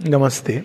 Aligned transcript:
Namaste. 0.00 0.64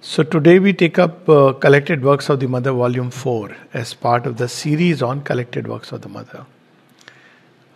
So 0.00 0.22
today 0.22 0.58
we 0.58 0.72
take 0.72 0.98
up 0.98 1.28
uh, 1.28 1.52
Collected 1.52 2.02
Works 2.02 2.30
of 2.30 2.40
the 2.40 2.46
Mother, 2.48 2.72
Volume 2.72 3.10
4, 3.10 3.54
as 3.74 3.92
part 3.92 4.26
of 4.26 4.38
the 4.38 4.48
series 4.48 5.02
on 5.02 5.20
Collected 5.22 5.68
Works 5.68 5.92
of 5.92 6.00
the 6.00 6.08
Mother. 6.08 6.46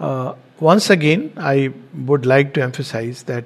Uh, 0.01 0.35
once 0.59 0.89
again, 0.89 1.35
I 1.37 1.71
would 1.95 2.25
like 2.25 2.55
to 2.55 2.63
emphasize 2.63 3.25
that 3.25 3.45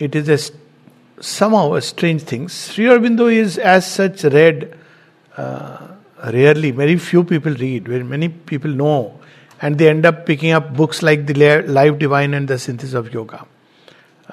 it 0.00 0.16
is 0.16 0.28
a, 0.28 1.22
somehow 1.22 1.74
a 1.74 1.80
strange 1.80 2.22
thing. 2.22 2.48
Sri 2.48 2.86
Aurobindo 2.86 3.32
is 3.32 3.56
as 3.56 3.88
such 3.88 4.24
read 4.24 4.76
uh, 5.36 5.86
rarely, 6.32 6.72
very 6.72 6.96
few 6.96 7.22
people 7.22 7.54
read, 7.54 7.86
very 7.86 8.02
many 8.02 8.28
people 8.28 8.72
know, 8.72 9.20
and 9.60 9.78
they 9.78 9.88
end 9.88 10.04
up 10.04 10.26
picking 10.26 10.50
up 10.50 10.74
books 10.74 11.00
like 11.00 11.28
The 11.28 11.62
Life 11.62 12.00
Divine 12.00 12.34
and 12.34 12.48
The 12.48 12.58
Synthesis 12.58 12.94
of 12.94 13.14
Yoga 13.14 13.46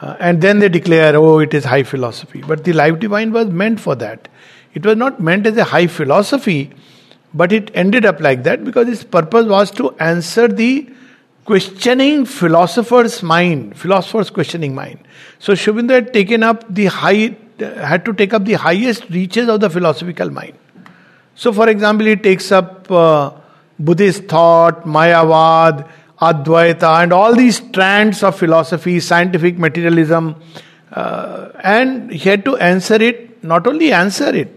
uh, 0.02 0.16
and 0.20 0.42
then 0.42 0.60
they 0.60 0.70
declare, 0.70 1.16
oh, 1.16 1.40
it 1.40 1.54
is 1.54 1.66
high 1.66 1.84
philosophy. 1.84 2.42
But 2.42 2.64
the 2.64 2.74
life 2.74 3.00
divine 3.00 3.32
was 3.32 3.48
meant 3.48 3.80
for 3.80 3.96
that. 3.96 4.30
It 4.74 4.86
was 4.86 4.96
not 4.96 5.20
meant 5.20 5.46
as 5.46 5.58
a 5.58 5.64
high 5.64 5.88
philosophy, 5.88 6.72
but 7.34 7.52
it 7.52 7.72
ended 7.74 8.06
up 8.06 8.20
like 8.20 8.44
that 8.44 8.64
because 8.64 8.88
its 8.88 9.04
purpose 9.04 9.46
was 9.46 9.72
to 9.72 9.92
answer 10.00 10.48
the 10.48 10.90
questioning 11.44 12.26
philosopher's 12.26 13.22
mind, 13.24 13.78
philosopher's 13.78 14.30
questioning 14.30 14.74
mind. 14.74 15.00
So 15.40 15.54
Aurobindo 15.54 15.96
had 15.96 16.14
taken 16.14 16.44
up 16.44 16.64
the 16.74 16.86
high, 16.86 17.36
had 17.60 18.06
to 18.06 18.14
take 18.14 18.34
up 18.34 18.46
the 18.46 18.54
highest 18.54 19.10
reaches 19.10 19.50
of 19.50 19.60
the 19.60 19.70
philosophical 19.70 20.30
mind. 20.30 20.54
So, 21.36 21.52
for 21.52 21.68
example, 21.70 22.06
he 22.06 22.16
takes 22.16 22.52
up 22.52 22.92
uh, 22.92 23.32
Buddhist 23.80 24.26
thought, 24.26 24.86
Mayavad, 24.86 25.90
Advaita, 26.20 27.04
and 27.04 27.14
all 27.14 27.36
these 27.36 27.58
strands 27.58 28.24
of 28.24 28.38
philosophy, 28.38 29.00
scientific 29.00 29.58
materialism, 29.58 30.36
uh, 30.92 31.50
and 31.64 32.12
he 32.12 32.30
had 32.30 32.44
to 32.46 32.58
answer 32.58 32.96
it, 32.96 33.44
not 33.44 33.68
only 33.68 33.92
answer 33.92 34.36
it, 34.36 34.54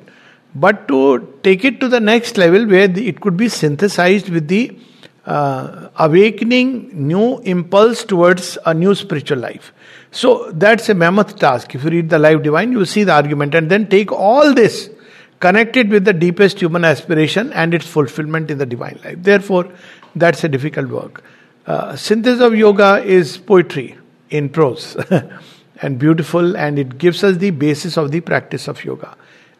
but 0.54 0.88
to 0.88 1.38
take 1.42 1.64
it 1.64 1.80
to 1.80 1.88
the 1.88 2.00
next 2.00 2.36
level 2.36 2.66
where 2.66 2.88
the, 2.88 3.06
it 3.08 3.20
could 3.20 3.36
be 3.36 3.48
synthesized 3.48 4.28
with 4.28 4.48
the 4.48 4.76
uh, 5.24 5.88
awakening 5.96 6.90
new 6.92 7.38
impulse 7.40 8.04
towards 8.04 8.58
a 8.66 8.74
new 8.74 8.94
spiritual 8.94 9.38
life. 9.38 9.72
So 10.10 10.50
that's 10.52 10.88
a 10.88 10.94
mammoth 10.94 11.38
task. 11.38 11.74
If 11.74 11.84
you 11.84 11.90
read 11.90 12.10
the 12.10 12.18
Life 12.18 12.42
Divine, 12.42 12.72
you 12.72 12.78
will 12.78 12.86
see 12.86 13.04
the 13.04 13.12
argument 13.12 13.54
and 13.54 13.70
then 13.70 13.88
take 13.88 14.10
all 14.12 14.52
this 14.52 14.90
connected 15.38 15.90
with 15.90 16.04
the 16.04 16.12
deepest 16.12 16.60
human 16.60 16.84
aspiration 16.84 17.52
and 17.52 17.72
its 17.72 17.86
fulfillment 17.86 18.50
in 18.50 18.58
the 18.58 18.66
divine 18.66 18.98
life. 19.04 19.16
Therefore, 19.20 19.72
that's 20.14 20.44
a 20.44 20.48
difficult 20.48 20.88
work. 20.88 21.24
Uh, 21.66 21.94
synthesis 21.94 22.40
of 22.40 22.54
yoga 22.54 23.02
is 23.04 23.38
poetry 23.38 23.96
in 24.30 24.48
prose 24.48 24.96
and 25.82 25.98
beautiful 25.98 26.56
and 26.56 26.78
it 26.78 26.98
gives 26.98 27.22
us 27.22 27.36
the 27.36 27.50
basis 27.50 27.96
of 27.96 28.10
the 28.10 28.20
practice 28.20 28.66
of 28.66 28.84
yoga. 28.84 29.16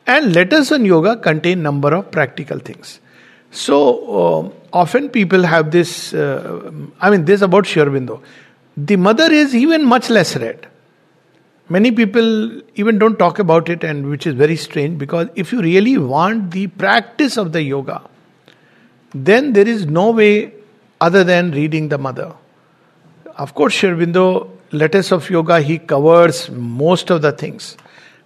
And 0.06 0.34
letters 0.34 0.72
on 0.72 0.84
yoga 0.84 1.16
contain 1.16 1.62
number 1.62 1.94
of 1.94 2.10
practical 2.10 2.58
things. 2.58 2.98
So 3.52 3.76
uh, 4.42 4.50
often 4.72 5.10
people 5.10 5.42
have 5.44 5.70
this 5.70 6.14
uh, 6.14 6.72
i 7.00 7.10
mean 7.10 7.24
this 7.26 7.42
about 7.42 7.66
Sri 7.66 7.82
Aurobindo 7.82 8.22
the 8.76 8.96
mother 8.96 9.30
is 9.30 9.54
even 9.54 9.84
much 9.84 10.08
less 10.08 10.34
read. 10.36 10.66
Many 11.68 11.90
people 11.92 12.62
even 12.74 12.98
don't 12.98 13.18
talk 13.18 13.38
about 13.38 13.68
it 13.68 13.84
and 13.84 14.08
which 14.08 14.26
is 14.26 14.34
very 14.34 14.56
strange 14.56 14.98
because 14.98 15.28
if 15.34 15.52
you 15.52 15.60
really 15.60 15.98
want 15.98 16.50
the 16.50 16.66
practice 16.66 17.36
of 17.36 17.52
the 17.52 17.62
yoga 17.62 18.02
then 19.14 19.52
there 19.52 19.68
is 19.68 19.86
no 19.86 20.10
way 20.10 20.52
other 21.02 21.24
than 21.24 21.50
reading 21.50 21.88
the 21.88 21.98
mother. 21.98 22.32
Of 23.36 23.54
course, 23.54 23.74
Sri 23.74 23.90
Aurobindo, 23.90 24.48
letters 24.70 25.10
of 25.10 25.28
yoga, 25.28 25.60
he 25.60 25.78
covers 25.78 26.48
most 26.50 27.10
of 27.10 27.22
the 27.22 27.32
things. 27.32 27.76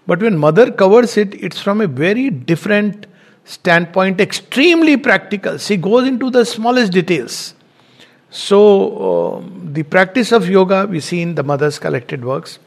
But 0.06 0.20
when 0.20 0.36
mother 0.36 0.70
covers 0.70 1.16
it, 1.16 1.34
it's 1.42 1.60
from 1.60 1.80
a 1.80 1.86
very 1.86 2.28
different 2.30 3.06
standpoint, 3.44 4.20
extremely 4.20 4.96
practical. 4.96 5.58
She 5.58 5.76
goes 5.76 6.06
into 6.06 6.30
the 6.30 6.44
smallest 6.44 6.92
details. 6.92 7.54
So, 8.30 8.60
uh, 9.08 9.42
the 9.72 9.84
practice 9.84 10.32
of 10.32 10.48
yoga 10.48 10.86
we 10.86 11.00
see 11.00 11.22
in 11.22 11.34
the 11.36 11.42
mother's 11.42 11.78
collected 11.78 12.24
works. 12.24 12.58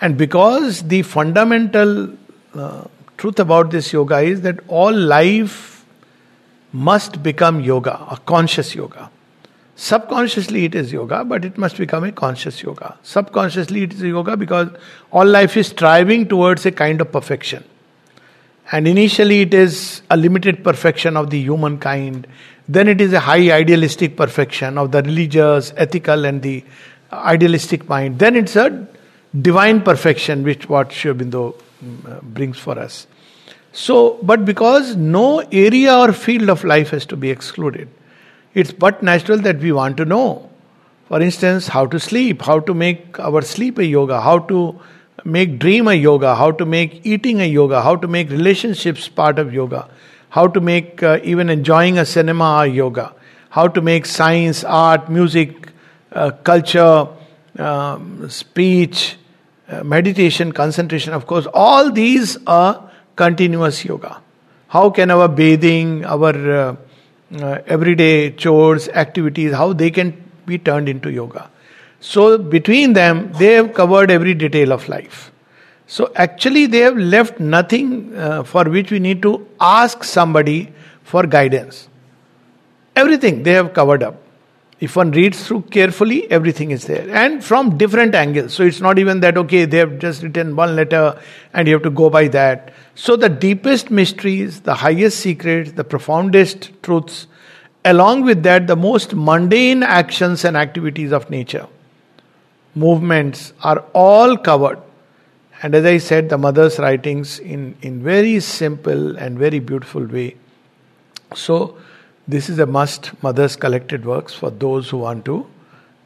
And 0.00 0.16
because 0.16 0.82
the 0.84 1.02
fundamental 1.02 2.08
uh, 2.54 2.84
truth 3.18 3.38
about 3.38 3.70
this 3.70 3.92
yoga 3.92 4.20
is 4.20 4.40
that 4.42 4.60
all 4.68 4.92
life 4.92 5.79
must 6.72 7.22
become 7.22 7.60
yoga, 7.60 8.06
a 8.10 8.16
conscious 8.18 8.74
yoga. 8.74 9.10
Subconsciously 9.76 10.66
it 10.66 10.74
is 10.74 10.92
yoga, 10.92 11.24
but 11.24 11.44
it 11.44 11.56
must 11.56 11.78
become 11.78 12.04
a 12.04 12.12
conscious 12.12 12.62
yoga. 12.62 12.98
Subconsciously 13.02 13.84
it 13.84 13.94
is 13.94 14.02
yoga 14.02 14.36
because 14.36 14.68
all 15.10 15.24
life 15.24 15.56
is 15.56 15.68
striving 15.68 16.28
towards 16.28 16.66
a 16.66 16.72
kind 16.72 17.00
of 17.00 17.10
perfection. 17.10 17.64
And 18.72 18.86
initially 18.86 19.40
it 19.40 19.54
is 19.54 20.02
a 20.10 20.16
limited 20.16 20.62
perfection 20.62 21.16
of 21.16 21.30
the 21.30 21.40
humankind. 21.40 22.26
Then 22.68 22.88
it 22.88 23.00
is 23.00 23.12
a 23.12 23.20
high 23.20 23.50
idealistic 23.50 24.16
perfection 24.16 24.78
of 24.78 24.92
the 24.92 25.02
religious, 25.02 25.72
ethical, 25.76 26.24
and 26.24 26.42
the 26.42 26.62
idealistic 27.12 27.88
mind. 27.88 28.18
Then 28.18 28.36
it's 28.36 28.54
a 28.56 28.86
divine 29.40 29.80
perfection, 29.80 30.44
which 30.44 30.68
what 30.68 30.92
Sri 30.92 31.12
mm, 31.12 32.22
brings 32.22 32.58
for 32.58 32.78
us. 32.78 33.06
So, 33.72 34.18
but 34.22 34.44
because 34.44 34.96
no 34.96 35.38
area 35.52 35.96
or 35.96 36.12
field 36.12 36.50
of 36.50 36.64
life 36.64 36.90
has 36.90 37.06
to 37.06 37.16
be 37.16 37.30
excluded, 37.30 37.88
it's 38.54 38.72
but 38.72 39.02
natural 39.02 39.38
that 39.38 39.58
we 39.60 39.72
want 39.72 39.96
to 39.98 40.04
know. 40.04 40.50
For 41.08 41.20
instance, 41.20 41.68
how 41.68 41.86
to 41.86 41.98
sleep, 41.98 42.42
how 42.42 42.60
to 42.60 42.74
make 42.74 43.18
our 43.18 43.42
sleep 43.42 43.78
a 43.78 43.84
yoga, 43.84 44.20
how 44.20 44.38
to 44.40 44.80
make 45.24 45.58
dream 45.58 45.88
a 45.88 45.94
yoga, 45.94 46.34
how 46.34 46.50
to 46.52 46.64
make 46.64 47.04
eating 47.04 47.40
a 47.40 47.44
yoga, 47.44 47.82
how 47.82 47.96
to 47.96 48.08
make 48.08 48.30
relationships 48.30 49.08
part 49.08 49.38
of 49.38 49.52
yoga, 49.52 49.88
how 50.30 50.46
to 50.46 50.60
make 50.60 51.02
uh, 51.02 51.18
even 51.22 51.48
enjoying 51.48 51.98
a 51.98 52.04
cinema 52.06 52.62
a 52.62 52.66
yoga, 52.66 53.12
how 53.50 53.68
to 53.68 53.80
make 53.80 54.06
science, 54.06 54.64
art, 54.64 55.10
music, 55.10 55.72
uh, 56.12 56.30
culture, 56.30 57.08
um, 57.58 58.28
speech, 58.30 59.16
uh, 59.68 59.84
meditation, 59.84 60.52
concentration, 60.52 61.12
of 61.12 61.26
course, 61.26 61.46
all 61.52 61.92
these 61.92 62.36
are 62.46 62.89
continuous 63.22 63.84
yoga. 63.84 64.12
How 64.68 64.88
can 64.90 65.10
our 65.10 65.28
bathing, 65.28 66.04
our 66.04 66.34
uh, 66.58 66.76
uh, 67.40 67.58
everyday 67.66 68.30
chores, 68.32 68.88
activities, 68.88 69.52
how 69.52 69.72
they 69.72 69.90
can 69.90 70.12
be 70.46 70.58
turned 70.58 70.88
into 70.88 71.10
yoga? 71.10 71.50
So, 72.00 72.38
between 72.38 72.94
them, 72.94 73.32
they 73.38 73.52
have 73.54 73.74
covered 73.74 74.10
every 74.10 74.34
detail 74.34 74.72
of 74.72 74.88
life. 74.88 75.30
So, 75.86 76.12
actually, 76.14 76.66
they 76.66 76.78
have 76.78 76.96
left 76.96 77.40
nothing 77.40 78.16
uh, 78.16 78.42
for 78.44 78.64
which 78.76 78.90
we 78.90 79.00
need 79.00 79.22
to 79.22 79.46
ask 79.60 80.04
somebody 80.04 80.72
for 81.02 81.26
guidance. 81.26 81.88
Everything 82.96 83.42
they 83.42 83.52
have 83.52 83.74
covered 83.74 84.02
up. 84.02 84.22
If 84.80 84.96
one 84.96 85.10
reads 85.10 85.46
through 85.46 85.62
carefully, 85.70 86.30
everything 86.30 86.70
is 86.70 86.86
there. 86.86 87.06
And 87.10 87.44
from 87.44 87.76
different 87.76 88.14
angles. 88.14 88.54
So 88.54 88.62
it's 88.62 88.80
not 88.80 88.98
even 88.98 89.20
that, 89.20 89.36
okay, 89.36 89.66
they 89.66 89.76
have 89.76 89.98
just 89.98 90.22
written 90.22 90.56
one 90.56 90.74
letter 90.74 91.20
and 91.52 91.68
you 91.68 91.74
have 91.74 91.82
to 91.82 91.90
go 91.90 92.08
by 92.08 92.28
that. 92.28 92.72
So 92.94 93.14
the 93.14 93.28
deepest 93.28 93.90
mysteries, 93.90 94.62
the 94.62 94.74
highest 94.74 95.20
secrets, 95.20 95.72
the 95.72 95.84
profoundest 95.84 96.70
truths, 96.82 97.26
along 97.84 98.22
with 98.22 98.42
that, 98.44 98.66
the 98.66 98.76
most 98.76 99.14
mundane 99.14 99.82
actions 99.82 100.46
and 100.46 100.56
activities 100.56 101.12
of 101.12 101.28
nature, 101.28 101.66
movements 102.74 103.52
are 103.62 103.84
all 103.92 104.38
covered. 104.38 104.80
And 105.62 105.74
as 105.74 105.84
I 105.84 105.98
said, 105.98 106.30
the 106.30 106.38
mother's 106.38 106.78
writings 106.78 107.38
in, 107.38 107.76
in 107.82 108.02
very 108.02 108.40
simple 108.40 109.16
and 109.18 109.38
very 109.38 109.58
beautiful 109.58 110.06
way. 110.06 110.36
So 111.34 111.76
this 112.30 112.48
is 112.48 112.58
a 112.60 112.66
must, 112.66 113.10
Mother's 113.22 113.56
collected 113.56 114.04
works 114.04 114.32
for 114.32 114.50
those 114.50 114.88
who 114.88 114.98
want 114.98 115.24
to 115.24 115.46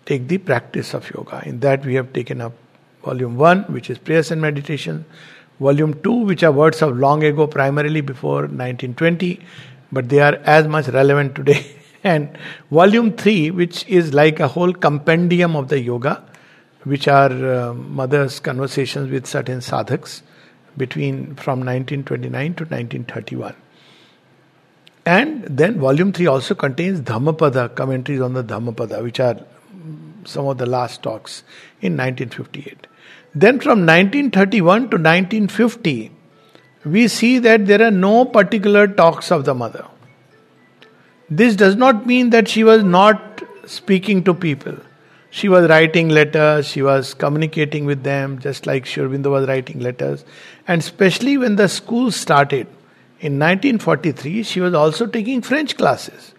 take 0.07 0.27
the 0.27 0.39
practice 0.39 0.95
of 0.95 1.11
yoga. 1.11 1.43
In 1.45 1.61
that, 1.61 1.85
we 1.85 1.95
have 1.95 2.13
taken 2.13 2.41
up 2.41 2.55
volume 3.05 3.37
1, 3.37 3.65
which 3.65 3.91
is 3.91 3.99
prayers 3.99 4.31
and 4.31 4.41
meditation, 4.41 5.05
volume 5.61 5.95
2, 6.03 6.13
which 6.13 6.43
are 6.43 6.53
words 6.53 6.81
of 6.81 6.97
long 6.97 7.23
ago, 7.25 7.47
primarily 7.47 8.01
before 8.01 8.43
1920, 8.43 9.41
but 9.93 10.09
they 10.09 10.21
are 10.21 10.37
as 10.45 10.67
much 10.67 10.89
relevant 10.89 11.35
today. 11.35 11.65
and 12.05 12.39
volume 12.71 13.13
3, 13.13 13.51
which 13.51 13.87
is 13.87 14.15
like 14.15 14.41
a 14.41 14.49
whole 14.49 14.73
compendium 14.73 15.55
of 15.57 15.69
the 15.69 15.81
yoga, 15.81 16.25
which 16.85 17.07
are 17.07 17.33
uh, 17.33 17.75
Mother's 17.75 18.41
conversations 18.41 19.11
with 19.11 19.27
certain 19.27 19.61
sadhaks 19.61 20.23
between 20.77 21.35
from 21.37 21.61
1929 21.61 22.55
to 22.55 22.65
1931. 22.65 23.55
And 25.07 25.45
then 25.45 25.79
volume 25.79 26.13
3 26.13 26.27
also 26.27 26.55
contains 26.55 27.01
Dhammapada, 27.01 27.69
commentaries 27.69 28.21
on 28.21 28.33
the 28.33 28.43
Dhammapada, 28.43 29.03
which 29.03 29.21
are 29.21 29.39
some 30.25 30.47
of 30.47 30.59
the 30.59 30.67
last 30.67 31.03
talks 31.03 31.43
in 31.81 31.97
1958. 31.97 32.87
Then 33.35 33.61
from 33.61 33.81
1931 33.81 34.81
to 34.91 34.97
1950, 34.97 36.11
we 36.85 37.09
see 37.09 37.39
that 37.39 37.67
there 37.67 37.83
are 37.83 37.91
no 37.91 38.25
particular 38.25 38.87
talks 38.87 39.31
of 39.31 39.45
the 39.45 39.55
mother. 39.55 39.87
This 41.29 41.57
does 41.57 41.77
not 41.77 42.07
mean 42.07 42.31
that 42.31 42.49
she 42.49 42.65
was 42.65 42.83
not 42.83 43.43
speaking 43.67 44.25
to 44.25 44.35
people. 44.35 44.77
She 45.31 45.49
was 45.49 45.69
writing 45.69 46.11
letters, 46.11 46.69
she 46.69 46.81
was 46.81 47.13
communicating 47.13 47.87
with 47.87 48.05
them, 48.05 48.39
just 48.39 48.67
like 48.67 48.87
Sri 48.87 49.03
Aurobindo 49.03 49.31
was 49.33 49.49
writing 49.49 49.81
letters. 49.81 50.25
And 50.69 50.81
especially 50.81 51.37
when 51.37 51.57
the 51.57 51.69
school 51.69 52.13
started 52.13 52.69
in 53.25 53.39
1943, 53.39 54.43
she 54.43 54.61
was 54.61 54.75
also 54.75 55.07
taking 55.07 55.41
French 55.41 55.79
classes. 55.79 56.35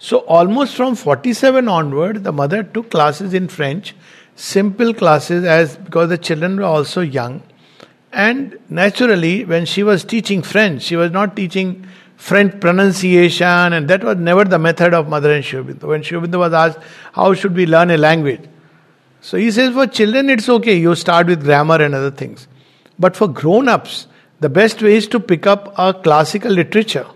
So, 0.00 0.18
almost 0.36 0.74
from 0.74 0.96
47 0.96 1.68
onward, 1.68 2.24
the 2.24 2.32
mother 2.32 2.64
took 2.64 2.90
classes 2.90 3.32
in 3.32 3.46
French, 3.46 3.94
simple 4.34 4.92
classes, 4.92 5.44
as 5.44 5.76
because 5.76 6.08
the 6.08 6.18
children 6.18 6.56
were 6.56 6.64
also 6.64 7.00
young. 7.00 7.44
And 8.12 8.58
naturally, 8.68 9.44
when 9.44 9.66
she 9.66 9.84
was 9.84 10.02
teaching 10.02 10.42
French, 10.42 10.82
she 10.82 10.96
was 10.96 11.12
not 11.12 11.36
teaching 11.36 11.86
French 12.16 12.60
pronunciation, 12.60 13.72
and 13.72 13.86
that 13.86 14.02
was 14.02 14.16
never 14.16 14.44
the 14.44 14.58
method 14.58 14.92
of 14.92 15.08
Mother 15.08 15.32
and 15.32 15.44
Sri 15.44 15.62
When 15.62 16.02
Sri 16.02 16.18
was 16.18 16.52
asked, 16.52 16.80
How 17.12 17.34
should 17.34 17.54
we 17.54 17.66
learn 17.66 17.92
a 17.92 17.96
language? 17.96 18.42
So 19.20 19.36
he 19.36 19.52
says, 19.52 19.74
For 19.74 19.86
children, 19.86 20.28
it's 20.28 20.48
okay, 20.48 20.74
you 20.74 20.96
start 20.96 21.28
with 21.28 21.44
grammar 21.44 21.80
and 21.80 21.94
other 21.94 22.10
things. 22.10 22.48
But 22.98 23.14
for 23.14 23.28
grown 23.28 23.68
ups, 23.68 24.08
the 24.40 24.48
best 24.48 24.82
way 24.82 24.96
is 24.96 25.06
to 25.08 25.20
pick 25.20 25.46
up 25.46 25.72
a 25.78 25.92
classical 25.94 26.50
literature 26.50 27.06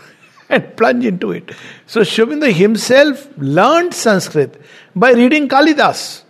and 0.48 0.76
plunge 0.76 1.04
into 1.04 1.30
it. 1.30 1.52
So 1.86 2.02
Sri 2.02 2.24
Aurobindo 2.24 2.52
himself 2.52 3.28
learned 3.38 3.94
Sanskrit 3.94 4.60
by 4.94 5.12
reading 5.12 5.48
Kalidas. 5.48 6.22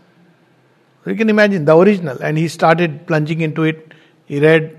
You 1.04 1.16
can 1.16 1.28
imagine 1.28 1.64
the 1.64 1.76
original, 1.76 2.16
and 2.22 2.38
he 2.38 2.46
started 2.46 3.06
plunging 3.06 3.40
into 3.40 3.64
it. 3.64 3.92
He 4.26 4.38
read, 4.38 4.78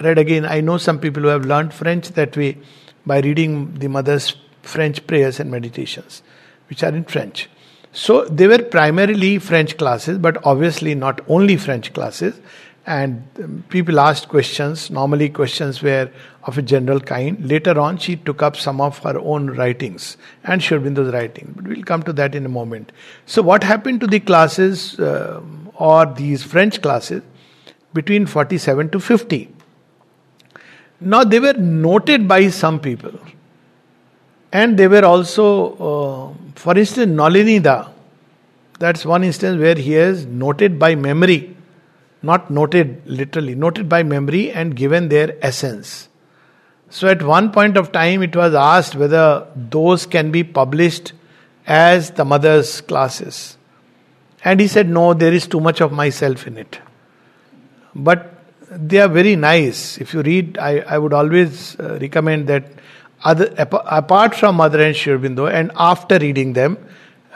read 0.00 0.16
again. 0.16 0.46
I 0.46 0.60
know 0.62 0.78
some 0.78 0.98
people 0.98 1.22
who 1.22 1.28
have 1.28 1.44
learned 1.44 1.74
French 1.74 2.08
that 2.10 2.36
way 2.36 2.56
by 3.04 3.20
reading 3.20 3.74
the 3.74 3.88
mother's 3.88 4.34
French 4.62 5.06
prayers 5.06 5.40
and 5.40 5.50
meditations, 5.50 6.22
which 6.68 6.82
are 6.82 6.94
in 6.94 7.04
French. 7.04 7.50
So 7.92 8.24
they 8.26 8.46
were 8.46 8.62
primarily 8.62 9.38
French 9.38 9.76
classes, 9.76 10.18
but 10.18 10.38
obviously 10.44 10.94
not 10.94 11.20
only 11.28 11.56
French 11.56 11.92
classes. 11.92 12.40
And 12.88 13.22
um, 13.44 13.64
people 13.68 14.00
asked 14.00 14.28
questions. 14.28 14.90
Normally, 14.90 15.28
questions 15.28 15.82
were 15.82 16.10
of 16.44 16.56
a 16.56 16.62
general 16.62 17.00
kind. 17.00 17.44
Later 17.44 17.78
on, 17.78 17.98
she 17.98 18.16
took 18.16 18.42
up 18.42 18.56
some 18.56 18.80
of 18.80 18.98
her 19.00 19.18
own 19.18 19.48
writings 19.48 20.16
and 20.44 20.62
Sri 20.62 20.78
Aurobindo's 20.78 21.12
writing. 21.12 21.52
But 21.54 21.66
we'll 21.66 21.82
come 21.82 22.02
to 22.04 22.14
that 22.14 22.34
in 22.34 22.46
a 22.46 22.48
moment. 22.48 22.92
So, 23.26 23.42
what 23.42 23.62
happened 23.62 24.00
to 24.00 24.06
the 24.06 24.20
classes 24.20 24.98
uh, 24.98 25.42
or 25.74 26.06
these 26.06 26.42
French 26.42 26.80
classes 26.80 27.22
between 27.92 28.24
47 28.24 28.88
to 28.90 29.00
50? 29.00 29.54
Now, 31.00 31.24
they 31.24 31.40
were 31.40 31.52
noted 31.52 32.26
by 32.26 32.48
some 32.48 32.80
people. 32.80 33.12
And 34.50 34.78
they 34.78 34.88
were 34.88 35.04
also, 35.04 35.74
uh, 35.74 36.34
for 36.54 36.78
instance, 36.78 37.12
Nalinida. 37.12 37.90
That's 38.78 39.04
one 39.04 39.24
instance 39.24 39.60
where 39.60 39.74
he 39.74 39.94
is 39.94 40.24
noted 40.24 40.78
by 40.78 40.94
memory, 40.94 41.54
not 42.22 42.50
noted 42.50 43.02
literally, 43.06 43.54
noted 43.54 43.88
by 43.88 44.02
memory 44.02 44.50
and 44.50 44.74
given 44.74 45.08
their 45.08 45.36
essence. 45.44 46.08
So, 46.90 47.08
at 47.08 47.22
one 47.22 47.52
point 47.52 47.76
of 47.76 47.92
time, 47.92 48.22
it 48.22 48.34
was 48.34 48.54
asked 48.54 48.94
whether 48.94 49.46
those 49.54 50.06
can 50.06 50.30
be 50.30 50.42
published 50.42 51.12
as 51.66 52.12
the 52.12 52.24
mother's 52.24 52.80
classes. 52.80 53.58
And 54.44 54.58
he 54.58 54.66
said, 54.66 54.88
No, 54.88 55.14
there 55.14 55.32
is 55.32 55.46
too 55.46 55.60
much 55.60 55.80
of 55.80 55.92
myself 55.92 56.46
in 56.46 56.56
it. 56.56 56.80
But 57.94 58.34
they 58.70 58.98
are 58.98 59.08
very 59.08 59.36
nice. 59.36 59.98
If 59.98 60.14
you 60.14 60.22
read, 60.22 60.58
I, 60.58 60.78
I 60.80 60.98
would 60.98 61.12
always 61.12 61.78
uh, 61.78 61.98
recommend 62.00 62.46
that 62.48 62.64
other, 63.24 63.52
apart 63.56 64.34
from 64.34 64.56
Mother 64.56 64.80
and 64.82 64.94
Sri 64.94 65.12
Aurobindo, 65.12 65.52
and 65.52 65.72
after 65.74 66.18
reading 66.18 66.52
them, 66.52 66.78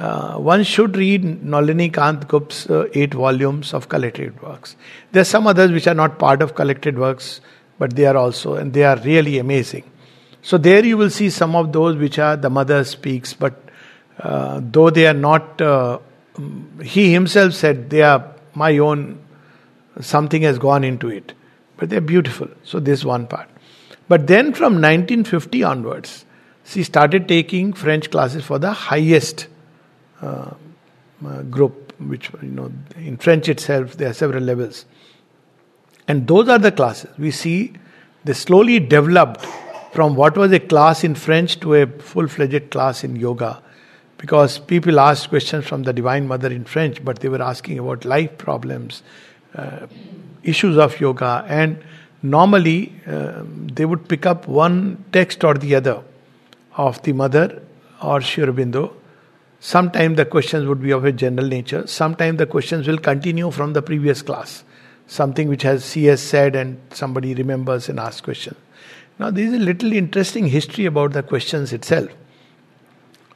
uh, 0.02 0.37
one 0.37 0.64
should 0.64 0.96
read 0.96 1.44
Nalini 1.44 1.88
Kant 1.88 2.26
Gupta's 2.26 2.69
uh, 2.69 2.88
eight 2.93 3.14
volumes 3.14 3.72
of 3.72 3.88
collected 3.88 4.43
works. 4.43 4.75
There 5.12 5.20
are 5.20 5.31
some 5.32 5.46
others 5.46 5.70
which 5.70 5.87
are 5.87 5.94
not 5.94 6.19
part 6.19 6.43
of 6.43 6.56
collected 6.56 6.99
works, 6.99 7.40
but 7.78 7.94
they 7.94 8.06
are 8.06 8.16
also, 8.16 8.54
and 8.54 8.72
they 8.72 8.82
are 8.82 8.96
really 9.04 9.38
amazing. 9.38 9.84
So 10.43 10.58
there 10.58 10.84
you 10.84 10.96
will 10.96 11.10
see 11.10 11.31
some 11.31 11.54
of 11.54 11.72
those 11.72 11.96
which 11.96 12.19
are 12.19 12.37
the 12.37 12.50
mother 12.50 12.82
speaks, 12.82 13.32
but 13.32 13.54
uh, 14.19 14.60
though 14.60 14.90
they 14.90 15.06
are 15.06 15.14
not, 15.14 15.60
uh, 15.60 16.00
he 16.82 17.12
himself 17.12 17.54
said 17.54 17.88
they 17.88 18.02
are 18.02 18.34
my 18.54 18.78
own 18.78 19.25
something 20.00 20.43
has 20.43 20.58
gone 20.58 20.82
into 20.82 21.10
it. 21.10 21.32
But 21.76 21.90
they're 21.90 22.00
beautiful. 22.00 22.49
So, 22.64 22.81
this 22.81 23.04
one 23.04 23.28
part. 23.28 23.49
But 24.08 24.26
then 24.26 24.52
from 24.52 24.75
1950 24.75 25.62
onwards, 25.62 26.25
she 26.64 26.82
started 26.82 27.28
taking 27.28 27.72
French 27.72 28.10
classes 28.10 28.44
for 28.44 28.58
the 28.58 28.72
highest 28.72 29.46
uh, 30.23 30.55
uh, 31.27 31.43
group, 31.43 31.93
which, 32.01 32.31
you 32.43 32.49
know, 32.49 32.73
in 32.97 33.17
French 33.17 33.49
itself, 33.49 33.97
there 33.97 34.11
are 34.11 34.15
several 34.15 34.43
levels. 34.43 34.87
And 36.09 36.27
those 36.27 36.49
are 36.49 36.59
the 36.59 36.73
classes. 36.73 37.11
We 37.19 37.31
see 37.31 37.75
they 38.25 38.33
slowly 38.33 38.81
developed 38.81 39.45
from 39.93 40.17
what 40.17 40.37
was 40.37 40.53
a 40.53 40.61
class 40.61 41.05
in 41.05 41.15
French 41.15 41.61
to 41.61 41.75
a 41.75 41.87
full 41.87 42.27
fledged 42.27 42.71
class 42.71 43.05
in 43.05 43.17
yoga. 43.17 43.63
Because 44.19 44.59
people 44.59 45.01
asked 45.01 45.29
questions 45.29 45.67
from 45.67 45.83
the 45.83 45.93
Divine 45.93 46.29
Mother 46.29 46.49
in 46.49 46.65
French, 46.65 47.05
but 47.05 47.19
they 47.21 47.29
were 47.29 47.43
asking 47.43 47.79
about 47.79 48.05
life 48.05 48.39
problems, 48.39 49.03
uh, 49.55 49.87
issues 50.43 50.79
of 50.79 50.99
yoga, 51.01 51.45
and 51.49 51.83
normally 52.23 52.93
uh, 53.07 53.43
they 53.45 53.85
would 53.85 54.09
pick 54.09 54.25
up 54.25 54.47
one 54.47 55.05
text 55.13 55.43
or 55.45 55.55
the 55.55 55.75
other 55.75 56.03
of 56.77 57.03
the 57.03 57.13
mother 57.13 57.63
or 58.01 58.21
Sri 58.21 58.45
Aurobindo. 58.45 58.93
Sometimes 59.64 60.17
the 60.17 60.25
questions 60.25 60.67
would 60.67 60.82
be 60.82 60.91
of 60.91 61.05
a 61.05 61.12
general 61.12 61.47
nature. 61.47 61.87
Sometimes 61.87 62.38
the 62.38 62.47
questions 62.47 62.88
will 62.88 62.99
continue 62.99 63.49
from 63.53 63.75
the 63.75 63.81
previous 63.81 64.20
class. 64.20 64.64
Something 65.06 65.49
which 65.49 65.62
has 65.62 65.85
CS 65.85 66.20
said 66.20 66.56
and 66.56 66.81
somebody 66.91 67.32
remembers 67.32 67.88
and 67.88 68.00
asks 68.00 68.20
questions. 68.20 68.56
Now, 69.20 69.31
there 69.31 69.44
is 69.44 69.53
a 69.53 69.59
little 69.59 69.93
interesting 69.93 70.49
history 70.49 70.85
about 70.87 71.12
the 71.12 71.23
questions 71.23 71.73
itself, 71.73 72.11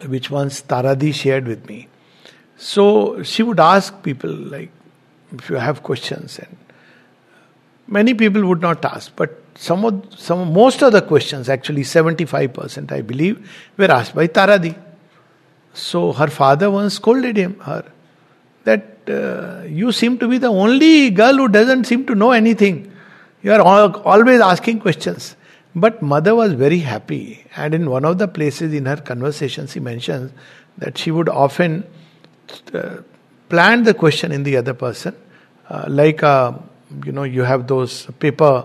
which 0.05 0.29
once 0.29 0.63
Taradi 0.63 1.15
shared 1.15 1.47
with 1.47 1.69
me. 1.69 1.87
So 2.57 3.23
she 3.23 3.45
would 3.45 3.61
ask 3.61 4.03
people 4.03 4.33
like, 4.33 4.73
if 5.33 5.49
you 5.49 5.57
have 5.57 5.85
questions 5.85 6.41
and 6.41 6.57
many 7.87 8.15
people 8.15 8.45
would 8.47 8.61
not 8.61 8.85
ask 8.85 9.15
but 9.15 9.43
some 9.55 9.85
of 9.85 10.05
some 10.17 10.53
most 10.53 10.83
of 10.83 10.93
the 10.93 11.03
questions 11.03 11.49
actually 11.49 11.83
75% 11.83 12.93
i 12.93 13.01
believe 13.01 13.51
were 13.77 13.91
asked 13.91 14.15
by 14.15 14.27
Taradi 14.29 14.75
so 15.77 16.13
her 16.13 16.29
father 16.29 16.71
once 16.71 16.95
scolded 16.95 17.37
him 17.37 17.59
her 17.61 17.85
that 18.65 19.09
uh, 19.09 19.63
you 19.67 19.93
seem 19.93 20.19
to 20.19 20.29
be 20.29 20.39
the 20.39 20.49
only 20.49 21.11
girl 21.11 21.37
who 21.37 21.49
doesn't 21.49 21.85
seem 21.85 22.07
to 22.07 22.15
know 22.15 22.33
anything. 22.33 22.93
You 23.43 23.53
are 23.53 23.61
always 23.61 24.41
asking 24.41 24.81
questions. 24.81 25.37
But 25.75 26.01
mother 26.03 26.35
was 26.35 26.55
very 26.55 26.79
happy. 26.79 27.45
And 27.55 27.75
in 27.75 27.91
one 27.91 28.05
of 28.05 28.19
the 28.19 28.27
places 28.27 28.73
in 28.73 28.87
her 28.87 28.97
conversation 28.97 29.67
she 29.67 29.79
mentions 29.79 30.33
that 30.79 30.99
she 30.99 31.11
would 31.11 31.29
often 31.29 31.85
uh, 32.73 32.97
plant 33.49 33.85
the 33.85 33.95
question 33.95 34.33
in 34.33 34.43
the 34.43 34.57
other 34.57 34.75
person, 34.75 35.15
uh, 35.69 35.85
like 35.89 36.23
a, 36.23 36.27
uh, 36.27 36.59
you 37.05 37.13
know 37.13 37.25
you 37.25 37.43
have 37.43 37.67
those 37.67 38.07
paper 38.19 38.65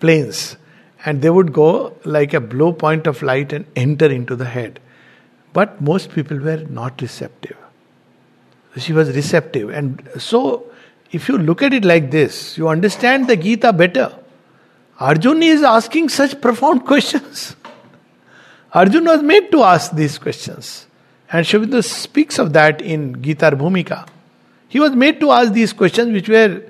planes, 0.00 0.56
and 1.04 1.20
they 1.20 1.30
would 1.30 1.52
go 1.52 1.96
like 2.04 2.32
a 2.34 2.40
blow 2.40 2.72
point 2.72 3.06
of 3.06 3.22
light 3.22 3.52
and 3.52 3.66
enter 3.76 4.06
into 4.06 4.36
the 4.36 4.44
head. 4.44 4.80
But 5.52 5.80
most 5.80 6.10
people 6.10 6.38
were 6.38 6.64
not 6.68 7.00
receptive. 7.00 7.56
She 8.76 8.92
was 8.92 9.14
receptive, 9.14 9.70
and 9.70 10.08
so 10.18 10.70
if 11.10 11.28
you 11.28 11.38
look 11.38 11.60
at 11.62 11.72
it 11.72 11.84
like 11.84 12.10
this, 12.10 12.56
you 12.56 12.68
understand 12.68 13.26
the 13.28 13.36
Gita 13.36 13.72
better. 13.72 14.12
Arjuna 15.00 15.46
is 15.46 15.62
asking 15.62 16.08
such 16.10 16.40
profound 16.40 16.86
questions. 16.92 17.56
Arjuna 18.72 19.12
was 19.14 19.22
made 19.22 19.50
to 19.50 19.62
ask 19.64 19.92
these 19.92 20.18
questions. 20.18 20.86
And 21.32 21.46
Sri 21.46 21.82
speaks 21.82 22.38
of 22.38 22.52
that 22.52 22.80
in 22.80 23.20
Gita 23.22 23.50
Bhumika. 23.52 24.06
He 24.68 24.78
was 24.78 24.92
made 24.92 25.18
to 25.20 25.32
ask 25.32 25.52
these 25.52 25.72
questions, 25.72 26.12
which 26.12 26.28
were 26.28 26.62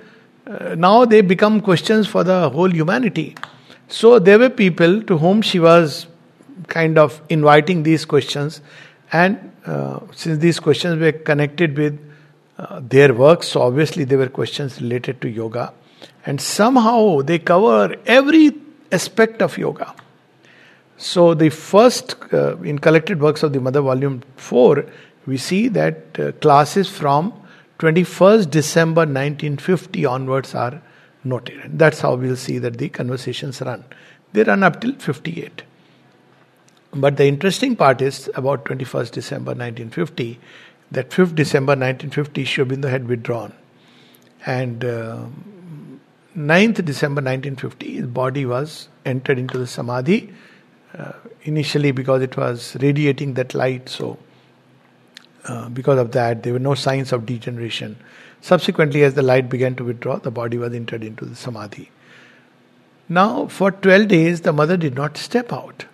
uh, 0.47 0.75
now 0.75 1.05
they 1.05 1.21
become 1.21 1.61
questions 1.61 2.07
for 2.07 2.25
the 2.25 2.49
whole 2.51 2.71
humanity. 2.71 3.37
So 3.89 4.19
there 4.19 4.39
were 4.39 4.51
people 4.51 5.03
to 5.03 5.19
whom 5.19 5.43
she 5.43 5.59
was 5.59 6.07
kind 6.69 6.99
of 6.99 7.21
inviting 7.29 7.83
these 7.83 8.05
questions, 8.05 8.61
and 9.12 9.52
uh, 9.67 10.00
since 10.12 10.38
these 10.38 10.61
questions 10.61 11.00
were 11.00 11.12
connected 11.12 11.76
with 11.76 11.99
uh, 12.59 12.81
their 12.83 13.12
works, 13.14 13.49
so 13.49 13.62
obviously 13.62 14.05
they 14.05 14.17
were 14.17 14.29
questions 14.29 14.81
related 14.81 15.21
to 15.23 15.29
yoga, 15.29 15.73
and 16.26 16.40
somehow 16.40 17.21
they 17.23 17.38
cover 17.38 17.97
every 18.07 18.52
aspect 18.93 19.43
of 19.43 19.57
yoga. 19.59 19.95
So, 20.97 21.33
the 21.33 21.49
first 21.49 22.17
uh, 22.31 22.59
in 22.59 22.79
collected 22.79 23.23
works 23.23 23.43
of 23.43 23.55
the 23.55 23.61
Mother, 23.61 23.81
volume 23.81 24.23
4, 24.37 24.85
we 25.26 25.38
see 25.38 25.69
that 25.69 26.19
uh, 26.19 26.33
classes 26.33 26.90
from 26.90 27.33
21st 27.79 28.50
December 28.50 29.00
1950 29.00 30.05
onwards 30.05 30.55
are 30.55 30.83
noted. 31.25 31.79
That's 31.79 32.00
how 32.00 32.14
we'll 32.17 32.37
see 32.37 32.59
that 32.59 32.76
the 32.76 32.90
conversations 32.90 33.62
run. 33.62 33.85
They 34.35 34.43
run 34.43 34.62
up 34.62 34.81
till 34.83 34.95
58. 34.95 35.62
But 36.93 37.17
the 37.17 37.27
interesting 37.27 37.77
part 37.77 38.03
is 38.03 38.29
about 38.35 38.65
21st 38.65 39.13
December 39.13 39.51
1950, 39.51 40.41
that 40.91 41.11
5th 41.11 41.35
December 41.35 41.73
1950, 41.73 42.45
Sri 42.45 42.65
Aurobindo 42.65 42.91
had 42.91 43.07
withdrawn. 43.07 43.53
And 44.45 44.85
uh, 44.85 45.27
9th 46.37 46.85
December 46.85 47.21
1950, 47.21 47.93
his 47.93 48.07
body 48.07 48.45
was 48.45 48.89
entered 49.05 49.39
into 49.39 49.57
the 49.57 49.67
Samadhi. 49.67 50.33
Uh, 50.97 51.13
initially, 51.45 51.93
because 51.93 52.23
it 52.23 52.37
was 52.37 52.77
radiating 52.81 53.35
that 53.35 53.55
light, 53.55 53.89
so 53.89 54.19
uh, 55.45 55.69
because 55.69 55.99
of 55.99 56.11
that, 56.13 56.43
there 56.43 56.53
were 56.53 56.59
no 56.59 56.75
signs 56.75 57.13
of 57.13 57.25
degeneration. 57.25 57.97
Subsequently, 58.41 59.05
as 59.05 59.15
the 59.15 59.23
light 59.23 59.49
began 59.49 59.77
to 59.77 59.85
withdraw, 59.85 60.19
the 60.19 60.33
body 60.33 60.59
was 60.59 60.75
entered 60.75 61.05
into 61.05 61.25
the 61.25 61.37
Samadhi. 61.37 61.91
Now, 63.09 63.47
for 63.47 63.71
12 63.71 64.09
days, 64.09 64.41
the 64.41 64.53
mother 64.53 64.77
did 64.77 64.95
not 64.95 65.17
step 65.17 65.53
out. 65.53 65.85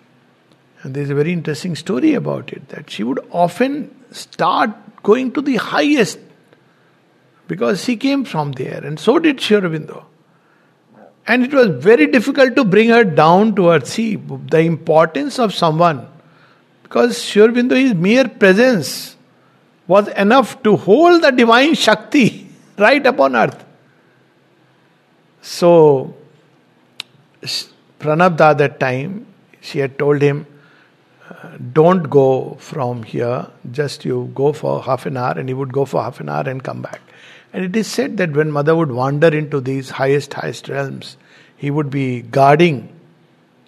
And 0.83 0.93
there's 0.93 1.09
a 1.09 1.15
very 1.15 1.33
interesting 1.33 1.75
story 1.75 2.13
about 2.13 2.53
it 2.53 2.69
that 2.69 2.89
she 2.89 3.03
would 3.03 3.19
often 3.31 3.93
start 4.11 4.71
going 5.03 5.31
to 5.33 5.41
the 5.41 5.55
highest 5.55 6.19
because 7.47 7.83
she 7.83 7.95
came 7.95 8.25
from 8.25 8.51
there, 8.53 8.83
and 8.83 8.99
so 8.99 9.19
did 9.19 9.39
Sri 9.39 9.57
Aurobindo. 9.57 10.03
And 11.25 11.43
it 11.43 11.53
was 11.53 11.83
very 11.83 12.07
difficult 12.07 12.55
to 12.55 12.63
bring 12.63 12.89
her 12.89 13.03
down 13.03 13.55
to 13.55 13.69
earth. 13.69 13.87
See, 13.87 14.15
the 14.15 14.59
importance 14.59 15.39
of 15.39 15.53
someone, 15.53 16.07
because 16.83 17.21
Sri 17.21 17.41
Aurobindo, 17.41 17.97
mere 17.97 18.27
presence 18.27 19.15
was 19.87 20.07
enough 20.09 20.61
to 20.63 20.75
hold 20.75 21.23
the 21.23 21.31
divine 21.31 21.73
Shakti 21.73 22.49
right 22.77 23.05
upon 23.05 23.35
earth. 23.35 23.63
So, 25.41 26.13
Pranabda 27.99 28.57
that 28.57 28.79
time, 28.79 29.25
she 29.61 29.79
had 29.79 29.97
told 29.97 30.21
him, 30.21 30.45
don't 31.73 32.09
go 32.09 32.55
from 32.59 33.03
here, 33.03 33.47
just 33.71 34.05
you 34.05 34.31
go 34.33 34.53
for 34.53 34.81
half 34.81 35.05
an 35.05 35.17
hour, 35.17 35.33
and 35.37 35.49
he 35.49 35.53
would 35.53 35.73
go 35.73 35.85
for 35.85 36.01
half 36.01 36.19
an 36.19 36.29
hour 36.29 36.47
and 36.47 36.63
come 36.63 36.81
back. 36.81 37.01
And 37.53 37.63
it 37.63 37.75
is 37.75 37.87
said 37.87 38.17
that 38.17 38.33
when 38.33 38.51
mother 38.51 38.75
would 38.75 38.91
wander 38.91 39.27
into 39.27 39.61
these 39.61 39.89
highest, 39.89 40.33
highest 40.33 40.69
realms, 40.69 41.17
he 41.55 41.71
would 41.71 41.89
be 41.89 42.21
guarding 42.21 42.93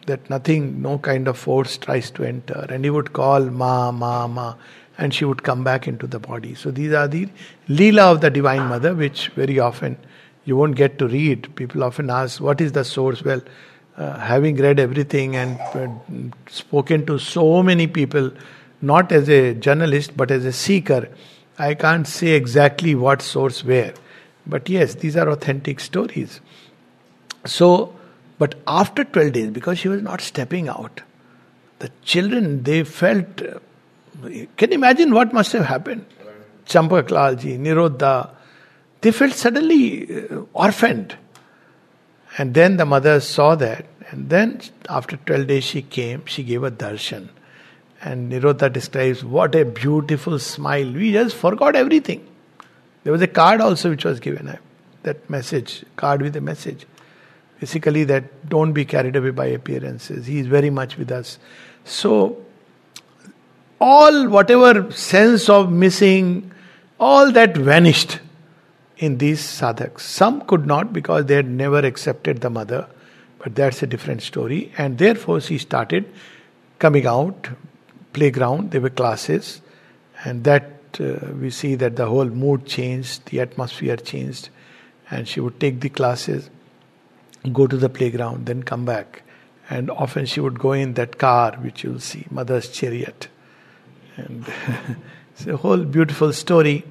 that 0.05 0.29
nothing, 0.29 0.81
no 0.81 0.97
kind 0.97 1.27
of 1.27 1.37
force 1.37 1.77
tries 1.77 2.11
to 2.11 2.23
enter. 2.23 2.65
And 2.69 2.83
he 2.83 2.89
would 2.89 3.13
call 3.13 3.41
Ma, 3.45 3.91
Ma, 3.91 4.27
Ma, 4.27 4.55
and 4.97 5.13
she 5.13 5.25
would 5.25 5.43
come 5.43 5.63
back 5.63 5.87
into 5.87 6.07
the 6.07 6.19
body. 6.19 6.55
So 6.55 6.71
these 6.71 6.93
are 6.93 7.07
the 7.07 7.29
Leela 7.67 8.11
of 8.11 8.21
the 8.21 8.29
Divine 8.29 8.67
Mother, 8.67 8.93
which 8.93 9.29
very 9.29 9.59
often 9.59 9.97
you 10.45 10.55
won't 10.57 10.75
get 10.75 10.99
to 10.99 11.07
read. 11.07 11.55
People 11.55 11.83
often 11.83 12.09
ask, 12.09 12.41
What 12.41 12.59
is 12.59 12.73
the 12.73 12.83
source? 12.83 13.23
Well, 13.23 13.41
uh, 13.99 14.17
having 14.17 14.55
read 14.55 14.79
everything 14.79 15.35
and 15.35 15.59
uh, 15.75 15.87
spoken 16.49 17.05
to 17.05 17.19
so 17.19 17.61
many 17.61 17.85
people, 17.85 18.31
not 18.81 19.11
as 19.11 19.29
a 19.29 19.53
journalist 19.53 20.15
but 20.15 20.31
as 20.31 20.45
a 20.45 20.53
seeker, 20.53 21.09
I 21.57 21.73
can't 21.73 22.07
say 22.07 22.29
exactly 22.29 22.95
what 22.95 23.21
source 23.21 23.63
where. 23.63 23.93
But 24.47 24.69
yes, 24.69 24.95
these 24.95 25.17
are 25.17 25.29
authentic 25.29 25.81
stories. 25.81 26.39
So, 27.45 27.93
but 28.37 28.55
after 28.65 29.03
12 29.03 29.31
days, 29.33 29.49
because 29.51 29.77
she 29.77 29.89
was 29.89 30.01
not 30.01 30.21
stepping 30.21 30.69
out, 30.69 31.01
the 31.79 31.91
children, 32.03 32.63
they 32.63 32.83
felt. 32.83 33.41
Uh, 33.41 33.59
can 34.57 34.71
you 34.71 34.75
imagine 34.75 35.13
what 35.13 35.33
must 35.33 35.51
have 35.51 35.65
happened? 35.65 36.05
Champak 36.65 37.09
Lalji, 37.09 37.59
Nirodda, 37.59 38.29
they 39.01 39.11
felt 39.11 39.33
suddenly 39.33 40.25
uh, 40.29 40.41
orphaned. 40.53 41.17
And 42.39 42.53
then 42.53 42.77
the 42.77 42.85
mother 42.85 43.19
saw 43.19 43.55
that. 43.55 43.85
And 44.11 44.29
then 44.29 44.61
after 44.87 45.17
12 45.17 45.47
days 45.47 45.65
she 45.65 45.81
came, 45.81 46.25
she 46.25 46.41
gave 46.41 46.63
a 46.63 46.71
darshan. 46.71 47.27
And 48.01 48.31
Nirodda 48.31 48.71
describes 48.71 49.25
what 49.25 49.53
a 49.55 49.65
beautiful 49.65 50.39
smile. 50.39 50.89
We 50.89 51.11
just 51.11 51.35
forgot 51.35 51.75
everything. 51.75 52.25
There 53.03 53.11
was 53.11 53.21
a 53.21 53.27
card 53.27 53.59
also 53.59 53.89
which 53.89 54.05
was 54.05 54.21
given, 54.21 54.47
eh, 54.47 54.55
that 55.03 55.29
message, 55.29 55.83
card 55.97 56.21
with 56.21 56.33
a 56.37 56.41
message. 56.41 56.85
Basically, 57.59 58.05
that 58.05 58.47
don't 58.47 58.71
be 58.71 58.85
carried 58.85 59.17
away 59.17 59.31
by 59.31 59.47
appearances. 59.47 60.25
He 60.25 60.39
is 60.39 60.47
very 60.47 60.69
much 60.69 60.97
with 60.97 61.11
us. 61.11 61.39
So, 61.83 62.37
all 63.81 64.29
whatever 64.29 64.89
sense 64.93 65.49
of 65.49 65.69
missing, 65.69 66.53
all 67.01 67.33
that 67.33 67.57
vanished 67.57 68.19
in 68.99 69.17
these 69.17 69.39
sadhaks. 69.39 70.01
Some 70.01 70.41
could 70.41 70.67
not 70.67 70.93
because 70.93 71.25
they 71.25 71.35
had 71.35 71.49
never 71.49 71.79
accepted 71.79 72.41
the 72.41 72.49
mother, 72.49 72.87
but 73.39 73.55
that's 73.55 73.81
a 73.81 73.87
different 73.87 74.21
story. 74.21 74.71
And 74.77 74.97
therefore, 74.97 75.39
she 75.39 75.57
started 75.57 76.13
coming 76.79 77.07
out, 77.07 77.47
playground, 78.11 78.71
there 78.71 78.81
were 78.81 78.89
classes, 78.89 79.61
and 80.25 80.43
that 80.43 80.73
uh, 80.99 81.31
we 81.39 81.49
see 81.49 81.75
that 81.75 81.95
the 81.95 82.07
whole 82.07 82.25
mood 82.25 82.65
changed, 82.65 83.25
the 83.27 83.39
atmosphere 83.39 83.95
changed, 83.95 84.49
and 85.09 85.27
she 85.27 85.39
would 85.39 85.59
take 85.61 85.79
the 85.79 85.89
classes, 85.89 86.49
go 87.53 87.67
to 87.67 87.77
the 87.77 87.89
playground, 87.89 88.45
then 88.45 88.63
come 88.63 88.83
back. 88.83 89.23
And 89.69 89.89
often 89.91 90.25
she 90.25 90.41
would 90.41 90.59
go 90.59 90.73
in 90.73 90.95
that 90.95 91.17
car, 91.17 91.55
which 91.61 91.83
you'll 91.83 91.99
see, 91.99 92.25
mother's 92.29 92.67
chariot. 92.69 93.29
And 94.17 94.45
it's 95.31 95.47
a 95.47 95.55
whole 95.55 95.85
beautiful 95.85 96.33
story. 96.33 96.83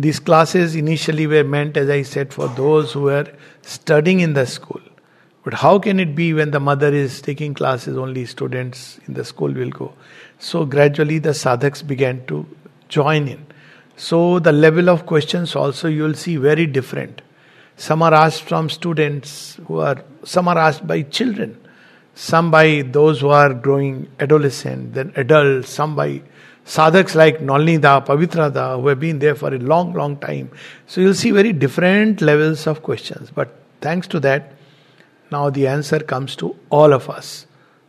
These 0.00 0.18
classes 0.18 0.76
initially 0.76 1.26
were 1.26 1.44
meant, 1.44 1.76
as 1.76 1.90
I 1.90 2.00
said, 2.00 2.32
for 2.32 2.48
those 2.48 2.94
who 2.94 3.02
were 3.02 3.26
studying 3.60 4.20
in 4.20 4.32
the 4.32 4.46
school. 4.46 4.80
But 5.44 5.52
how 5.52 5.78
can 5.78 6.00
it 6.00 6.14
be 6.14 6.32
when 6.32 6.52
the 6.52 6.60
mother 6.60 6.88
is 6.88 7.20
taking 7.20 7.52
classes, 7.52 7.98
only 7.98 8.24
students 8.24 8.98
in 9.06 9.12
the 9.12 9.26
school 9.26 9.52
will 9.52 9.68
go? 9.68 9.92
So 10.38 10.64
gradually 10.64 11.18
the 11.18 11.34
sadhaks 11.34 11.82
began 11.82 12.24
to 12.28 12.46
join 12.88 13.28
in. 13.28 13.44
So 13.96 14.38
the 14.38 14.52
level 14.52 14.88
of 14.88 15.04
questions 15.04 15.54
also 15.54 15.88
you 15.88 16.04
will 16.04 16.14
see 16.14 16.36
very 16.36 16.66
different. 16.66 17.20
Some 17.76 18.02
are 18.02 18.14
asked 18.14 18.44
from 18.44 18.70
students 18.70 19.60
who 19.66 19.80
are, 19.80 20.02
some 20.24 20.48
are 20.48 20.56
asked 20.56 20.86
by 20.86 21.02
children, 21.02 21.58
some 22.14 22.50
by 22.50 22.82
those 22.82 23.20
who 23.20 23.28
are 23.28 23.52
growing 23.52 24.08
adolescent, 24.18 24.94
then 24.94 25.12
adults, 25.16 25.68
some 25.68 25.94
by 25.94 26.22
sadhaks 26.64 27.14
like 27.14 27.40
Nalinida, 27.40 28.04
Pavitrada, 28.04 28.80
who 28.80 28.88
have 28.88 29.00
been 29.00 29.18
there 29.18 29.34
for 29.34 29.54
a 29.54 29.58
long, 29.58 29.92
long 29.92 30.16
time. 30.18 30.50
So 30.86 31.00
you'll 31.00 31.14
see 31.14 31.30
very 31.30 31.52
different 31.52 32.20
levels 32.20 32.66
of 32.66 32.82
questions. 32.82 33.30
But 33.30 33.54
thanks 33.80 34.06
to 34.08 34.20
that, 34.20 34.52
now 35.30 35.50
the 35.50 35.66
answer 35.66 36.00
comes 36.00 36.36
to 36.36 36.56
all 36.70 36.92
of 36.92 37.08
us. 37.08 37.46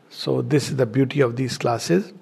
So 0.09 0.41
this 0.41 0.69
is 0.69 0.75
the 0.75 0.85
beauty 0.85 1.21
of 1.21 1.35
these 1.35 1.57
classes. 1.57 2.13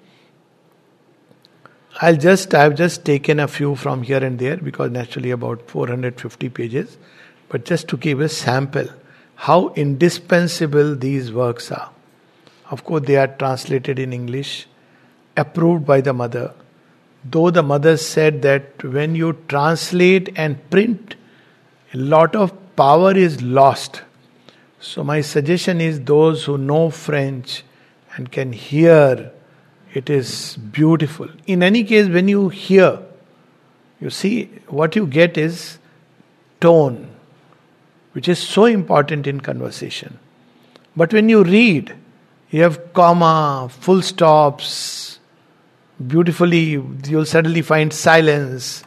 I'll 2.00 2.16
just 2.16 2.54
I've 2.54 2.76
just 2.76 3.04
taken 3.04 3.40
a 3.40 3.48
few 3.48 3.74
from 3.74 4.02
here 4.02 4.24
and 4.24 4.38
there 4.38 4.56
because 4.56 4.90
naturally 4.90 5.32
about 5.32 5.68
450 5.68 6.48
pages, 6.48 6.96
but 7.48 7.64
just 7.64 7.88
to 7.88 7.96
give 7.96 8.20
a 8.20 8.28
sample 8.28 8.88
how 9.34 9.70
indispensable 9.70 10.94
these 10.94 11.32
works 11.32 11.72
are. 11.72 11.90
Of 12.70 12.84
course, 12.84 13.06
they 13.06 13.16
are 13.16 13.26
translated 13.26 13.98
in 13.98 14.12
English 14.12 14.66
approved 15.36 15.86
by 15.86 16.00
the 16.00 16.12
mother. 16.12 16.52
Though 17.24 17.50
the 17.50 17.62
mother 17.62 17.96
said 17.96 18.42
that 18.42 18.82
when 18.82 19.14
you 19.14 19.36
translate 19.48 20.30
and 20.36 20.70
print, 20.70 21.16
a 21.92 21.98
lot 21.98 22.34
of 22.34 22.54
power 22.76 23.16
is 23.16 23.42
lost. 23.42 24.02
So, 24.80 25.04
my 25.04 25.20
suggestion 25.20 25.80
is 25.80 26.00
those 26.00 26.44
who 26.44 26.56
know 26.56 26.88
French 26.88 27.62
and 28.16 28.32
can 28.32 28.52
hear, 28.52 29.30
it 29.92 30.08
is 30.08 30.56
beautiful. 30.56 31.28
In 31.46 31.62
any 31.62 31.84
case, 31.84 32.08
when 32.08 32.28
you 32.28 32.48
hear, 32.48 32.98
you 34.00 34.08
see, 34.08 34.44
what 34.68 34.96
you 34.96 35.06
get 35.06 35.36
is 35.36 35.78
tone, 36.60 37.10
which 38.12 38.28
is 38.28 38.38
so 38.38 38.64
important 38.64 39.26
in 39.26 39.40
conversation. 39.40 40.18
But 40.96 41.12
when 41.12 41.28
you 41.28 41.44
read, 41.44 41.94
you 42.50 42.62
have 42.62 42.92
comma, 42.94 43.68
full 43.70 44.00
stops, 44.02 45.09
beautifully, 46.06 46.82
you'll 47.06 47.26
suddenly 47.26 47.62
find 47.62 47.92
silence. 47.92 48.84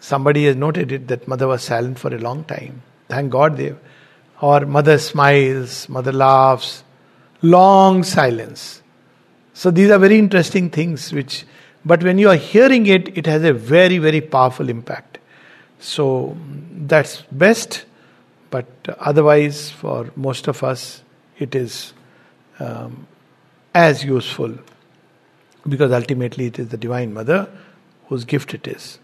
Somebody 0.00 0.44
has 0.46 0.56
noted 0.56 0.92
it 0.92 1.08
that 1.08 1.26
mother 1.26 1.48
was 1.48 1.62
silent 1.62 1.98
for 1.98 2.14
a 2.14 2.18
long 2.18 2.44
time. 2.44 2.82
Thank 3.08 3.30
God 3.30 3.56
they. 3.56 3.74
Or 4.40 4.60
mother 4.60 4.98
smiles, 4.98 5.88
mother 5.88 6.12
laughs, 6.12 6.84
long 7.42 8.02
silence. 8.02 8.82
So 9.54 9.70
these 9.70 9.90
are 9.90 9.98
very 9.98 10.18
interesting 10.18 10.70
things 10.70 11.12
which, 11.12 11.44
but 11.84 12.02
when 12.02 12.18
you 12.18 12.28
are 12.28 12.36
hearing 12.36 12.86
it, 12.86 13.16
it 13.16 13.26
has 13.26 13.44
a 13.44 13.52
very, 13.52 13.98
very 13.98 14.20
powerful 14.20 14.68
impact. 14.68 15.18
So 15.78 16.36
that's 16.72 17.22
best, 17.30 17.84
but 18.50 18.66
otherwise, 18.98 19.70
for 19.70 20.10
most 20.16 20.48
of 20.48 20.62
us, 20.62 21.02
it 21.38 21.54
is 21.54 21.92
um, 22.58 23.06
as 23.74 24.04
useful 24.04 24.58
because 25.68 25.92
ultimately 25.92 26.46
it 26.46 26.58
is 26.58 26.68
the 26.68 26.76
Divine 26.76 27.14
Mother 27.14 27.48
whose 28.08 28.24
gift 28.24 28.54
it 28.54 28.66
is. 28.66 28.98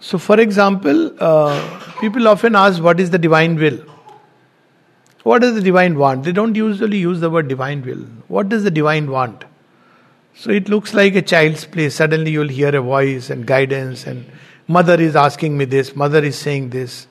So, 0.00 0.18
for 0.18 0.38
example, 0.38 1.14
uh, 1.22 1.80
people 2.00 2.28
often 2.28 2.54
ask, 2.54 2.82
What 2.82 3.00
is 3.00 3.10
the 3.10 3.18
divine 3.18 3.56
will? 3.56 3.78
What 5.22 5.42
does 5.42 5.54
the 5.54 5.60
divine 5.60 5.98
want? 5.98 6.22
They 6.22 6.32
don't 6.32 6.54
usually 6.54 6.98
use 6.98 7.20
the 7.20 7.28
word 7.28 7.48
divine 7.48 7.82
will. 7.82 8.04
What 8.28 8.48
does 8.48 8.62
the 8.62 8.70
divine 8.70 9.10
want? 9.10 9.44
So 10.36 10.50
it 10.50 10.68
looks 10.68 10.94
like 10.94 11.16
a 11.16 11.22
child's 11.22 11.64
play. 11.64 11.88
Suddenly 11.88 12.30
you'll 12.30 12.48
hear 12.48 12.76
a 12.76 12.80
voice 12.80 13.30
and 13.30 13.46
guidance, 13.46 14.06
and 14.06 14.26
mother 14.68 15.00
is 15.00 15.16
asking 15.16 15.58
me 15.58 15.64
this, 15.64 15.96
mother 15.96 16.22
is 16.22 16.38
saying 16.38 16.70
this. 16.70 17.06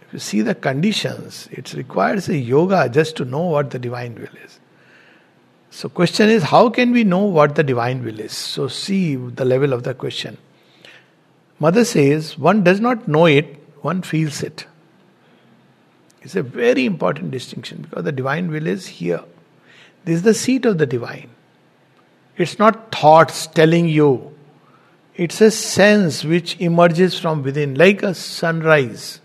If 0.00 0.14
you 0.14 0.18
see 0.18 0.42
the 0.42 0.54
conditions, 0.54 1.48
it 1.52 1.72
requires 1.74 2.28
a 2.28 2.36
yoga 2.36 2.88
just 2.88 3.16
to 3.16 3.24
know 3.24 3.42
what 3.42 3.70
the 3.70 3.78
divine 3.78 4.14
will 4.14 4.36
is. 4.44 4.58
So 5.72 5.88
question 5.88 6.28
is 6.28 6.42
how 6.42 6.68
can 6.68 6.92
we 6.92 7.02
know 7.02 7.24
what 7.24 7.54
the 7.54 7.64
divine 7.64 8.04
will 8.04 8.20
is? 8.20 8.32
So 8.32 8.68
see 8.68 9.16
the 9.16 9.46
level 9.46 9.72
of 9.72 9.84
the 9.84 9.94
question. 9.94 10.36
Mother 11.58 11.86
says 11.86 12.36
one 12.38 12.62
does 12.62 12.78
not 12.78 13.08
know 13.08 13.24
it, 13.24 13.56
one 13.80 14.02
feels 14.02 14.42
it. 14.42 14.66
It's 16.20 16.36
a 16.36 16.42
very 16.42 16.84
important 16.84 17.30
distinction 17.30 17.82
because 17.82 18.04
the 18.04 18.12
divine 18.12 18.50
will 18.50 18.66
is 18.66 18.86
here. 18.86 19.24
This 20.04 20.16
is 20.16 20.22
the 20.22 20.34
seat 20.34 20.66
of 20.66 20.76
the 20.76 20.84
divine. 20.84 21.30
It's 22.36 22.58
not 22.58 22.92
thoughts 22.92 23.46
telling 23.46 23.88
you, 23.88 24.36
it's 25.16 25.40
a 25.40 25.50
sense 25.50 26.22
which 26.22 26.60
emerges 26.60 27.18
from 27.18 27.42
within, 27.42 27.76
like 27.76 28.02
a 28.02 28.14
sunrise. 28.14 29.20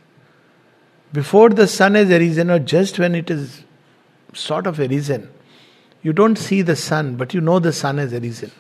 Before 1.12 1.50
the 1.50 1.68
sun 1.68 1.96
has 1.96 2.10
arisen, 2.10 2.50
or 2.50 2.60
just 2.60 3.00
when 3.00 3.16
it 3.16 3.30
is 3.30 3.64
sort 4.34 4.66
of 4.66 4.80
arisen, 4.80 5.30
you 6.04 6.14
don't 6.14 6.38
see 6.38 6.62
the 6.62 6.76
sun, 6.76 7.16
but 7.16 7.34
you 7.34 7.42
know 7.42 7.60
the 7.60 7.74
sun 7.74 7.98
has 7.98 8.14
arisen. 8.14 8.52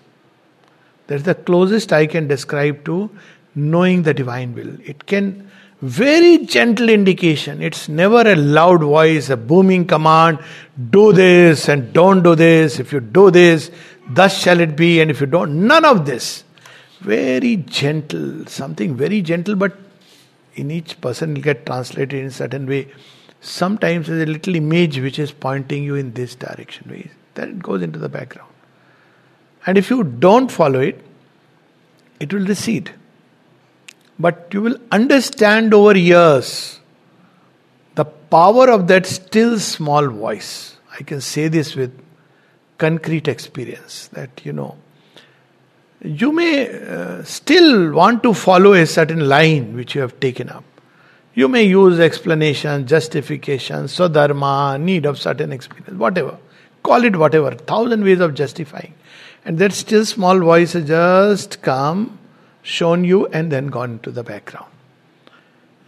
That's 1.07 1.23
the 1.23 1.35
closest 1.35 1.93
I 1.93 2.05
can 2.05 2.27
describe 2.27 2.83
to 2.85 3.09
knowing 3.55 4.03
the 4.03 4.13
divine 4.13 4.53
will. 4.53 4.77
It 4.83 5.05
can 5.05 5.49
very 5.81 6.39
gentle 6.39 6.89
indication. 6.89 7.61
It's 7.61 7.87
never 7.87 8.21
a 8.21 8.35
loud 8.35 8.81
voice, 8.81 9.29
a 9.29 9.37
booming 9.37 9.85
command, 9.85 10.39
do 10.89 11.13
this 11.13 11.69
and 11.69 11.93
don't 11.93 12.23
do 12.23 12.35
this. 12.35 12.79
If 12.79 12.91
you 12.91 12.99
do 12.99 13.29
this, 13.29 13.69
thus 14.09 14.39
shall 14.41 14.59
it 14.59 14.75
be, 14.75 15.01
and 15.01 15.11
if 15.11 15.21
you 15.21 15.27
don't, 15.27 15.67
none 15.67 15.85
of 15.85 16.05
this. 16.05 16.43
Very 17.01 17.57
gentle, 17.57 18.47
something 18.47 18.95
very 18.95 19.21
gentle, 19.21 19.55
but 19.55 19.77
in 20.55 20.71
each 20.71 20.99
person 20.99 21.35
will 21.35 21.41
get 21.41 21.65
translated 21.65 22.13
in 22.13 22.25
a 22.25 22.31
certain 22.31 22.65
way. 22.65 22.87
Sometimes 23.39 24.07
there's 24.07 24.27
a 24.27 24.31
little 24.31 24.55
image 24.55 24.99
which 24.99 25.19
is 25.19 25.31
pointing 25.31 25.83
you 25.83 25.93
in 25.93 26.13
this 26.13 26.33
direction. 26.33 27.11
Then 27.37 27.49
it 27.49 27.63
goes 27.63 27.81
into 27.81 27.99
the 27.99 28.09
background. 28.09 28.49
And 29.65 29.77
if 29.77 29.89
you 29.89 30.03
don't 30.03 30.51
follow 30.51 30.79
it, 30.79 31.03
it 32.19 32.33
will 32.33 32.45
recede. 32.45 32.91
But 34.17 34.49
you 34.51 34.61
will 34.61 34.77
understand 34.91 35.73
over 35.73 35.95
years 35.95 36.79
the 37.95 38.05
power 38.05 38.69
of 38.71 38.87
that 38.87 39.05
still 39.05 39.59
small 39.59 40.07
voice. 40.07 40.77
I 40.99 41.03
can 41.03 41.21
say 41.21 41.47
this 41.47 41.75
with 41.75 41.93
concrete 42.77 43.27
experience 43.27 44.07
that 44.13 44.41
you 44.43 44.53
know 44.53 44.75
you 46.03 46.31
may 46.31 46.69
uh, 46.69 47.23
still 47.23 47.91
want 47.91 48.21
to 48.23 48.33
follow 48.33 48.73
a 48.73 48.85
certain 48.85 49.27
line 49.27 49.75
which 49.75 49.95
you 49.95 50.01
have 50.01 50.19
taken 50.19 50.49
up 50.49 50.63
you 51.33 51.47
may 51.47 51.63
use 51.63 51.99
explanation 51.99 52.85
justification 52.85 53.85
swadharma 53.85 54.79
need 54.79 55.07
of 55.07 55.19
certain 55.19 55.51
experience 55.51 55.97
whatever 55.97 56.37
call 56.89 57.09
it 57.11 57.19
whatever 57.25 57.51
thousand 57.73 58.03
ways 58.09 58.25
of 58.29 58.33
justifying 58.41 58.93
and 59.45 59.59
that 59.59 59.77
still 59.81 60.05
small 60.05 60.39
voice 60.39 60.73
has 60.73 60.87
just 60.87 61.61
come 61.61 62.01
shown 62.61 63.03
you 63.03 63.27
and 63.27 63.51
then 63.51 63.67
gone 63.77 63.99
to 64.07 64.11
the 64.17 64.23
background 64.23 64.71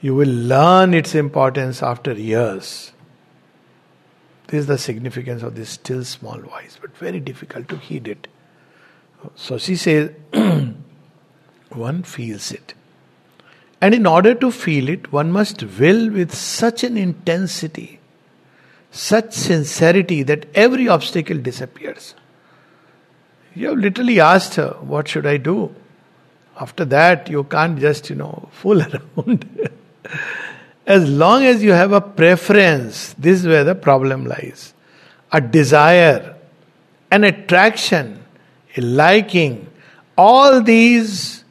you 0.02 0.16
will 0.16 0.38
learn 0.54 0.94
its 1.02 1.16
importance 1.26 1.84
after 1.84 2.14
years 2.14 2.72
this 4.50 4.62
is 4.62 4.66
the 4.66 4.80
significance 4.80 5.44
of 5.44 5.54
this 5.54 5.70
still 5.70 6.04
small 6.04 6.40
voice, 6.40 6.80
but 6.82 6.98
very 6.98 7.20
difficult 7.20 7.70
to 7.70 7.78
heed 7.78 8.08
it. 8.08 8.28
So 9.36 9.60
she 9.60 9.76
says, 9.76 10.10
one 11.70 12.02
feels 12.02 12.52
it. 12.52 12.74
And 13.80 13.94
in 13.94 14.08
order 14.08 14.34
to 14.34 14.52
feel 14.52 14.90
it, 14.90 15.12
one 15.12 15.32
must 15.32 15.62
will 15.62 16.10
with 16.10 16.34
such 16.34 16.84
an 16.84 16.98
intensity, 16.98 17.99
such 18.92 19.34
sincerity 19.34 20.24
that 20.24 20.46
every 20.56 20.88
obstacle 20.88 21.38
disappears. 21.38 22.16
You 23.56 23.70
have 23.70 23.78
literally 23.78 24.20
asked 24.20 24.56
her, 24.56 24.72
What 24.82 25.08
should 25.08 25.26
I 25.26 25.38
do? 25.38 25.74
After 26.60 26.86
that, 26.86 27.30
you 27.30 27.44
can't 27.46 27.80
just, 27.80 28.10
you 28.10 28.16
know, 28.16 28.50
fool 28.52 28.82
around. 28.82 29.70
As 30.86 31.08
long 31.08 31.44
as 31.44 31.64
you 31.64 31.72
have 31.72 31.92
a 31.92 32.02
preference, 32.02 33.14
this 33.14 33.42
is 33.42 33.48
where 33.48 33.64
the 33.64 33.76
problem 33.76 34.26
lies. 34.26 34.74
A 35.32 35.40
desire, 35.40 36.36
an 37.12 37.24
attraction, 37.24 38.24
a 38.76 38.82
liking, 38.82 39.70
all 40.18 40.62
these 40.62 41.44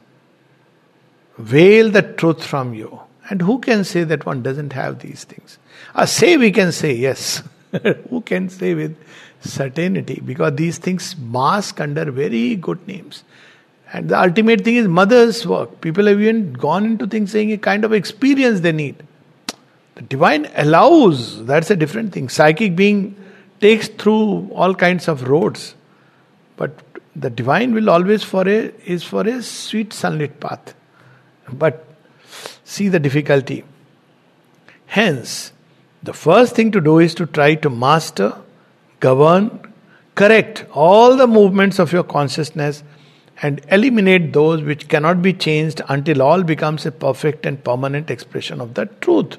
veil 1.37 1.89
the 1.89 2.01
truth 2.01 2.43
from 2.43 2.73
you. 2.73 2.99
And 3.29 3.41
who 3.41 3.59
can 3.59 3.83
say 3.83 4.03
that 4.03 4.25
one 4.25 4.43
doesn't 4.43 4.73
have 4.73 4.99
these 4.99 5.23
things? 5.23 5.57
A 5.95 6.07
say 6.07 6.37
we 6.37 6.51
can 6.51 6.71
say 6.71 6.93
yes. 6.93 7.43
who 8.09 8.21
can 8.21 8.49
say 8.49 8.73
with 8.73 8.97
certainty? 9.41 10.21
Because 10.23 10.55
these 10.55 10.77
things 10.77 11.15
mask 11.17 11.79
under 11.79 12.11
very 12.11 12.55
good 12.55 12.85
names. 12.87 13.23
And 13.91 14.09
the 14.09 14.19
ultimate 14.19 14.61
thing 14.61 14.75
is 14.75 14.87
mother's 14.87 15.45
work. 15.47 15.81
People 15.81 16.05
have 16.05 16.21
even 16.21 16.53
gone 16.53 16.85
into 16.85 17.07
things 17.07 17.31
saying 17.31 17.51
a 17.51 17.57
kind 17.57 17.83
of 17.83 17.93
experience 17.93 18.59
they 18.59 18.71
need. 18.71 19.03
The 19.95 20.03
divine 20.03 20.47
allows, 20.55 21.45
that's 21.45 21.71
a 21.71 21.75
different 21.75 22.13
thing. 22.13 22.29
Psychic 22.29 22.75
being 22.75 23.15
takes 23.59 23.87
through 23.87 24.49
all 24.53 24.75
kinds 24.75 25.07
of 25.07 25.27
roads. 25.27 25.75
But 26.55 26.79
the 27.15 27.29
divine 27.29 27.73
will 27.73 27.89
always 27.89 28.23
for 28.23 28.47
a 28.47 28.71
is 28.85 29.03
for 29.03 29.27
a 29.27 29.41
sweet 29.41 29.91
sunlit 29.91 30.39
path. 30.39 30.73
But 31.51 31.85
see 32.63 32.89
the 32.89 32.99
difficulty. 32.99 33.63
Hence, 34.85 35.51
the 36.03 36.13
first 36.13 36.55
thing 36.55 36.71
to 36.71 36.81
do 36.81 36.99
is 36.99 37.13
to 37.15 37.25
try 37.25 37.55
to 37.55 37.69
master, 37.69 38.35
govern, 38.99 39.73
correct 40.15 40.65
all 40.71 41.15
the 41.15 41.27
movements 41.27 41.79
of 41.79 41.91
your 41.91 42.03
consciousness 42.03 42.83
and 43.41 43.61
eliminate 43.69 44.33
those 44.33 44.61
which 44.61 44.87
cannot 44.87 45.21
be 45.21 45.33
changed 45.33 45.81
until 45.87 46.21
all 46.21 46.43
becomes 46.43 46.85
a 46.85 46.91
perfect 46.91 47.45
and 47.45 47.63
permanent 47.63 48.09
expression 48.09 48.59
of 48.59 48.73
the 48.73 48.85
truth. 49.01 49.37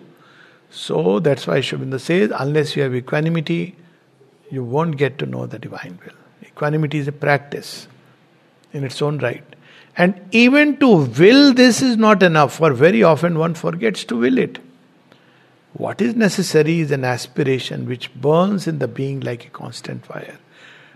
So 0.70 1.18
that's 1.18 1.46
why 1.46 1.60
Sri 1.60 1.98
says, 1.98 2.32
unless 2.38 2.76
you 2.76 2.82
have 2.82 2.94
equanimity, 2.94 3.76
you 4.50 4.64
won't 4.64 4.96
get 4.96 5.18
to 5.18 5.26
know 5.26 5.46
the 5.46 5.58
divine 5.58 5.98
will. 6.04 6.14
Equanimity 6.46 6.98
is 6.98 7.08
a 7.08 7.12
practice 7.12 7.88
in 8.72 8.84
its 8.84 9.02
own 9.02 9.18
right. 9.18 9.44
And 9.96 10.20
even 10.30 10.76
to 10.78 10.88
will 10.88 11.52
this 11.52 11.82
is 11.82 11.96
not 11.96 12.22
enough, 12.22 12.56
for 12.56 12.72
very 12.72 13.02
often 13.02 13.38
one 13.38 13.54
forgets 13.54 14.04
to 14.04 14.16
will 14.16 14.38
it. 14.38 14.58
What 15.72 16.02
is 16.02 16.16
necessary 16.16 16.80
is 16.80 16.90
an 16.90 17.04
aspiration 17.04 17.86
which 17.86 18.12
burns 18.14 18.66
in 18.66 18.78
the 18.78 18.88
being 18.88 19.20
like 19.20 19.46
a 19.46 19.50
constant 19.50 20.04
fire. 20.04 20.38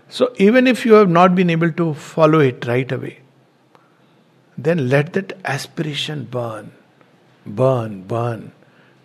So 0.09 0.33
even 0.37 0.67
if 0.67 0.85
you 0.85 0.93
have 0.93 1.09
not 1.09 1.33
been 1.33 1.49
able 1.49 1.71
to 1.73 1.93
follow 1.93 2.39
it 2.39 2.65
right 2.67 2.91
away, 2.91 3.19
then 4.57 4.89
let 4.89 5.13
that 5.13 5.33
aspiration 5.45 6.25
burn, 6.25 6.71
burn, 7.45 8.03
burn 8.03 8.51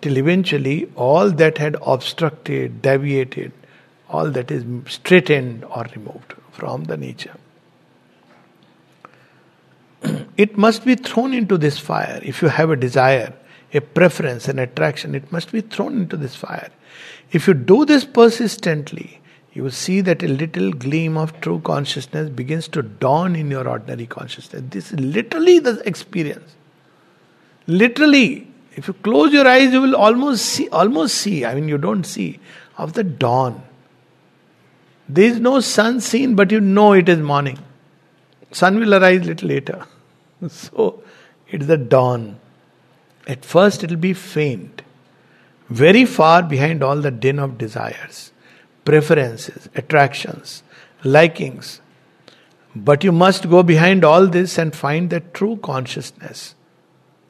till 0.00 0.16
eventually 0.16 0.90
all 0.96 1.30
that 1.30 1.59
had 1.59 1.76
obstructed, 1.85 2.83
deviated, 2.83 3.52
all 4.09 4.30
that 4.30 4.50
is 4.50 4.64
straightened 4.88 5.64
or 5.64 5.87
removed 5.94 6.35
from 6.52 6.85
the 6.85 6.96
nature. 6.96 7.37
it 10.37 10.56
must 10.56 10.85
be 10.85 10.94
thrown 10.94 11.35
into 11.35 11.59
this 11.59 11.78
fire. 11.78 12.20
If 12.22 12.42
you 12.42 12.48
have 12.48 12.70
a 12.70 12.76
desire, 12.76 13.33
a 13.72 13.80
preference, 13.80 14.48
an 14.48 14.59
attraction, 14.59 15.14
it 15.14 15.30
must 15.30 15.52
be 15.52 15.61
thrown 15.61 15.96
into 15.96 16.16
this 16.16 16.35
fire. 16.35 16.70
If 17.33 17.46
you 17.46 17.54
do 17.54 17.85
this 17.85 18.04
persistently, 18.04 19.20
you 19.52 19.64
will 19.64 19.70
see 19.70 20.00
that 20.00 20.22
a 20.22 20.28
little 20.28 20.72
gleam 20.72 21.16
of 21.16 21.40
true 21.40 21.61
consciousness 21.61 22.28
begins 22.30 22.68
to 22.68 22.83
dawn 22.83 23.35
in 23.35 23.50
your 23.50 23.68
ordinary 23.68 24.06
consciousness. 24.06 24.62
This 24.70 24.92
is 24.92 25.00
literally 25.00 25.59
the 25.59 25.83
experience. 25.87 26.56
Literally, 27.66 28.48
if 28.74 28.88
you 28.88 28.94
close 28.94 29.33
your 29.33 29.46
eyes, 29.46 29.72
you 29.72 29.80
will 29.80 29.96
almost 29.96 30.44
see, 30.44 30.68
almost 30.68 31.16
see, 31.16 31.44
I 31.44 31.54
mean, 31.54 31.68
you 31.68 31.78
don't 31.78 32.04
see, 32.04 32.40
of 32.78 32.94
the 32.94 33.04
dawn. 33.04 33.62
There 35.09 35.24
is 35.24 35.40
no 35.40 35.61
sun 35.61 36.00
seen, 36.00 36.37
but 36.37 36.50
you 36.50 36.61
know 36.61 36.92
it 36.92 37.09
is 37.09 37.18
morning. 37.18 37.59
Sun 38.52 38.78
will 38.78 38.94
arise 38.94 39.24
little 39.26 39.48
later. 39.48 39.85
so, 40.48 41.02
it's 41.48 41.66
the 41.66 41.76
dawn. 41.76 42.39
At 43.30 43.43
first, 43.43 43.84
it 43.84 43.89
will 43.89 43.98
be 43.98 44.13
faint, 44.13 44.82
very 45.69 46.06
far 46.06 46.43
behind 46.43 46.84
all 46.84 46.98
the 47.02 47.12
din 47.12 47.39
of 47.39 47.58
desires, 47.58 48.32
preferences, 48.84 49.67
attractions, 49.76 50.62
likings. 51.04 51.82
But 52.76 53.04
you 53.04 53.12
must 53.12 53.50
go 53.50 53.63
behind 53.63 54.04
all 54.04 54.28
this 54.28 54.58
and 54.58 54.76
find 54.76 55.10
that 55.10 55.34
true 55.34 55.58
consciousness. 55.58 56.56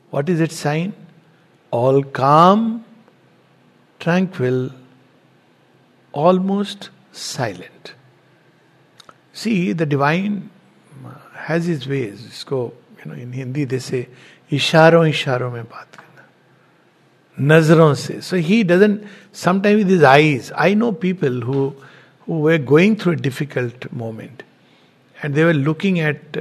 What 0.10 0.28
is 0.28 0.42
its 0.42 0.56
sign? 0.56 0.94
all 1.76 2.04
calm, 2.04 2.86
tranquil, 4.00 4.72
almost 6.14 6.90
silent. 7.12 7.94
See, 9.34 9.74
the 9.74 9.86
divine 9.86 10.50
has 11.34 11.66
his 11.66 11.88
ways. 11.88 12.22
इसको 12.32 12.62
you 13.00 13.12
know 13.12 13.18
in 13.24 13.34
Hindi 13.34 13.66
they 13.66 13.80
say 13.80 14.08
इशारों 14.53 15.07
इशारों 15.07 15.51
में 15.53 15.65
बात 15.65 15.95
करना। 15.95 17.57
नज़रों 17.57 17.93
से। 17.95 18.21
So 18.21 18.37
he 18.37 18.63
doesn't 18.65 18.99
sometime 19.45 19.77
with 19.77 19.91
his 19.91 20.05
eyes 20.05 20.53
I 20.53 20.75
know 20.75 20.91
people 21.07 21.43
who 21.43 21.73
were 22.29 22.59
going 22.59 22.97
through 23.01 23.13
a 23.13 23.17
difficult 23.17 23.87
moment 23.95 24.43
and 25.17 25.35
they 25.35 25.45
were 25.45 25.53
looking 25.53 25.99
at 25.99 26.39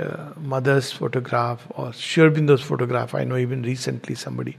Mother's 0.54 0.94
photograph 0.98 1.72
और 1.72 1.92
Sri 1.94 2.30
Aurobindo's 2.46 2.62
photograph 2.64 3.16
I 3.16 3.26
know 3.26 3.38
even 3.38 3.64
recently 3.66 4.16
somebody 4.16 4.56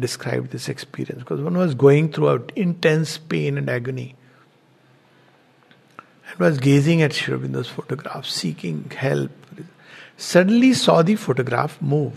describe 0.00 0.48
this 0.52 0.68
experience 0.70 1.18
because 1.22 1.40
one 1.40 1.56
was 1.56 1.74
going 1.76 2.08
through 2.14 2.26
out 2.26 2.52
intense 2.58 3.16
pain 3.30 3.58
and 3.58 3.68
agony 3.70 4.04
and 6.26 6.42
was 6.42 6.60
gazing 6.62 7.02
at 7.02 7.12
Sri 7.12 7.38
Aurobindo's 7.52 7.68
photograph 7.76 8.24
seeking 8.24 8.82
help 9.02 9.30
suddenly 10.32 10.72
saw 10.74 11.02
the 11.02 11.14
photograph 11.16 11.82
move 11.82 12.12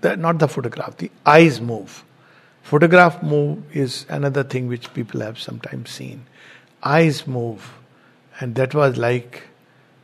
The, 0.00 0.16
not 0.16 0.38
the 0.38 0.48
photograph, 0.48 0.96
the 0.96 1.10
eyes 1.26 1.60
move. 1.60 2.04
Photograph 2.62 3.22
move 3.22 3.62
is 3.74 4.06
another 4.08 4.44
thing 4.44 4.68
which 4.68 4.92
people 4.94 5.20
have 5.20 5.38
sometimes 5.38 5.90
seen. 5.90 6.26
Eyes 6.82 7.26
move. 7.26 7.74
And 8.40 8.54
that 8.54 8.74
was 8.74 8.96
like 8.96 9.44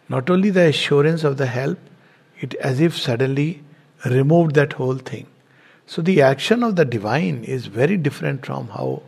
not 0.08 0.30
only 0.30 0.50
the 0.50 0.66
assurance 0.66 1.24
of 1.24 1.36
the 1.36 1.46
help, 1.46 1.78
it 2.40 2.54
as 2.54 2.80
if 2.80 2.96
suddenly 2.96 3.62
removed 4.04 4.54
that 4.54 4.74
whole 4.74 4.96
thing. 4.96 5.26
So 5.86 6.02
the 6.02 6.22
action 6.22 6.62
of 6.62 6.76
the 6.76 6.84
divine 6.84 7.44
is 7.44 7.66
very 7.66 7.96
different 7.96 8.44
from 8.44 8.68
how 8.68 9.02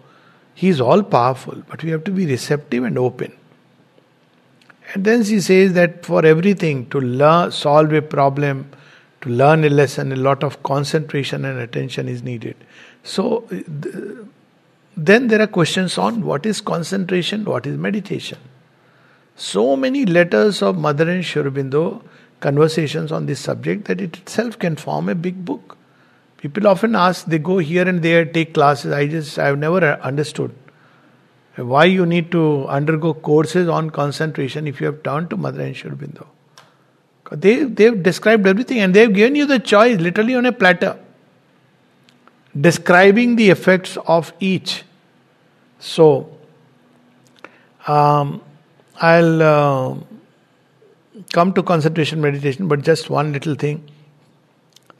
he 0.54 0.68
is 0.68 0.80
all 0.80 1.02
powerful, 1.02 1.62
but 1.68 1.82
we 1.82 1.90
have 1.90 2.04
to 2.04 2.10
be 2.10 2.26
receptive 2.26 2.84
and 2.84 2.98
open. 2.98 3.32
And 4.94 5.04
then 5.04 5.24
she 5.24 5.40
says 5.40 5.72
that 5.74 6.06
for 6.06 6.24
everything, 6.24 6.88
to 6.90 7.00
learn, 7.00 7.50
solve 7.50 7.92
a 7.92 8.02
problem, 8.02 8.70
to 9.26 9.32
learn 9.32 9.64
a 9.64 9.68
lesson, 9.68 10.12
a 10.12 10.16
lot 10.16 10.44
of 10.44 10.62
concentration 10.62 11.44
and 11.44 11.58
attention 11.58 12.08
is 12.08 12.22
needed. 12.22 12.56
So 13.02 13.44
then 14.96 15.28
there 15.28 15.40
are 15.42 15.46
questions 15.46 15.98
on 15.98 16.24
what 16.24 16.46
is 16.46 16.60
concentration, 16.60 17.44
what 17.44 17.66
is 17.66 17.76
meditation. 17.76 18.38
So 19.34 19.76
many 19.76 20.06
letters 20.06 20.62
of 20.62 20.78
Mother 20.78 21.10
and 21.10 21.24
Sri 21.24 21.42
Aurobindo, 21.42 22.02
conversations 22.40 23.10
on 23.12 23.26
this 23.26 23.40
subject, 23.40 23.86
that 23.86 24.00
it 24.00 24.16
itself 24.16 24.58
can 24.58 24.76
form 24.76 25.08
a 25.08 25.14
big 25.14 25.44
book. 25.44 25.76
People 26.38 26.68
often 26.68 26.94
ask, 26.94 27.26
they 27.26 27.38
go 27.38 27.58
here 27.58 27.88
and 27.88 28.02
there, 28.02 28.24
take 28.24 28.54
classes. 28.54 28.92
I 28.92 29.06
just, 29.08 29.38
I've 29.38 29.58
never 29.58 29.82
understood 30.00 30.54
why 31.56 31.86
you 31.86 32.06
need 32.06 32.30
to 32.30 32.66
undergo 32.68 33.14
courses 33.14 33.68
on 33.68 33.90
concentration 33.90 34.66
if 34.66 34.80
you 34.80 34.86
have 34.86 35.02
turned 35.02 35.30
to 35.30 35.36
Mother 35.36 35.62
and 35.62 35.76
Sri 35.76 35.90
Aurobindo. 35.90 36.26
They, 37.30 37.64
they've 37.64 38.02
described 38.02 38.46
everything 38.46 38.78
and 38.78 38.94
they've 38.94 39.12
given 39.12 39.34
you 39.34 39.46
the 39.46 39.58
choice 39.58 39.98
literally 39.98 40.34
on 40.34 40.46
a 40.46 40.52
platter, 40.52 40.98
describing 42.58 43.36
the 43.36 43.50
effects 43.50 43.96
of 44.06 44.32
each. 44.40 44.84
So, 45.78 46.30
um, 47.86 48.42
I'll 49.00 49.42
uh, 49.42 49.96
come 51.32 51.52
to 51.52 51.62
concentration 51.62 52.20
meditation, 52.20 52.68
but 52.68 52.82
just 52.82 53.10
one 53.10 53.32
little 53.32 53.54
thing. 53.54 53.84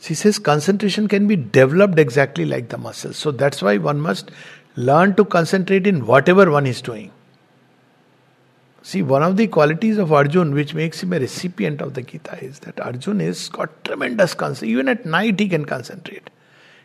She 0.01 0.15
says 0.15 0.39
concentration 0.39 1.09
can 1.09 1.27
be 1.27 1.37
developed 1.37 1.99
exactly 1.99 2.45
like 2.45 2.69
the 2.69 2.79
muscles. 2.79 3.17
So 3.17 3.31
that's 3.31 3.63
why 3.63 3.79
one 3.79 4.01
must 4.01 4.31
learn 4.77 5.15
to 5.17 5.25
concentrate 5.25 5.87
in 5.87 6.07
whatever 6.07 6.51
one 6.51 6.67
is 6.67 6.83
doing. 6.83 7.11
See, 8.87 9.03
one 9.03 9.25
of 9.25 9.37
the 9.37 9.49
qualities 9.49 9.99
of 9.99 10.13
Arjun 10.13 10.55
which 10.55 10.73
makes 10.73 11.03
him 11.03 11.13
a 11.13 11.19
recipient 11.19 11.81
of 11.81 11.95
the 11.95 12.03
Gita 12.03 12.39
is 12.41 12.61
that 12.61 12.79
Arjun 12.79 13.21
is 13.21 13.49
got 13.49 13.85
tremendous 13.85 14.33
concentration. 14.33 14.73
Even 14.73 14.89
at 14.89 15.05
night, 15.05 15.41
he 15.41 15.49
can 15.49 15.65
concentrate. 15.65 16.31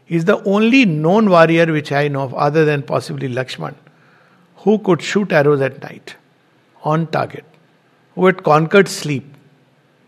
He 0.05 0.15
is 0.15 0.25
the 0.25 0.43
only 0.45 0.83
known 0.83 1.29
warrior 1.29 1.71
which 1.71 1.91
I 1.91 2.07
know 2.07 2.23
of, 2.23 2.33
other 2.33 2.65
than 2.65 2.81
possibly 2.81 3.29
Lakshman, 3.29 3.75
who 4.55 4.79
could 4.79 5.03
shoot 5.03 5.31
arrows 5.31 5.61
at 5.61 5.79
night 5.83 6.15
on 6.83 7.05
target, 7.05 7.45
who 8.15 8.25
had 8.25 8.41
conquered 8.41 8.87
sleep. 8.87 9.35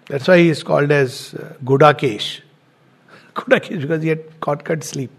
That's 0.08 0.28
why 0.28 0.40
he 0.40 0.50
is 0.50 0.64
called 0.64 0.90
as 0.92 1.36
uh, 1.36 1.54
Gudakesh. 1.64 2.42
Gudakesh 3.36 3.82
because 3.82 4.02
he 4.02 4.10
had 4.10 4.40
conquered 4.40 4.84
sleep. 4.84 5.12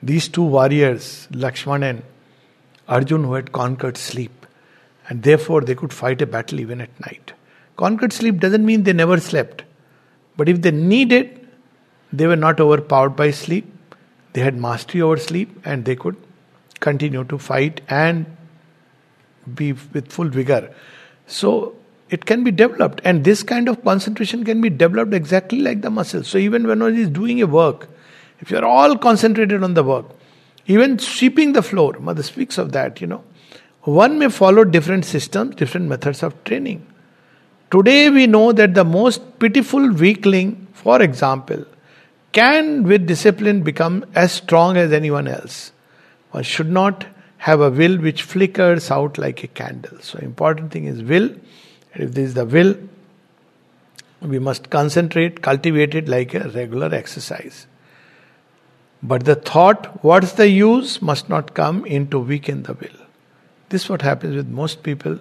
These 0.00 0.28
two 0.28 0.44
warriors, 0.44 1.26
Lakshman 1.32 1.82
and 1.82 2.04
Arjun, 2.86 3.24
who 3.24 3.32
had 3.32 3.50
conquered 3.50 3.96
sleep, 3.96 4.41
and 5.08 5.22
therefore 5.22 5.60
they 5.60 5.74
could 5.74 5.92
fight 5.92 6.22
a 6.22 6.26
battle 6.26 6.60
even 6.60 6.80
at 6.80 7.00
night. 7.00 7.32
Conquered 7.76 8.12
sleep 8.12 8.38
doesn't 8.38 8.64
mean 8.64 8.82
they 8.82 8.92
never 8.92 9.18
slept, 9.18 9.64
but 10.36 10.48
if 10.48 10.62
they 10.62 10.70
needed, 10.70 11.48
they 12.12 12.26
were 12.26 12.36
not 12.36 12.60
overpowered 12.60 13.16
by 13.16 13.30
sleep. 13.30 13.66
They 14.34 14.40
had 14.40 14.56
mastery 14.56 15.02
over 15.02 15.16
sleep, 15.16 15.60
and 15.64 15.84
they 15.84 15.96
could 15.96 16.16
continue 16.80 17.24
to 17.24 17.38
fight 17.38 17.80
and 17.88 18.26
be 19.54 19.72
with 19.72 20.10
full 20.10 20.28
vigor. 20.28 20.74
So 21.26 21.74
it 22.10 22.24
can 22.26 22.44
be 22.44 22.50
developed, 22.50 23.00
and 23.04 23.24
this 23.24 23.42
kind 23.42 23.68
of 23.68 23.82
concentration 23.82 24.44
can 24.44 24.60
be 24.60 24.70
developed 24.70 25.14
exactly 25.14 25.60
like 25.60 25.80
the 25.80 25.90
muscles. 25.90 26.28
So 26.28 26.38
even 26.38 26.66
when 26.66 26.80
one 26.80 26.96
is 26.96 27.08
doing 27.08 27.40
a 27.42 27.46
work, 27.46 27.88
if 28.40 28.50
you 28.50 28.58
are 28.58 28.64
all 28.64 28.96
concentrated 28.96 29.62
on 29.62 29.74
the 29.74 29.82
work, 29.82 30.06
even 30.66 30.98
sweeping 30.98 31.52
the 31.52 31.62
floor, 31.62 31.94
Mother 31.98 32.22
speaks 32.22 32.58
of 32.58 32.72
that, 32.72 33.00
you 33.00 33.06
know. 33.06 33.24
One 33.82 34.18
may 34.18 34.28
follow 34.28 34.64
different 34.64 35.04
systems, 35.04 35.56
different 35.56 35.88
methods 35.88 36.22
of 36.22 36.42
training. 36.44 36.86
Today 37.70 38.10
we 38.10 38.26
know 38.26 38.52
that 38.52 38.74
the 38.74 38.84
most 38.84 39.38
pitiful 39.40 39.92
weakling, 39.92 40.68
for 40.72 41.02
example, 41.02 41.64
can 42.30 42.84
with 42.84 43.06
discipline 43.06 43.62
become 43.62 44.04
as 44.14 44.32
strong 44.32 44.76
as 44.76 44.92
anyone 44.92 45.26
else. 45.26 45.72
One 46.30 46.44
should 46.44 46.70
not 46.70 47.06
have 47.38 47.60
a 47.60 47.70
will 47.70 47.98
which 47.98 48.22
flickers 48.22 48.90
out 48.90 49.18
like 49.18 49.42
a 49.42 49.48
candle. 49.48 49.98
So 50.00 50.18
important 50.20 50.70
thing 50.70 50.84
is 50.84 51.02
will. 51.02 51.34
If 51.94 52.14
this 52.14 52.28
is 52.28 52.34
the 52.34 52.46
will, 52.46 52.76
we 54.20 54.38
must 54.38 54.70
concentrate, 54.70 55.42
cultivate 55.42 55.96
it 55.96 56.08
like 56.08 56.34
a 56.34 56.48
regular 56.50 56.94
exercise. 56.94 57.66
But 59.02 59.24
the 59.24 59.34
thought, 59.34 60.04
what's 60.04 60.32
the 60.34 60.48
use, 60.48 61.02
must 61.02 61.28
not 61.28 61.54
come 61.54 61.84
in 61.84 62.08
to 62.10 62.20
weaken 62.20 62.62
the 62.62 62.74
will. 62.74 63.06
This 63.72 63.84
is 63.84 63.88
what 63.88 64.02
happens 64.02 64.36
with 64.36 64.48
most 64.48 64.82
people. 64.82 65.18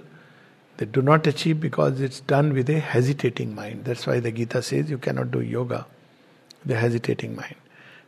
They 0.75 0.85
do 0.85 1.01
not 1.01 1.25
achieve 1.25 1.61
because 1.61 2.01
it's 2.01 2.19
done 2.19 2.51
with 2.51 2.69
a 2.69 2.79
hesitating 2.79 3.55
mind. 3.55 3.85
That's 3.85 4.05
why 4.05 4.19
the 4.19 4.29
Gita 4.29 4.61
says 4.61 4.89
you 4.89 4.97
cannot 4.97 5.31
do 5.31 5.39
yoga, 5.39 5.85
the 6.65 6.75
hesitating 6.75 7.33
mind. 7.33 7.55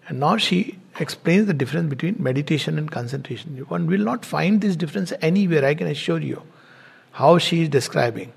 And 0.10 0.20
now 0.20 0.36
she 0.36 0.80
explains 1.00 1.48
the 1.48 1.54
difference 1.54 1.90
between 1.90 2.18
meditation 2.20 2.78
and 2.78 2.92
concentration. 2.92 3.56
One 3.70 3.88
will 3.88 4.02
not 4.02 4.26
find 4.26 4.60
this 4.60 4.76
difference 4.76 5.14
anywhere, 5.22 5.64
I 5.64 5.76
can 5.76 5.88
assure 5.88 6.20
you. 6.20 6.44
How 7.12 7.38
she 7.38 7.62
is 7.62 7.70
describing. 7.70 8.34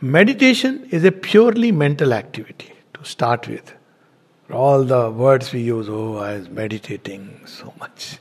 Meditation 0.00 0.88
is 0.90 1.04
a 1.04 1.12
purely 1.12 1.72
mental 1.72 2.14
activity 2.14 2.72
to 2.94 3.04
start 3.04 3.48
with 3.48 3.74
all 4.50 4.82
the 4.82 5.10
words 5.10 5.52
we 5.52 5.60
use, 5.60 5.90
oh, 5.90 6.16
I 6.16 6.38
was 6.38 6.48
meditating 6.48 7.42
so 7.44 7.74
much. 7.78 8.18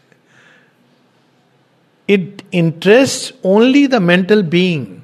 It 2.08 2.44
interests 2.52 3.32
only 3.44 3.88
the 3.88 4.00
mental 4.00 4.44
being. 4.44 5.02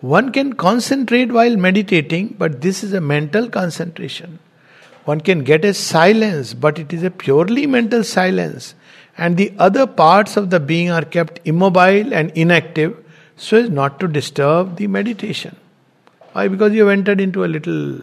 One 0.00 0.30
can 0.30 0.52
concentrate 0.52 1.32
while 1.32 1.56
meditating, 1.56 2.36
but 2.38 2.60
this 2.60 2.84
is 2.84 2.92
a 2.92 3.00
mental 3.00 3.48
concentration. 3.48 4.38
One 5.04 5.20
can 5.20 5.44
get 5.44 5.64
a 5.64 5.72
silence, 5.72 6.52
but 6.52 6.78
it 6.78 6.92
is 6.92 7.02
a 7.02 7.10
purely 7.10 7.66
mental 7.66 8.04
silence. 8.04 8.74
And 9.16 9.36
the 9.36 9.52
other 9.58 9.86
parts 9.86 10.36
of 10.36 10.50
the 10.50 10.60
being 10.60 10.90
are 10.90 11.04
kept 11.04 11.40
immobile 11.44 12.12
and 12.12 12.30
inactive 12.32 13.02
so 13.36 13.58
as 13.58 13.70
not 13.70 14.00
to 14.00 14.08
disturb 14.08 14.76
the 14.76 14.86
meditation. 14.86 15.56
Why? 16.32 16.48
Because 16.48 16.72
you 16.72 16.86
have 16.86 16.90
entered 16.90 17.20
into 17.20 17.44
a 17.44 17.46
little 17.46 18.00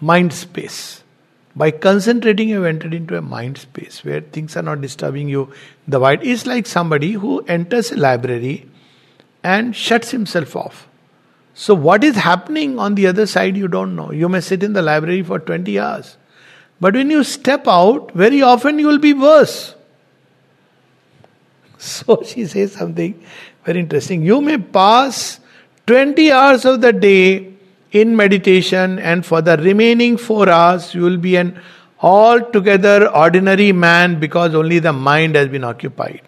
mind 0.00 0.32
space. 0.32 1.02
By 1.58 1.72
concentrating, 1.72 2.48
you 2.48 2.62
have 2.62 2.66
entered 2.66 2.94
into 2.94 3.16
a 3.16 3.20
mind 3.20 3.58
space 3.58 4.04
where 4.04 4.20
things 4.20 4.56
are 4.56 4.62
not 4.62 4.80
disturbing 4.80 5.28
you. 5.28 5.52
The 5.88 5.98
void 5.98 6.22
is 6.22 6.46
like 6.46 6.66
somebody 6.66 7.12
who 7.12 7.40
enters 7.48 7.90
a 7.90 7.96
library 7.96 8.68
and 9.42 9.74
shuts 9.74 10.12
himself 10.12 10.54
off. 10.54 10.86
So, 11.54 11.74
what 11.74 12.04
is 12.04 12.14
happening 12.14 12.78
on 12.78 12.94
the 12.94 13.08
other 13.08 13.26
side, 13.26 13.56
you 13.56 13.66
don't 13.66 13.96
know. 13.96 14.12
You 14.12 14.28
may 14.28 14.40
sit 14.40 14.62
in 14.62 14.72
the 14.72 14.82
library 14.82 15.24
for 15.24 15.40
20 15.40 15.80
hours. 15.80 16.16
But 16.80 16.94
when 16.94 17.10
you 17.10 17.24
step 17.24 17.66
out, 17.66 18.12
very 18.12 18.40
often 18.40 18.78
you 18.78 18.86
will 18.86 18.98
be 18.98 19.12
worse. 19.12 19.74
So, 21.80 22.22
she 22.24 22.46
says 22.46 22.72
something 22.72 23.20
very 23.64 23.80
interesting. 23.80 24.22
You 24.22 24.40
may 24.40 24.58
pass 24.58 25.40
20 25.88 26.30
hours 26.30 26.64
of 26.64 26.80
the 26.80 26.92
day 26.92 27.57
in 27.92 28.16
meditation, 28.16 28.98
and 28.98 29.24
for 29.24 29.40
the 29.40 29.56
remaining 29.56 30.16
four 30.16 30.48
hours, 30.48 30.94
you 30.94 31.02
will 31.02 31.16
be 31.16 31.36
an 31.36 31.60
altogether 32.00 33.08
ordinary 33.08 33.72
man 33.72 34.20
because 34.20 34.54
only 34.54 34.78
the 34.78 34.92
mind 34.92 35.34
has 35.34 35.48
been 35.48 35.64
occupied. 35.64 36.22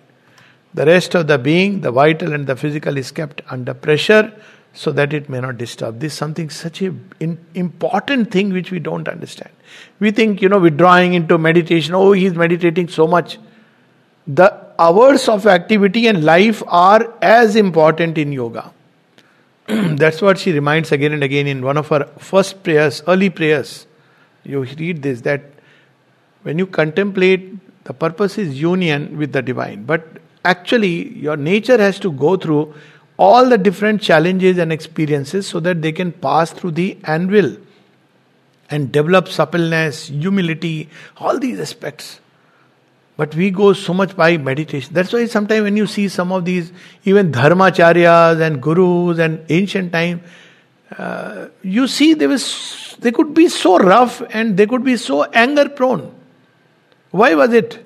The 0.74 0.86
rest 0.86 1.14
of 1.14 1.26
the 1.26 1.38
being, 1.38 1.80
the 1.80 1.90
vital 1.90 2.32
and 2.32 2.46
the 2.46 2.56
physical, 2.56 2.96
is 2.96 3.10
kept 3.10 3.42
under 3.50 3.74
pressure 3.74 4.32
so 4.72 4.92
that 4.92 5.12
it 5.12 5.28
may 5.28 5.40
not 5.40 5.58
disturb. 5.58 5.98
This 5.98 6.12
is 6.12 6.18
something 6.18 6.48
such 6.48 6.80
a 6.82 6.94
in, 7.18 7.44
important 7.54 8.30
thing 8.30 8.52
which 8.52 8.70
we 8.70 8.78
don't 8.78 9.08
understand. 9.08 9.50
We 9.98 10.12
think, 10.12 10.40
you 10.40 10.48
know, 10.48 10.60
withdrawing 10.60 11.14
into 11.14 11.38
meditation, 11.38 11.94
oh, 11.94 12.12
he's 12.12 12.34
meditating 12.34 12.88
so 12.88 13.06
much. 13.06 13.38
The 14.26 14.56
hours 14.78 15.28
of 15.28 15.46
activity 15.46 16.06
and 16.06 16.24
life 16.24 16.62
are 16.68 17.12
as 17.20 17.56
important 17.56 18.16
in 18.16 18.32
yoga. 18.32 18.72
That's 19.66 20.20
what 20.22 20.38
she 20.38 20.52
reminds 20.52 20.92
again 20.92 21.12
and 21.12 21.22
again 21.22 21.46
in 21.46 21.62
one 21.62 21.76
of 21.76 21.88
her 21.88 22.04
first 22.18 22.62
prayers, 22.62 23.02
early 23.06 23.30
prayers. 23.30 23.86
You 24.44 24.62
read 24.62 25.02
this 25.02 25.20
that 25.22 25.42
when 26.42 26.58
you 26.58 26.66
contemplate, 26.66 27.84
the 27.84 27.92
purpose 27.92 28.38
is 28.38 28.60
union 28.60 29.16
with 29.16 29.32
the 29.32 29.42
divine. 29.42 29.84
But 29.84 30.06
actually, 30.44 31.16
your 31.18 31.36
nature 31.36 31.78
has 31.78 31.98
to 32.00 32.12
go 32.12 32.36
through 32.36 32.74
all 33.18 33.48
the 33.48 33.58
different 33.58 34.00
challenges 34.00 34.58
and 34.58 34.72
experiences 34.72 35.46
so 35.46 35.60
that 35.60 35.82
they 35.82 35.92
can 35.92 36.10
pass 36.10 36.50
through 36.52 36.70
the 36.70 36.96
anvil 37.04 37.56
and 38.70 38.90
develop 38.90 39.28
suppleness, 39.28 40.08
humility, 40.08 40.88
all 41.18 41.38
these 41.38 41.60
aspects. 41.60 42.20
But 43.20 43.34
we 43.34 43.50
go 43.50 43.74
so 43.74 43.92
much 43.92 44.16
by 44.16 44.38
meditation. 44.38 44.94
That's 44.94 45.12
why 45.12 45.26
sometimes 45.26 45.64
when 45.64 45.76
you 45.76 45.86
see 45.86 46.08
some 46.08 46.32
of 46.32 46.46
these, 46.46 46.72
even 47.04 47.30
dharmacharyas 47.30 48.40
and 48.40 48.62
gurus 48.62 49.18
and 49.18 49.44
ancient 49.50 49.92
time, 49.92 50.22
uh, 50.96 51.48
you 51.62 51.86
see 51.86 52.14
they 52.14 52.26
was 52.26 52.96
they 53.00 53.12
could 53.12 53.34
be 53.34 53.48
so 53.48 53.76
rough 53.78 54.22
and 54.30 54.56
they 54.56 54.66
could 54.66 54.84
be 54.84 54.96
so 54.96 55.24
anger 55.24 55.68
prone. 55.68 56.14
Why 57.10 57.34
was 57.34 57.52
it? 57.52 57.78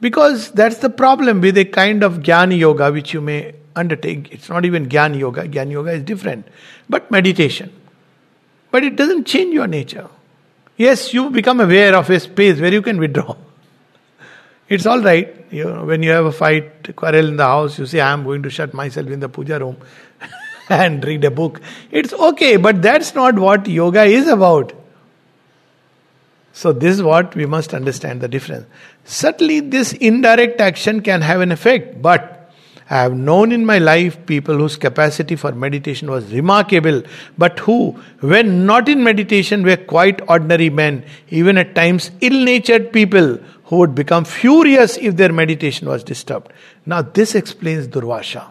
Because 0.00 0.50
that's 0.50 0.78
the 0.78 0.90
problem 0.90 1.40
with 1.42 1.56
a 1.58 1.64
kind 1.64 2.02
of 2.02 2.14
jnana 2.14 2.58
yoga 2.58 2.90
which 2.90 3.14
you 3.14 3.20
may 3.20 3.54
undertake. 3.76 4.32
It's 4.32 4.48
not 4.48 4.64
even 4.64 4.88
Gyan 4.88 5.16
Yoga, 5.16 5.46
Gyan 5.46 5.70
Yoga 5.70 5.92
is 5.92 6.02
different, 6.02 6.48
but 6.88 7.08
meditation. 7.12 7.72
But 8.72 8.82
it 8.82 8.96
doesn't 8.96 9.28
change 9.28 9.54
your 9.54 9.68
nature. 9.68 10.08
Yes, 10.76 11.14
you 11.14 11.30
become 11.30 11.60
aware 11.60 11.94
of 11.94 12.10
a 12.10 12.18
space 12.18 12.60
where 12.60 12.72
you 12.72 12.82
can 12.82 12.98
withdraw. 12.98 13.36
It's 14.68 14.84
all 14.84 15.00
right. 15.00 15.32
You 15.50 15.64
know, 15.64 15.84
when 15.84 16.02
you 16.02 16.10
have 16.10 16.24
a 16.26 16.32
fight, 16.32 16.96
quarrel 16.96 17.28
in 17.28 17.36
the 17.36 17.44
house, 17.44 17.78
you 17.78 17.86
say, 17.86 18.00
I 18.00 18.12
am 18.12 18.24
going 18.24 18.42
to 18.42 18.50
shut 18.50 18.74
myself 18.74 19.08
in 19.08 19.20
the 19.20 19.28
puja 19.28 19.60
room 19.60 19.76
and 20.68 21.04
read 21.04 21.24
a 21.24 21.30
book. 21.30 21.60
It's 21.90 22.12
okay, 22.12 22.56
but 22.56 22.82
that's 22.82 23.14
not 23.14 23.38
what 23.38 23.68
yoga 23.68 24.02
is 24.02 24.26
about. 24.26 24.72
So, 26.52 26.72
this 26.72 26.96
is 26.96 27.02
what 27.02 27.34
we 27.36 27.44
must 27.44 27.74
understand 27.74 28.22
the 28.22 28.28
difference. 28.28 28.66
Certainly, 29.04 29.60
this 29.60 29.92
indirect 29.92 30.60
action 30.60 31.02
can 31.02 31.20
have 31.20 31.42
an 31.42 31.52
effect, 31.52 32.00
but 32.00 32.36
I 32.88 33.02
have 33.02 33.14
known 33.14 33.50
in 33.52 33.66
my 33.66 33.78
life 33.78 34.24
people 34.26 34.56
whose 34.56 34.76
capacity 34.76 35.34
for 35.34 35.52
meditation 35.52 36.08
was 36.10 36.32
remarkable, 36.32 37.02
but 37.36 37.58
who, 37.58 38.00
when 38.20 38.64
not 38.64 38.88
in 38.88 39.04
meditation, 39.04 39.64
were 39.64 39.76
quite 39.76 40.20
ordinary 40.28 40.70
men, 40.70 41.04
even 41.28 41.58
at 41.58 41.74
times 41.74 42.10
ill 42.20 42.44
natured 42.44 42.92
people 42.92 43.38
who 43.66 43.76
would 43.76 43.94
become 43.94 44.24
furious 44.24 44.96
if 44.96 45.16
their 45.16 45.32
meditation 45.32 45.88
was 45.88 46.04
disturbed. 46.04 46.52
Now, 46.84 47.02
this 47.02 47.34
explains 47.34 47.88
Durvasha. 47.88 48.46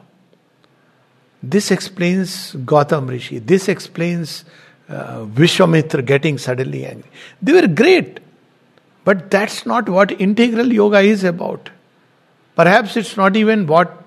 This 1.41 1.71
explains 1.71 2.53
Gautam 2.53 3.09
Rishi. 3.09 3.39
This 3.39 3.69
explains 3.69 4.45
uh, 4.89 5.25
Vishwamitra 5.25 6.05
getting 6.05 6.37
suddenly 6.37 6.85
angry. 6.85 7.09
They 7.41 7.53
were 7.53 7.67
great, 7.67 8.19
but 9.03 9.31
that's 9.31 9.65
not 9.65 9.87
what 9.87 10.11
integral 10.19 10.73
yoga 10.73 10.99
is 10.99 11.23
about. 11.23 11.69
Perhaps 12.55 12.97
it's 12.97 13.15
not 13.15 13.37
even 13.37 13.67
what 13.67 14.03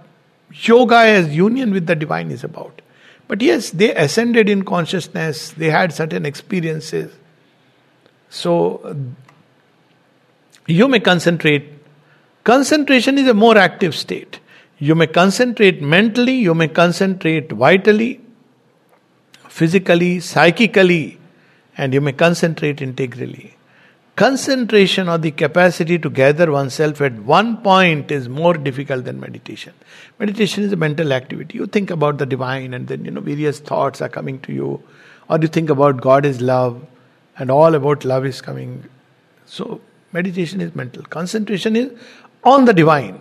yoga 0.52 0.96
as 0.96 1.34
union 1.34 1.70
with 1.72 1.86
the 1.86 1.94
divine 1.94 2.30
is 2.30 2.44
about. 2.44 2.82
But 3.28 3.40
yes, 3.40 3.70
they 3.70 3.94
ascended 3.94 4.48
in 4.48 4.64
consciousness, 4.64 5.50
they 5.50 5.70
had 5.70 5.92
certain 5.92 6.26
experiences. 6.26 7.14
So 8.30 8.96
you 10.68 10.86
may 10.86 11.00
concentrate. 11.00 11.72
Concentration 12.44 13.18
is 13.18 13.26
a 13.26 13.34
more 13.34 13.56
active 13.56 13.94
state. 13.94 14.38
You 14.78 14.94
may 14.94 15.06
concentrate 15.06 15.82
mentally, 15.82 16.34
you 16.34 16.54
may 16.54 16.68
concentrate 16.68 17.50
vitally, 17.50 18.20
physically, 19.48 20.20
psychically, 20.20 21.18
and 21.76 21.92
you 21.92 22.00
may 22.00 22.12
concentrate 22.12 22.80
integrally. 22.80 23.56
Concentration 24.14 25.08
or 25.08 25.16
the 25.16 25.30
capacity 25.30 25.98
to 25.98 26.10
gather 26.10 26.50
oneself 26.50 27.00
at 27.00 27.14
one 27.14 27.56
point 27.58 28.10
is 28.10 28.28
more 28.28 28.54
difficult 28.54 29.04
than 29.04 29.20
meditation. 29.20 29.72
Meditation 30.18 30.64
is 30.64 30.72
a 30.72 30.76
mental 30.76 31.12
activity. 31.12 31.56
You 31.56 31.66
think 31.66 31.90
about 31.90 32.18
the 32.18 32.26
divine 32.26 32.74
and 32.74 32.88
then 32.88 33.04
you 33.04 33.10
know 33.10 33.20
various 33.20 33.60
thoughts 33.60 34.02
are 34.02 34.08
coming 34.08 34.40
to 34.40 34.52
you. 34.52 34.82
Or 35.30 35.38
you 35.38 35.48
think 35.48 35.70
about 35.70 36.00
God 36.00 36.26
is 36.26 36.40
love 36.40 36.84
and 37.38 37.50
all 37.50 37.74
about 37.74 38.04
love 38.04 38.26
is 38.26 38.40
coming. 38.40 38.84
So 39.46 39.80
meditation 40.18 40.60
is 40.60 40.74
mental. 40.74 41.02
Concentration 41.18 41.76
is 41.76 41.92
on 42.44 42.64
the 42.64 42.74
divine. 42.74 43.20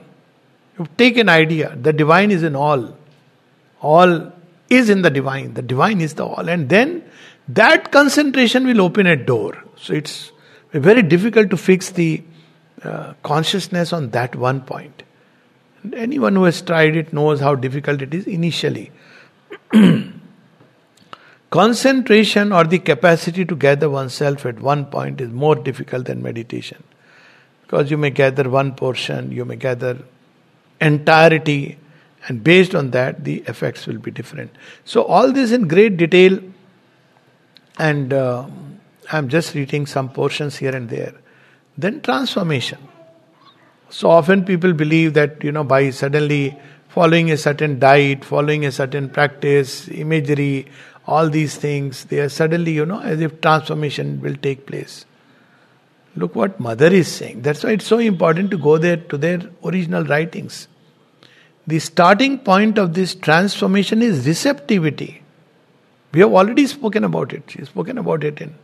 You 0.80 0.88
take 0.98 1.18
an 1.18 1.30
idea, 1.30 1.76
the 1.76 1.94
divine 1.94 2.32
is 2.32 2.44
in 2.44 2.56
all. 2.56 2.96
All 3.82 4.32
is 4.70 4.90
in 4.90 5.02
the 5.02 5.10
divine. 5.10 5.54
The 5.54 5.62
divine 5.62 6.02
is 6.02 6.16
the 6.16 6.26
all. 6.26 6.50
And 6.50 6.70
then 6.70 7.04
that 7.48 7.92
concentration 7.92 8.66
will 8.66 8.82
open 8.82 9.08
a 9.08 9.16
door. 9.16 9.64
So 9.76 9.94
it's 9.94 10.32
very 10.74 11.02
difficult 11.02 11.50
to 11.52 11.58
fix 11.58 11.92
the 11.92 12.24
uh, 12.84 13.14
consciousness 13.24 13.94
on 13.94 14.10
that 14.12 14.36
one 14.36 14.62
point. 14.62 15.04
And 15.84 15.96
anyone 15.96 16.36
who 16.36 16.44
has 16.44 16.62
tried 16.62 16.96
it 16.96 17.14
knows 17.14 17.40
how 17.40 17.56
difficult 17.56 18.02
it 18.02 18.14
is 18.14 18.28
initially. 18.28 18.92
Concentration 21.50 22.52
or 22.52 22.66
the 22.66 22.80
capacity 22.80 23.46
to 23.46 23.56
gather 23.56 23.90
oneself 23.90 24.46
at 24.46 24.60
one 24.60 24.86
point 24.86 25.22
is 25.22 25.30
more 25.32 25.56
difficult 25.56 26.06
than 26.06 26.22
meditation. 26.22 26.84
Because 27.62 27.90
you 27.90 27.98
may 27.98 28.10
gather 28.10 28.50
one 28.50 28.76
portion, 28.76 29.32
you 29.32 29.46
may 29.46 29.56
gather 29.56 29.98
entirety, 30.82 31.78
and 32.28 32.44
based 32.44 32.76
on 32.76 32.92
that, 32.92 33.24
the 33.24 33.40
effects 33.48 33.88
will 33.88 33.98
be 33.98 34.12
different. 34.12 34.52
So, 34.84 35.04
all 35.04 35.32
this 35.32 35.52
in 35.52 35.68
great 35.68 35.98
detail, 35.98 36.40
and 37.78 38.12
uh, 38.12 38.48
I'm 39.12 39.30
just 39.30 39.54
reading 39.56 39.86
some 39.86 40.10
portions 40.10 40.58
here 40.58 40.76
and 40.76 40.90
there. 40.90 41.14
Then 41.78 42.02
transformation. 42.02 42.80
So 43.90 44.10
often 44.10 44.44
people 44.44 44.74
believe 44.74 45.14
that, 45.14 45.44
you 45.44 45.52
know, 45.52 45.64
by 45.64 45.92
suddenly 45.92 46.58
following 46.90 47.32
a 47.32 47.38
certain 47.38 47.80
diet, 47.80 48.26
following 48.26 48.66
a 48.66 48.72
certain 48.72 49.10
practice, 49.10 49.88
imagery, 49.88 50.68
all 51.08 51.30
these 51.30 51.56
things, 51.56 52.06
they 52.06 52.20
are 52.20 52.30
suddenly, 52.30 52.74
you 52.74 52.86
know, 52.86 53.00
as 53.00 53.22
if 53.22 53.40
transformation 53.42 54.22
will 54.22 54.36
take 54.36 54.66
place. 54.66 55.06
Look 56.16 56.36
what 56.36 56.60
Mother 56.60 56.88
is 56.88 57.08
saying. 57.08 57.44
That's 57.44 57.64
why 57.64 57.72
it's 57.72 57.86
so 57.86 58.00
important 58.00 58.52
to 58.52 58.58
go 58.58 58.78
there 58.78 58.98
to 58.98 59.18
their 59.18 59.40
original 59.64 60.04
writings. 60.04 60.68
The 61.66 61.80
starting 61.80 62.40
point 62.40 62.78
of 62.78 62.94
this 62.94 63.16
transformation 63.16 64.02
is 64.02 64.28
receptivity. 64.28 65.22
We 66.12 66.22
have 66.22 66.34
already 66.34 66.66
spoken 66.68 67.04
about 67.04 67.34
it. 67.34 67.44
She's 67.48 67.68
spoken 67.68 67.98
about 67.98 68.24
it 68.24 68.42
in 68.42 68.56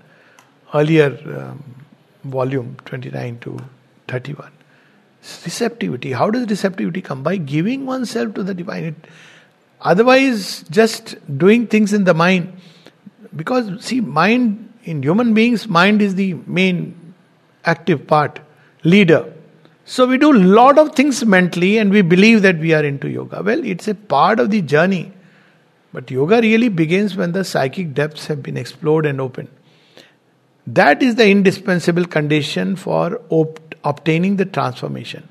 earlier 0.73 1.17
um, 1.38 1.63
volume 2.23 2.77
29 2.86 3.39
to 3.39 3.60
31. 4.08 4.51
Receptivity. 5.45 6.12
How 6.12 6.29
does 6.29 6.47
receptivity 6.47 7.01
come? 7.01 7.23
By 7.23 7.38
giving 7.38 7.86
oneself 7.86 8.34
to 8.36 8.43
the 8.43 8.53
divine. 8.53 8.84
It, 8.86 8.95
otherwise, 9.84 10.63
just 10.69 11.15
doing 11.38 11.67
things 11.67 11.93
in 11.93 12.04
the 12.04 12.13
mind. 12.13 12.54
Because, 13.36 13.84
see, 13.84 14.02
mind, 14.02 14.74
in 14.84 15.04
human 15.04 15.34
beings, 15.34 15.67
mind 15.67 16.02
is 16.02 16.15
the 16.15 16.34
main 16.46 17.13
active 17.65 18.06
part, 18.08 18.39
leader. 18.84 19.32
So 19.86 20.08
we 20.08 20.17
do 20.17 20.32
lot 20.32 20.78
of 20.78 20.96
things 20.96 21.26
mentally 21.26 21.78
and 21.78 21.91
we 21.91 22.02
believe 22.02 22.41
that 22.43 22.58
we 22.58 22.74
are 22.74 22.84
into 22.84 23.10
yoga. 23.10 23.43
Well, 23.43 23.63
it's 23.63 23.88
a 23.88 23.96
part 23.96 24.39
of 24.39 24.50
the 24.50 24.62
journey. 24.62 25.12
But 25.91 26.10
yoga 26.10 26.41
really 26.41 26.69
begins 26.69 27.15
when 27.15 27.34
the 27.34 27.43
psychic 27.43 27.93
depths 27.93 28.28
have 28.28 28.41
been 28.41 28.58
explored 28.58 29.06
and 29.06 29.22
opened. 29.22 29.50
That 30.65 31.04
is 31.04 31.15
the 31.15 31.30
indispensable 31.30 32.06
condition 32.06 32.76
for 32.76 33.22
op- 33.30 33.76
obtaining 33.84 34.38
the 34.38 34.46
transformation. 34.46 35.28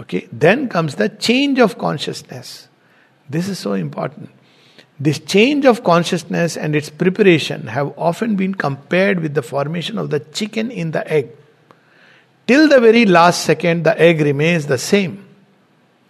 Okay, 0.00 0.26
then 0.32 0.68
comes 0.68 0.96
the 0.96 1.08
change 1.08 1.60
of 1.60 1.78
consciousness. 1.78 2.68
This 3.28 3.48
is 3.48 3.58
so 3.58 3.72
important. 3.72 4.30
This 5.00 5.18
change 5.18 5.64
of 5.64 5.82
consciousness 5.82 6.56
and 6.56 6.76
its 6.76 6.88
preparation 6.88 7.66
have 7.66 7.92
often 7.98 8.36
been 8.36 8.54
compared 8.54 9.20
with 9.20 9.34
the 9.34 9.42
formation 9.42 9.98
of 9.98 10.10
the 10.10 10.20
chicken 10.20 10.70
in 10.70 10.92
the 10.92 11.10
egg. 11.10 11.30
Till 12.46 12.68
the 12.68 12.80
very 12.80 13.06
last 13.06 13.44
second, 13.44 13.84
the 13.84 13.98
egg 14.00 14.20
remains 14.20 14.66
the 14.66 14.78
same. 14.78 15.26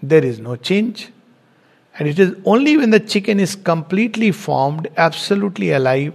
There 0.03 0.25
is 0.25 0.39
no 0.39 0.57
change. 0.57 1.11
And 1.99 2.09
it 2.09 2.19
is 2.19 2.35
only 2.45 2.77
when 2.77 2.91
the 2.91 3.01
chicken 3.01 3.39
is 3.39 3.55
completely 3.55 4.33
formed, 4.33 4.89
absolutely 4.97 5.71
alive, 5.71 6.13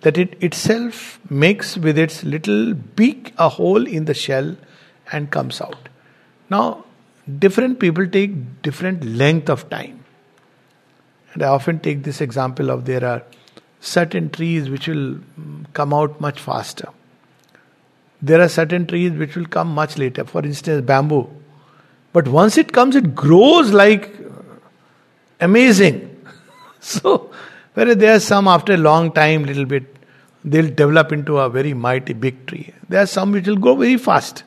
that 0.00 0.18
it 0.18 0.36
itself 0.42 1.20
makes 1.30 1.76
with 1.76 1.96
its 1.96 2.24
little 2.24 2.74
beak 2.74 3.32
a 3.38 3.48
hole 3.48 3.86
in 3.86 4.06
the 4.06 4.14
shell 4.14 4.56
and 5.12 5.30
comes 5.30 5.60
out. 5.60 5.88
Now, 6.50 6.84
different 7.38 7.78
people 7.78 8.06
take 8.08 8.62
different 8.62 9.04
length 9.04 9.48
of 9.48 9.70
time. 9.70 9.99
And 11.32 11.42
I 11.42 11.48
often 11.48 11.78
take 11.78 12.02
this 12.02 12.20
example 12.20 12.70
of 12.70 12.84
there 12.84 13.04
are 13.04 13.22
certain 13.80 14.30
trees 14.30 14.68
which 14.68 14.88
will 14.88 15.18
come 15.72 15.94
out 15.94 16.20
much 16.20 16.40
faster. 16.40 16.88
There 18.22 18.40
are 18.40 18.48
certain 18.48 18.86
trees 18.86 19.12
which 19.12 19.36
will 19.36 19.46
come 19.46 19.68
much 19.68 19.96
later. 19.96 20.24
For 20.24 20.44
instance, 20.44 20.84
bamboo. 20.84 21.28
But 22.12 22.28
once 22.28 22.58
it 22.58 22.72
comes, 22.72 22.96
it 22.96 23.14
grows 23.14 23.72
like 23.72 24.12
amazing. 25.40 26.24
so, 26.80 27.30
whereas 27.74 27.96
there 27.96 28.16
are 28.16 28.20
some 28.20 28.48
after 28.48 28.74
a 28.74 28.76
long 28.76 29.12
time, 29.12 29.44
little 29.44 29.64
bit, 29.64 29.96
they'll 30.44 30.74
develop 30.74 31.12
into 31.12 31.38
a 31.38 31.48
very 31.48 31.72
mighty 31.72 32.12
big 32.12 32.46
tree. 32.46 32.74
There 32.88 33.02
are 33.02 33.06
some 33.06 33.32
which 33.32 33.46
will 33.46 33.56
grow 33.56 33.76
very 33.76 33.96
fast, 33.96 34.42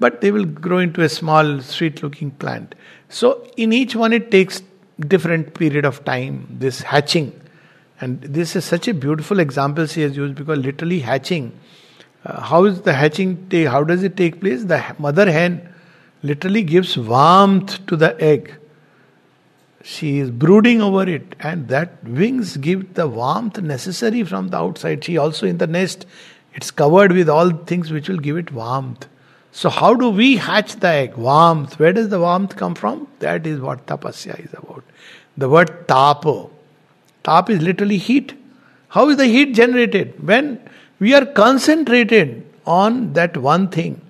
but 0.00 0.20
they 0.20 0.30
will 0.30 0.44
grow 0.44 0.78
into 0.78 1.02
a 1.02 1.08
small, 1.08 1.60
sweet-looking 1.60 2.32
plant. 2.32 2.74
So, 3.08 3.48
in 3.56 3.72
each 3.72 3.94
one, 3.94 4.12
it 4.12 4.30
takes 4.30 4.62
different 5.00 5.54
period 5.54 5.84
of 5.84 6.04
time. 6.04 6.46
This 6.50 6.82
hatching, 6.82 7.40
and 8.00 8.20
this 8.20 8.56
is 8.56 8.64
such 8.64 8.88
a 8.88 8.94
beautiful 8.94 9.40
example 9.40 9.86
she 9.86 10.02
has 10.02 10.16
used 10.16 10.34
because 10.34 10.58
literally 10.58 11.00
hatching. 11.00 11.58
Uh, 12.24 12.40
how 12.40 12.64
is 12.64 12.82
the 12.82 12.92
hatching 12.92 13.48
take? 13.48 13.68
How 13.68 13.84
does 13.84 14.02
it 14.02 14.16
take 14.16 14.40
place? 14.40 14.64
The 14.64 14.82
mother 14.98 15.30
hen 15.30 15.72
literally 16.22 16.62
gives 16.62 16.96
warmth 16.96 17.86
to 17.86 17.96
the 17.96 18.20
egg 18.20 18.54
she 19.84 20.18
is 20.18 20.30
brooding 20.30 20.80
over 20.80 21.06
it, 21.06 21.36
and 21.40 21.68
that 21.68 22.02
wings 22.04 22.56
give 22.56 22.94
the 22.94 23.06
warmth 23.06 23.60
necessary 23.60 24.24
from 24.24 24.48
the 24.48 24.56
outside. 24.56 25.04
She 25.04 25.18
also 25.18 25.46
in 25.46 25.58
the 25.58 25.66
nest, 25.66 26.06
it's 26.54 26.70
covered 26.70 27.12
with 27.12 27.28
all 27.28 27.50
things 27.50 27.92
which 27.92 28.08
will 28.08 28.16
give 28.16 28.38
it 28.38 28.50
warmth. 28.50 29.06
So, 29.60 29.70
how 29.70 29.94
do 29.94 30.10
we 30.10 30.36
hatch 30.36 30.74
the 30.84 30.88
egg? 30.88 31.16
Warmth. 31.16 31.78
Where 31.78 31.92
does 31.92 32.08
the 32.08 32.18
warmth 32.18 32.56
come 32.56 32.74
from? 32.74 33.06
That 33.20 33.46
is 33.46 33.60
what 33.60 33.86
tapasya 33.86 34.44
is 34.44 34.52
about. 34.52 34.82
The 35.36 35.48
word 35.48 35.86
tapo. 35.86 36.50
Tap 37.22 37.50
is 37.50 37.62
literally 37.62 37.98
heat. 37.98 38.34
How 38.88 39.08
is 39.10 39.16
the 39.16 39.26
heat 39.26 39.54
generated? 39.54 40.26
When 40.32 40.60
we 40.98 41.14
are 41.14 41.24
concentrated 41.24 42.44
on 42.66 43.12
that 43.12 43.36
one 43.36 43.68
thing, 43.68 44.00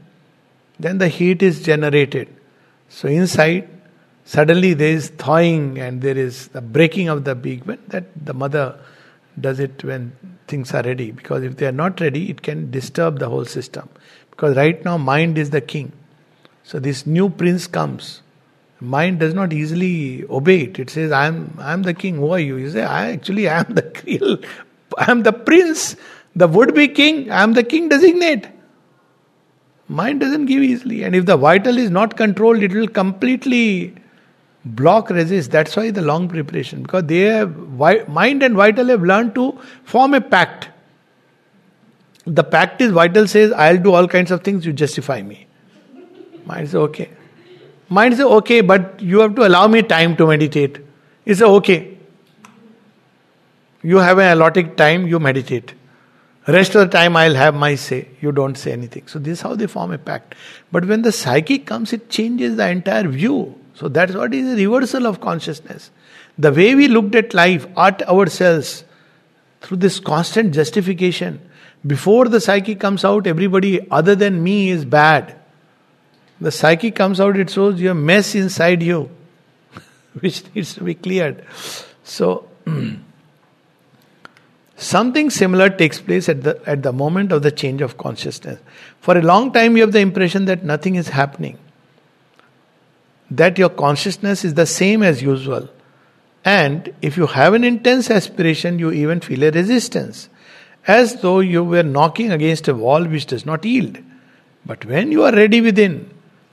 then 0.80 0.98
the 0.98 1.08
heat 1.08 1.42
is 1.42 1.62
generated. 1.62 2.28
So, 2.88 3.08
inside, 3.08 3.68
Suddenly 4.24 4.72
there 4.72 4.88
is 4.88 5.08
thawing 5.10 5.78
and 5.78 6.00
there 6.00 6.16
is 6.16 6.48
the 6.48 6.62
breaking 6.62 7.08
of 7.08 7.24
the 7.24 7.34
beak. 7.34 7.66
When 7.66 7.78
that 7.88 8.04
the 8.16 8.32
mother 8.32 8.78
does 9.38 9.60
it 9.60 9.84
when 9.84 10.16
things 10.48 10.72
are 10.72 10.82
ready. 10.82 11.10
Because 11.10 11.42
if 11.42 11.56
they 11.56 11.66
are 11.66 11.72
not 11.72 12.00
ready, 12.00 12.30
it 12.30 12.42
can 12.42 12.70
disturb 12.70 13.18
the 13.18 13.28
whole 13.28 13.44
system. 13.44 13.88
Because 14.34 14.56
right 14.56 14.84
now 14.84 14.96
mind 14.98 15.38
is 15.38 15.50
the 15.50 15.60
king. 15.60 15.92
So 16.64 16.78
this 16.78 17.06
new 17.06 17.28
prince 17.28 17.66
comes. 17.66 18.22
Mind 18.80 19.20
does 19.20 19.32
not 19.32 19.52
easily 19.52 20.24
obey 20.28 20.62
it. 20.62 20.78
It 20.78 20.90
says, 20.90 21.12
I 21.12 21.26
am 21.26 21.56
I 21.58 21.72
am 21.72 21.82
the 21.82 21.94
king. 21.94 22.16
Who 22.16 22.30
are 22.32 22.40
you? 22.40 22.56
You 22.56 22.70
say, 22.70 22.82
I 22.82 23.12
actually 23.12 23.48
I 23.48 23.60
am 23.60 23.74
the 23.74 24.02
real 24.06 24.38
I 24.98 25.10
am 25.10 25.22
the 25.22 25.32
prince, 25.32 25.96
the 26.34 26.48
would-be 26.48 26.88
king, 26.88 27.30
I 27.30 27.42
am 27.42 27.52
the 27.52 27.62
king 27.62 27.88
designate. 27.88 28.48
Mind 29.88 30.20
doesn't 30.20 30.46
give 30.46 30.62
easily. 30.62 31.02
And 31.04 31.14
if 31.14 31.26
the 31.26 31.36
vital 31.36 31.78
is 31.78 31.90
not 31.90 32.16
controlled, 32.16 32.62
it 32.62 32.72
will 32.72 32.88
completely 32.88 33.94
block 34.64 35.10
resist 35.10 35.50
that's 35.50 35.76
why 35.76 35.90
the 35.90 36.00
long 36.00 36.26
preparation 36.26 36.82
because 36.82 37.04
they 37.04 37.20
have 37.20 37.54
mind 38.08 38.42
and 38.42 38.54
vital 38.54 38.86
have 38.86 39.02
learned 39.02 39.34
to 39.34 39.52
form 39.84 40.14
a 40.14 40.20
pact 40.20 40.70
the 42.26 42.44
pact 42.44 42.80
is 42.80 42.92
vital 42.92 43.26
says 43.26 43.52
i'll 43.52 43.78
do 43.78 43.92
all 43.92 44.08
kinds 44.08 44.30
of 44.30 44.42
things 44.42 44.64
you 44.64 44.72
justify 44.72 45.20
me. 45.22 45.46
Mind 46.46 46.66
says 46.68 46.74
okay. 46.74 47.10
Mind 47.88 48.14
says 48.14 48.26
okay 48.26 48.60
but 48.60 49.00
you 49.00 49.20
have 49.20 49.34
to 49.34 49.46
allow 49.46 49.66
me 49.68 49.82
time 49.82 50.16
to 50.16 50.26
meditate. 50.26 50.78
It's 51.24 51.42
okay? 51.42 51.98
You 53.82 53.98
have 53.98 54.18
an 54.18 54.32
allotted 54.32 54.76
time 54.76 55.06
you 55.06 55.18
meditate. 55.18 55.74
Rest 56.46 56.74
of 56.74 56.90
the 56.90 56.96
time 56.96 57.16
i'll 57.16 57.34
have 57.34 57.54
my 57.54 57.74
say. 57.74 58.08
You 58.20 58.32
don't 58.32 58.56
say 58.56 58.72
anything. 58.72 59.06
So 59.06 59.18
this 59.18 59.38
is 59.38 59.42
how 59.42 59.54
they 59.54 59.66
form 59.66 59.92
a 59.92 59.98
pact. 59.98 60.34
But 60.72 60.86
when 60.86 61.02
the 61.02 61.12
psychic 61.12 61.66
comes 61.66 61.92
it 61.92 62.08
changes 62.08 62.56
the 62.56 62.68
entire 62.68 63.08
view. 63.08 63.58
So 63.74 63.88
that's 63.88 64.14
what 64.14 64.32
is 64.32 64.52
a 64.52 64.56
reversal 64.56 65.06
of 65.06 65.20
consciousness. 65.20 65.90
The 66.38 66.52
way 66.52 66.74
we 66.74 66.88
looked 66.88 67.14
at 67.14 67.34
life, 67.34 67.66
at 67.76 68.08
ourselves, 68.08 68.84
through 69.60 69.78
this 69.78 69.98
constant 69.98 70.54
justification, 70.54 71.40
before 71.86 72.28
the 72.28 72.40
psyche 72.40 72.74
comes 72.74 73.04
out, 73.04 73.26
everybody 73.26 73.88
other 73.90 74.14
than 74.14 74.42
me 74.42 74.70
is 74.70 74.84
bad. 74.84 75.36
The 76.40 76.50
psyche 76.50 76.90
comes 76.90 77.20
out, 77.20 77.36
it 77.36 77.50
shows 77.50 77.80
your 77.80 77.94
mess 77.94 78.34
inside 78.34 78.82
you, 78.82 79.10
which 80.20 80.42
needs 80.54 80.74
to 80.74 80.84
be 80.84 80.94
cleared. 80.94 81.44
So, 82.02 82.48
something 84.76 85.30
similar 85.30 85.70
takes 85.70 86.00
place 86.00 86.28
at 86.28 86.42
the, 86.42 86.60
at 86.66 86.82
the 86.82 86.92
moment 86.92 87.32
of 87.32 87.42
the 87.42 87.52
change 87.52 87.82
of 87.82 87.98
consciousness. 87.98 88.60
For 89.00 89.16
a 89.16 89.22
long 89.22 89.52
time, 89.52 89.76
you 89.76 89.82
have 89.82 89.92
the 89.92 90.00
impression 90.00 90.46
that 90.46 90.64
nothing 90.64 90.96
is 90.96 91.08
happening 91.08 91.58
that 93.30 93.58
your 93.58 93.68
consciousness 93.68 94.44
is 94.44 94.54
the 94.54 94.66
same 94.66 95.02
as 95.02 95.22
usual. 95.22 95.68
And 96.44 96.94
if 97.00 97.16
you 97.16 97.26
have 97.26 97.54
an 97.54 97.64
intense 97.64 98.10
aspiration, 98.10 98.78
you 98.78 98.92
even 98.92 99.20
feel 99.20 99.44
a 99.44 99.50
resistance, 99.50 100.28
as 100.86 101.20
though 101.20 101.40
you 101.40 101.64
were 101.64 101.82
knocking 101.82 102.32
against 102.32 102.68
a 102.68 102.74
wall 102.74 103.04
which 103.04 103.26
does 103.26 103.46
not 103.46 103.64
yield. 103.64 103.98
But 104.66 104.84
when 104.84 105.12
you 105.12 105.24
are 105.24 105.32
ready 105.32 105.60
within, 105.60 106.10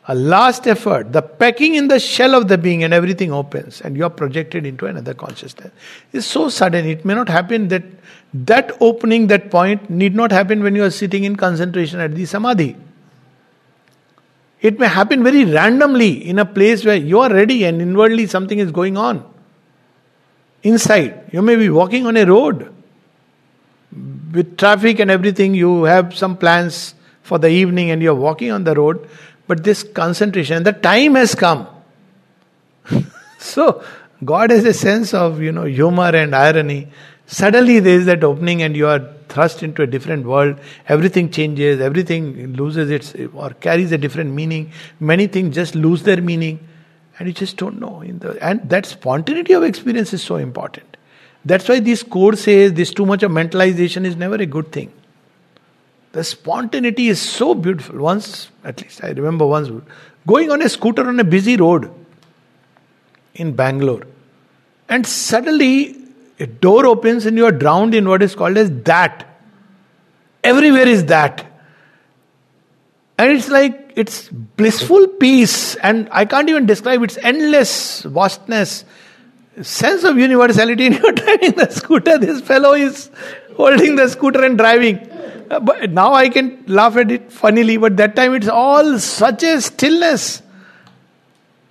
a 0.08 0.16
last 0.16 0.68
effort, 0.68 1.14
the 1.14 1.22
pecking 1.22 1.76
in 1.76 1.88
the 1.88 2.00
shell 2.00 2.34
of 2.34 2.48
the 2.48 2.58
being, 2.58 2.84
and 2.84 2.94
everything 2.94 3.32
opens, 3.32 3.82
and 3.82 3.96
you 3.96 4.04
are 4.04 4.10
projected 4.10 4.66
into 4.66 4.88
another 4.88 5.14
consciousness. 5.14 5.72
It's 6.12 6.26
so 6.26 6.50
sudden, 6.50 6.86
it 6.88 7.06
may 7.06 7.14
not 7.14 7.30
happen 7.30 7.68
that 7.68 7.84
that 8.34 8.76
opening, 8.80 9.28
that 9.28 9.52
point, 9.52 9.90
need 9.90 10.16
not 10.16 10.32
happen 10.32 10.64
when 10.64 10.76
you 10.76 10.84
are 10.84 10.90
sitting 10.90 11.24
in 11.24 11.36
concentration 11.36 12.00
at 12.00 12.16
the 12.16 12.26
samadhi. 12.26 12.76
It 14.62 14.80
may 14.80 14.88
happen 14.88 15.24
very 15.24 15.46
randomly 15.46 16.28
in 16.28 16.40
a 16.40 16.46
place 16.46 16.86
where 16.86 16.96
you 16.96 17.20
are 17.20 17.32
ready 17.32 17.64
and 17.66 17.82
inwardly 17.82 18.28
something 18.28 18.60
is 18.60 18.72
going 18.72 18.98
on. 18.98 19.26
Inside, 20.64 21.30
you 21.32 21.42
may 21.42 21.56
be 21.56 21.70
walking 21.70 22.06
on 22.06 22.16
a 22.18 22.26
road 22.26 22.74
with 24.32 24.58
traffic 24.58 25.00
and 25.00 25.12
everything, 25.12 25.54
you 25.54 25.84
have 25.84 26.16
some 26.16 26.38
plans 26.38 26.96
for 27.24 27.38
the 27.38 27.50
evening 27.50 27.92
and 27.92 28.02
you're 28.02 28.16
walking 28.16 28.52
on 28.52 28.64
the 28.64 28.74
road, 28.74 29.08
but 29.48 29.64
this 29.64 29.84
concentration, 29.84 30.64
the 30.64 30.74
time 30.74 31.16
has 31.16 31.36
come. 31.36 31.68
so, 33.40 33.84
God 34.24 34.52
has 34.52 34.66
a 34.66 34.74
sense 34.74 35.14
of, 35.14 35.42
you 35.42 35.52
know, 35.52 35.64
humor 35.64 36.16
and 36.16 36.36
irony. 36.36 36.88
Suddenly 37.26 37.80
there 37.80 38.00
is 38.00 38.06
that 38.06 38.24
opening 38.24 38.62
and 38.62 38.76
you 38.76 38.88
are 38.88 39.00
thrust 39.30 39.64
into 39.64 39.82
a 39.82 39.88
different 39.88 40.26
world. 40.26 40.60
Everything 40.88 41.32
changes, 41.32 41.80
everything 41.80 42.54
loses 42.54 42.90
its 42.90 43.16
or 43.34 43.52
carries 43.52 43.92
a 43.92 43.98
different 43.98 44.34
meaning. 44.34 44.72
Many 45.00 45.28
things 45.28 45.56
just 45.56 45.74
lose 45.74 46.04
their 46.04 46.22
meaning, 46.22 46.68
and 47.18 47.28
you 47.28 47.34
just 47.34 47.58
don't 47.58 47.80
know. 47.80 48.04
The 48.06 48.38
and 48.44 48.70
that 48.70 48.86
spontaneity 48.86 49.54
of 49.54 49.64
experience 49.64 50.14
is 50.14 50.22
so 50.22 50.36
important. 50.36 50.91
That's 51.44 51.68
why 51.68 51.80
this 51.80 52.04
course 52.04 52.42
says 52.42 52.74
this 52.74 52.94
too 52.94 53.06
much 53.06 53.24
of 53.24 53.32
mentalization 53.32 54.06
is 54.06 54.16
never 54.16 54.36
a 54.36 54.46
good 54.46 54.72
thing. 54.72 54.94
The 56.12 56.24
spontaneity 56.24 57.08
is 57.08 57.22
so 57.22 57.56
beautiful. 57.56 58.00
Once, 58.00 58.50
at 58.64 58.82
least 58.82 59.04
I 59.04 59.10
remember 59.10 59.48
once 59.48 59.70
going 60.28 60.52
on 60.52 60.62
a 60.62 60.70
scooter 60.70 61.08
on 61.08 61.20
a 61.20 61.24
busy 61.24 61.56
road 61.56 61.92
in 63.34 63.54
Bangalore, 63.54 64.06
and 64.90 65.08
suddenly 65.08 65.98
a 66.40 66.48
door 66.48 66.86
opens 66.86 67.26
and 67.26 67.38
you 67.38 67.46
are 67.46 67.52
drowned 67.52 67.96
in 67.96 68.10
what 68.10 68.22
is 68.22 68.36
called 68.36 68.58
as 68.58 68.70
that. 68.84 69.26
Everywhere 70.44 70.88
is 70.88 71.06
that. 71.06 71.46
And 73.18 73.32
it's 73.32 73.50
like, 73.50 73.94
it's 73.96 74.30
blissful 74.30 75.08
peace, 75.08 75.76
and 75.76 76.10
I 76.12 76.26
can't 76.26 76.50
even 76.50 76.66
describe 76.66 77.04
its 77.04 77.18
endless 77.18 78.02
vastness, 78.02 78.84
sense 79.64 80.04
of 80.04 80.18
universality. 80.18 80.86
in 80.88 80.94
you're 80.94 81.12
driving 81.24 81.54
the 81.54 81.70
scooter, 81.70 82.18
this 82.18 82.42
fellow 82.42 82.74
is 82.74 83.10
holding 83.56 83.96
the 83.96 84.08
scooter 84.08 84.44
and 84.44 84.58
driving. 84.58 84.98
Uh, 85.50 85.60
but 85.60 85.92
now 85.92 86.14
I 86.14 86.30
can 86.30 86.64
laugh 86.68 86.96
at 86.98 87.12
it 87.12 87.32
funnily, 87.32 87.78
but 87.78 87.98
that 87.98 88.16
time 88.16 88.34
it's 88.34 88.48
all 88.48 89.00
such 89.00 89.44
a 89.44 89.60
stillness. 89.62 90.42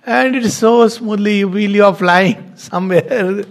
And 0.05 0.35
it's 0.35 0.55
so 0.55 0.87
smoothly, 0.87 1.39
you 1.39 1.51
feel 1.51 1.71
you 1.71 1.85
are 1.85 1.95
flying 1.95 2.53
somewhere 2.55 3.43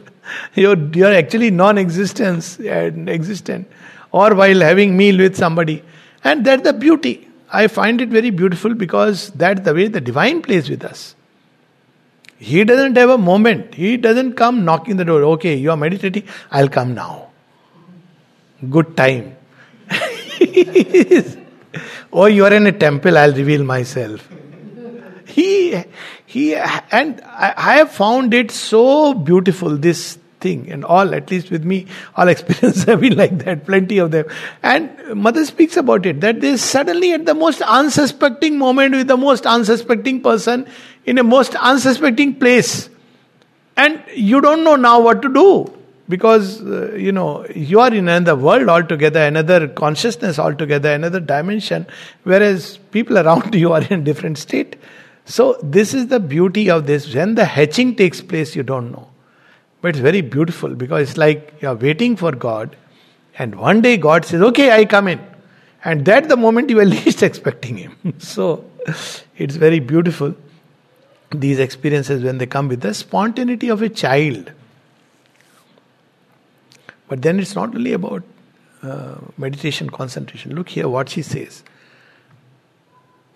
you're, 0.54 0.76
you're 0.94 1.12
actually 1.12 1.50
non-existence 1.50 2.58
and 2.58 3.08
existent 3.08 3.70
or 4.12 4.34
while 4.34 4.60
having 4.60 4.96
meal 4.96 5.18
with 5.18 5.36
somebody 5.36 5.82
and 6.24 6.44
that's 6.44 6.62
the 6.62 6.72
beauty 6.72 7.28
i 7.52 7.66
find 7.66 8.00
it 8.00 8.08
very 8.08 8.30
beautiful 8.30 8.74
because 8.74 9.30
that's 9.30 9.62
the 9.62 9.74
way 9.74 9.86
the 9.88 10.00
divine 10.00 10.42
plays 10.42 10.68
with 10.68 10.84
us 10.84 11.14
he 12.40 12.64
doesn't 12.64 12.96
have 12.96 13.10
a 13.10 13.18
moment. 13.18 13.74
He 13.74 13.96
doesn't 13.96 14.32
come 14.32 14.64
knocking 14.64 14.96
the 14.96 15.04
door. 15.04 15.22
Okay 15.34 15.54
you 15.56 15.70
are 15.70 15.76
meditating. 15.76 16.24
I'll 16.50 16.68
come 16.68 16.94
now. 16.94 17.28
Good 18.68 18.96
time. 18.96 19.36
Or 22.12 22.24
oh, 22.24 22.26
you 22.26 22.44
are 22.44 22.52
in 22.52 22.66
a 22.66 22.72
temple. 22.72 23.16
I'll 23.16 23.32
reveal 23.32 23.62
myself. 23.62 24.28
He, 25.26 25.80
he, 26.26 26.56
and 26.56 27.20
I, 27.24 27.54
I 27.56 27.74
have 27.76 27.92
found 27.92 28.34
it 28.34 28.50
so 28.50 29.14
beautiful, 29.14 29.76
this 29.76 30.18
thing. 30.40 30.70
And 30.70 30.84
all 30.84 31.14
at 31.14 31.30
least 31.30 31.50
with 31.50 31.64
me 31.64 31.86
all 32.16 32.28
experiences 32.34 32.84
have 32.84 33.00
been 33.00 33.16
like 33.16 33.38
that 33.44 33.64
plenty 33.66 33.98
of 33.98 34.10
them. 34.10 34.26
And 34.62 35.14
mother 35.14 35.44
speaks 35.44 35.76
about 35.76 36.06
it 36.06 36.20
that 36.20 36.40
they 36.40 36.56
suddenly 36.56 37.12
at 37.12 37.26
the 37.26 37.34
most 37.34 37.62
unsuspecting 37.62 38.58
moment 38.58 38.94
with 38.94 39.08
the 39.08 39.16
most 39.16 39.46
unsuspecting 39.46 40.22
person 40.22 40.66
in 41.04 41.18
a 41.18 41.24
most 41.24 41.54
unsuspecting 41.54 42.34
place. 42.36 42.88
And 43.76 44.02
you 44.14 44.40
don't 44.40 44.64
know 44.64 44.76
now 44.76 45.00
what 45.00 45.22
to 45.22 45.32
do 45.32 45.74
because 46.08 46.60
uh, 46.62 46.92
you 46.94 47.12
know 47.12 47.46
you 47.54 47.80
are 47.80 47.94
in 47.94 48.08
another 48.08 48.34
world 48.34 48.68
altogether 48.68 49.20
another 49.20 49.68
consciousness 49.68 50.38
altogether 50.38 50.92
another 50.92 51.20
dimension 51.20 51.86
whereas 52.24 52.78
people 52.90 53.16
around 53.16 53.54
you 53.64 53.72
are 53.72 53.82
in 53.82 54.00
a 54.00 54.02
different 54.02 54.36
state. 54.38 54.76
So 55.24 55.56
this 55.62 55.94
is 55.94 56.08
the 56.08 56.18
beauty 56.18 56.68
of 56.70 56.86
this. 56.86 57.14
When 57.14 57.36
the 57.36 57.44
hatching 57.44 57.94
takes 57.94 58.20
place 58.20 58.56
you 58.56 58.64
don't 58.64 58.90
know 58.90 59.08
but 59.80 59.88
it's 59.90 59.98
very 59.98 60.20
beautiful 60.20 60.74
because 60.74 61.08
it's 61.08 61.18
like 61.18 61.54
you're 61.60 61.74
waiting 61.74 62.16
for 62.16 62.32
God, 62.32 62.76
and 63.38 63.54
one 63.54 63.80
day 63.80 63.96
God 63.96 64.24
says, 64.24 64.42
Okay, 64.42 64.70
I 64.70 64.84
come 64.84 65.08
in. 65.08 65.20
And 65.82 66.04
that 66.04 66.28
the 66.28 66.36
moment 66.36 66.68
you 66.68 66.78
are 66.80 66.84
least 66.96 67.22
expecting 67.22 67.76
Him. 67.76 68.14
so 68.18 68.64
it's 69.36 69.56
very 69.56 69.80
beautiful, 69.80 70.34
these 71.30 71.58
experiences 71.58 72.22
when 72.22 72.38
they 72.38 72.46
come 72.46 72.68
with 72.68 72.80
the 72.80 72.92
spontaneity 72.94 73.68
of 73.68 73.82
a 73.82 73.88
child. 73.88 74.52
But 77.08 77.22
then 77.22 77.40
it's 77.40 77.54
not 77.54 77.74
only 77.74 77.92
about 77.92 78.22
uh, 78.82 79.16
meditation, 79.36 79.90
concentration. 79.90 80.54
Look 80.54 80.68
here 80.68 80.88
what 80.88 81.08
she 81.08 81.22
says 81.22 81.62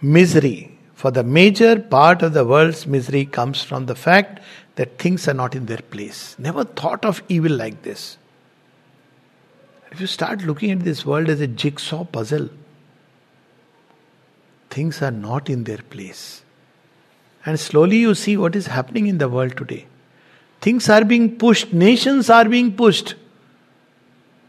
misery. 0.01 0.70
For 0.95 1.11
the 1.11 1.24
major 1.24 1.80
part 1.80 2.22
of 2.22 2.34
the 2.34 2.45
world's 2.45 2.86
misery 2.86 3.24
comes 3.24 3.62
from 3.62 3.86
the 3.86 3.95
fact 3.95 4.40
that 4.75 4.97
things 4.97 5.27
are 5.27 5.34
not 5.34 5.55
in 5.55 5.65
their 5.65 5.84
place. 5.91 6.36
Never 6.39 6.63
thought 6.63 7.05
of 7.05 7.21
evil 7.27 7.51
like 7.51 7.82
this. 7.84 8.17
If 9.91 9.99
you 9.99 10.07
start 10.07 10.43
looking 10.43 10.71
at 10.71 10.82
this 10.82 11.05
world 11.05 11.30
as 11.30 11.41
a 11.41 11.47
jigsaw 11.47 12.03
puzzle, 12.03 12.49
things 14.69 15.01
are 15.01 15.11
not 15.11 15.49
in 15.49 15.63
their 15.63 15.80
place. 15.89 16.43
And 17.45 17.59
slowly 17.59 17.97
you 17.97 18.13
see 18.15 18.38
what 18.38 18.55
is 18.55 18.67
happening 18.67 19.07
in 19.07 19.17
the 19.17 19.27
world 19.27 19.57
today. 19.57 19.88
Things 20.61 20.89
are 20.89 21.03
being 21.03 21.38
pushed, 21.38 21.73
nations 21.73 22.30
are 22.30 22.45
being 22.45 22.75
pushed 22.75 23.15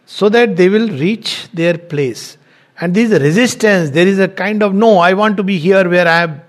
so 0.05 0.28
that 0.28 0.57
they 0.57 0.68
will 0.68 0.89
reach 0.89 1.49
their 1.53 1.78
place. 1.78 2.37
And 2.81 2.95
there 2.95 3.05
is 3.05 3.12
a 3.12 3.20
resistance, 3.20 3.91
there 3.91 4.07
is 4.07 4.18
a 4.18 4.28
kind 4.28 4.62
of 4.62 4.74
no, 4.74 4.99
I 4.99 5.14
want 5.14 5.37
to 5.37 5.43
be 5.43 5.59
here 5.59 5.89
where 5.89 6.09
I 6.09 6.22
am. 6.22 6.41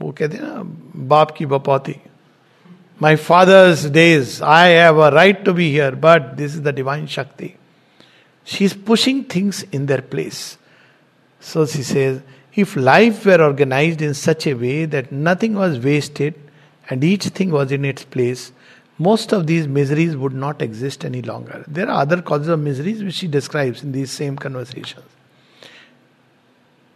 वो 0.00 0.12
कहते 0.12 0.36
हैं 0.36 0.44
ना 0.44 0.62
बाप 1.08 1.30
की 1.36 1.46
बपौती 1.46 1.94
my 3.01 3.15
father's 3.15 3.89
days, 3.89 4.43
I 4.43 4.67
have 4.67 4.97
a 4.97 5.09
right 5.09 5.43
to 5.43 5.53
be 5.53 5.71
here, 5.71 5.91
but 5.91 6.37
this 6.37 6.53
is 6.53 6.61
the 6.61 6.71
divine 6.71 7.07
Shakti. 7.07 7.57
She's 8.43 8.75
pushing 8.75 9.23
things 9.23 9.63
in 9.63 9.87
their 9.87 10.03
place. 10.03 10.59
So 11.39 11.65
she 11.65 11.81
says, 11.81 12.21
if 12.53 12.75
life 12.75 13.25
were 13.25 13.41
organized 13.41 14.03
in 14.03 14.13
such 14.13 14.45
a 14.45 14.53
way 14.53 14.85
that 14.85 15.11
nothing 15.11 15.55
was 15.55 15.79
wasted 15.79 16.35
and 16.91 17.03
each 17.03 17.25
thing 17.29 17.49
was 17.49 17.71
in 17.71 17.85
its 17.85 18.03
place, 18.05 18.51
most 18.99 19.33
of 19.33 19.47
these 19.47 19.67
miseries 19.67 20.15
would 20.15 20.33
not 20.33 20.61
exist 20.61 21.03
any 21.03 21.23
longer. 21.23 21.65
There 21.67 21.89
are 21.89 22.01
other 22.01 22.21
causes 22.21 22.49
of 22.49 22.59
miseries 22.59 23.03
which 23.03 23.15
she 23.15 23.27
describes 23.27 23.81
in 23.81 23.93
these 23.93 24.11
same 24.11 24.35
conversations. 24.35 25.05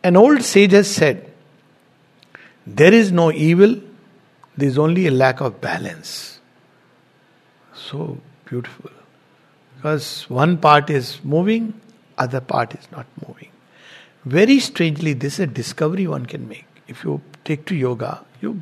An 0.04 0.16
old 0.16 0.44
sage 0.44 0.74
has 0.74 0.88
said, 0.88 1.32
There 2.68 2.94
is 2.94 3.12
no 3.12 3.32
evil 3.32 3.82
there's 4.58 4.78
only 4.78 5.08
a 5.08 5.12
lack 5.12 5.42
of 5.42 5.60
balance. 5.62 6.40
So 7.74 8.18
beautiful. 8.46 8.92
Because 9.76 10.30
one 10.30 10.58
part 10.58 10.90
is 10.90 11.20
moving, 11.24 11.80
other 12.18 12.42
part 12.42 12.74
is 12.74 12.88
not 12.92 13.06
moving. 13.28 13.50
Very 14.26 14.60
strangely, 14.60 15.14
this 15.14 15.34
is 15.36 15.40
a 15.42 15.48
discovery 15.48 16.08
one 16.08 16.26
can 16.26 16.48
make. 16.48 16.66
If 16.88 17.04
you 17.04 17.22
take 17.44 17.66
to 17.68 17.76
yoga, 17.76 18.24
you 18.42 18.62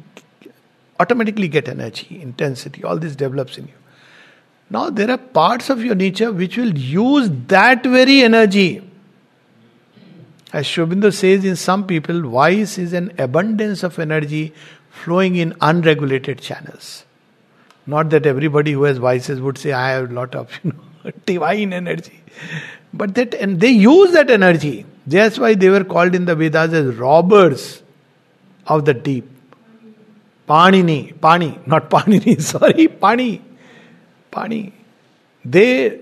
automatically 1.00 1.48
get 1.48 1.70
energy, 1.70 2.22
intensity, 2.22 2.84
all 2.84 2.98
this 2.98 3.16
develops 3.16 3.58
in 3.58 3.68
you. 3.68 3.74
Now, 4.70 4.90
there 4.90 5.12
are 5.12 5.18
parts 5.18 5.70
of 5.70 5.84
your 5.84 5.96
nature 5.96 6.32
which 6.32 6.58
will 6.58 6.78
use 6.78 7.30
that 7.48 7.84
very 7.84 8.22
energy. 8.22 8.82
As 10.52 10.68
Sri 10.68 10.86
Aurobindo 10.86 11.14
says, 11.14 11.46
in 11.46 11.56
some 11.56 11.86
people, 11.86 12.22
vice 12.30 12.78
is 12.78 12.94
an 12.94 13.14
abundance 13.18 13.84
of 13.84 13.98
energy 14.00 14.54
flowing 14.94 15.36
in 15.36 15.54
unregulated 15.60 16.40
channels. 16.40 17.04
Not 17.86 18.10
that 18.12 18.26
everybody 18.26 18.72
who 18.72 18.84
has 18.84 18.98
vices 18.98 19.42
would 19.42 19.58
say, 19.58 19.74
I 19.74 19.90
have 19.92 20.12
a 20.12 20.14
lot 20.14 20.36
of 20.36 20.50
you 20.64 20.72
know, 20.72 21.12
divine 21.26 21.74
energy. 21.74 22.22
But 22.94 23.16
that, 23.16 23.34
and 23.34 23.60
they 23.60 23.72
use 23.72 24.12
that 24.12 24.30
energy. 24.30 24.86
That's 25.06 25.38
why 25.38 25.56
they 25.56 25.70
were 25.70 25.84
called 25.84 26.16
in 26.16 26.26
the 26.26 26.36
Vedas 26.36 26.72
as 26.74 26.96
robbers 26.96 27.82
of 28.68 28.86
the 28.86 28.94
deep. 28.94 29.30
Panini, 30.48 31.20
Pani, 31.20 31.60
not 31.66 31.90
Panini, 31.90 32.40
sorry, 32.54 32.88
Pani. 32.88 33.42
Pani. 34.30 34.74
They, 35.44 36.00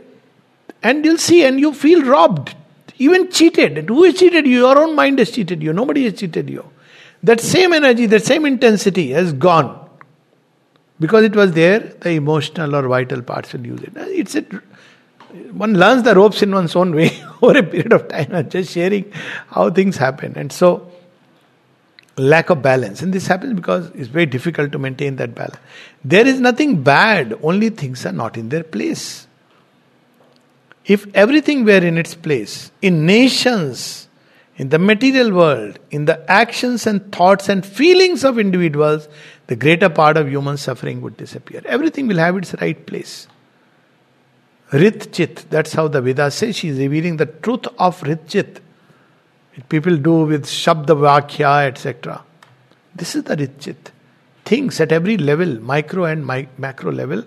and 0.84 1.06
you'll 1.06 1.18
see, 1.18 1.44
and 1.46 1.60
you 1.60 1.74
feel 1.74 2.04
robbed, 2.04 2.56
even 2.98 3.32
cheated. 3.32 3.88
Who 3.88 4.04
has 4.04 4.16
cheated 4.16 4.46
you? 4.46 4.58
Your 4.58 4.78
own 4.78 4.96
mind 4.96 5.20
has 5.20 5.32
cheated 5.32 5.64
you. 5.64 5.74
Nobody 5.74 6.04
has 6.06 6.20
cheated 6.20 6.50
you. 6.50 6.66
That 7.24 7.40
same 7.40 7.74
energy, 7.74 8.08
that 8.08 8.26
same 8.26 8.46
intensity 8.46 9.12
has 9.12 9.34
gone. 9.34 9.78
Because 11.00 11.24
it 11.24 11.36
was 11.36 11.54
there, 11.54 11.80
the 11.80 12.12
emotional 12.12 12.76
or 12.76 12.88
vital 12.88 13.22
parts 13.22 13.54
will 13.54 13.66
use 13.66 13.82
it. 13.82 13.94
It's 13.96 14.36
a, 14.36 14.42
one 15.52 15.74
learns 15.74 16.04
the 16.04 16.14
ropes 16.14 16.42
in 16.42 16.52
one's 16.52 16.76
own 16.76 16.94
way 16.94 17.12
over 17.42 17.58
a 17.58 17.64
period 17.64 17.94
of 17.94 18.08
time. 18.08 18.28
I'm 18.32 18.50
just 18.50 18.72
sharing 18.72 19.12
how 19.48 19.70
things 19.72 19.98
happen. 19.98 20.34
And 20.36 20.52
so, 20.52 20.92
lack 22.18 22.50
of 22.50 22.62
balance. 22.62 23.02
And 23.02 23.14
this 23.14 23.28
happens 23.28 23.54
because 23.54 23.90
it's 23.92 24.08
very 24.08 24.26
difficult 24.26 24.72
to 24.74 24.80
maintain 24.80 25.16
that 25.16 25.34
balance. 25.34 25.58
There 26.04 26.26
is 26.28 26.40
nothing 26.40 26.84
bad, 26.84 27.38
only 27.42 27.70
things 27.70 28.06
are 28.06 28.12
not 28.12 28.38
in 28.38 28.50
their 28.50 28.64
place. 28.64 29.28
If 30.86 31.08
everything 31.16 31.64
were 31.64 31.84
in 31.84 31.98
its 31.98 32.16
place, 32.16 32.72
in 32.82 33.06
nations, 33.06 34.08
in 34.62 34.70
the 34.70 34.78
material 34.78 35.32
world, 35.34 35.80
in 35.90 36.06
the 36.06 36.32
actions 36.32 36.86
and 36.86 37.12
thoughts 37.12 37.50
and 37.50 37.66
feelings 37.66 38.24
of 38.24 38.38
individuals, 38.38 39.08
the 39.48 39.56
greater 39.56 39.90
part 39.90 40.18
of 40.18 40.30
human 40.30 40.56
suffering 40.56 41.02
would 41.02 41.18
disappear. 41.18 41.64
Everything 41.66 42.08
will 42.08 42.20
have 42.20 42.38
its 42.38 42.54
right 42.62 42.86
place. 42.86 43.28
Rit 44.72 45.12
Chit, 45.12 45.48
that's 45.50 45.74
how 45.74 45.88
the 45.88 46.00
Vedas 46.00 46.36
say 46.36 46.52
she 46.52 46.68
is 46.68 46.78
revealing 46.78 47.18
the 47.18 47.26
truth 47.26 47.66
of 47.80 48.04
Rit 48.04 48.28
Chit. 48.28 48.62
People 49.68 49.98
do 49.98 50.26
with 50.26 50.46
Shabda 50.46 50.96
Vakya, 51.06 51.68
etc. 51.68 52.24
This 52.94 53.16
is 53.16 53.24
the 53.24 53.36
Rit 53.36 53.60
Chit. 53.60 53.92
Things 54.46 54.80
at 54.80 54.92
every 54.92 55.18
level, 55.18 55.60
micro 55.60 56.04
and 56.04 56.26
mi- 56.26 56.50
macro 56.60 56.92
level, 56.92 57.24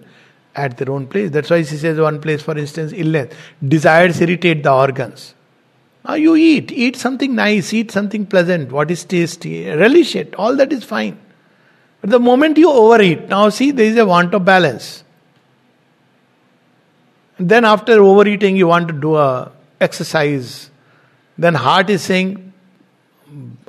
at 0.55 0.77
their 0.77 0.93
own 0.93 1.09
place. 1.09 1.33
That's 1.33 1.51
why 1.51 1.65
she 1.65 1.79
says 1.79 1.99
one 1.99 2.21
place, 2.21 2.43
for 2.43 2.57
instance, 2.57 2.93
illness. 2.95 3.35
Desires 3.61 4.21
irritate 4.21 4.63
the 4.63 4.73
organs. 4.73 5.35
Now 6.05 6.15
you 6.15 6.37
eat, 6.37 6.71
eat 6.71 6.97
something 6.97 7.35
nice, 7.35 7.73
eat 7.73 7.91
something 7.91 8.27
pleasant, 8.27 8.71
what 8.71 8.91
is 8.91 9.05
tasty, 9.05 9.67
relish 9.71 10.15
it, 10.15 10.35
all 10.35 10.55
that 10.57 10.73
is 10.73 10.85
fine. 10.85 11.19
But 12.01 12.11
the 12.11 12.21
moment 12.21 12.59
you 12.59 12.71
overeat, 12.71 13.29
now 13.29 13.49
see, 13.49 13.71
there 13.71 13.87
is 13.87 13.97
a 13.97 14.05
want 14.05 14.35
of 14.35 14.45
balance. 14.45 15.03
And 17.39 17.49
then 17.49 17.65
after 17.65 18.03
overeating, 18.03 18.57
you 18.57 18.67
want 18.67 18.89
to 18.89 18.95
do 18.95 19.17
a 19.17 19.51
exercise. 19.81 20.71
Then 21.39 21.55
heart 21.55 21.91
is 21.91 22.03
saying, 22.03 22.53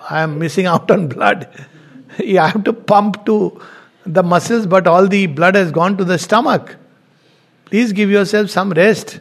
I 0.10 0.22
am 0.22 0.38
missing 0.38 0.66
out 0.74 0.92
on 0.92 1.08
blood. 1.08 1.48
you 2.20 2.40
have 2.40 2.64
to 2.66 2.74
pump 2.74 3.26
to 3.26 3.62
the 4.06 4.24
muscles, 4.24 4.68
but 4.68 4.88
all 4.88 5.08
the 5.08 5.28
blood 5.28 5.56
has 5.56 5.72
gone 5.72 5.98
to 5.98 6.04
the 6.04 6.20
stomach. 6.20 6.76
Please 7.66 7.92
give 7.94 8.12
yourself 8.12 8.50
some 8.50 8.72
rest. 8.72 9.20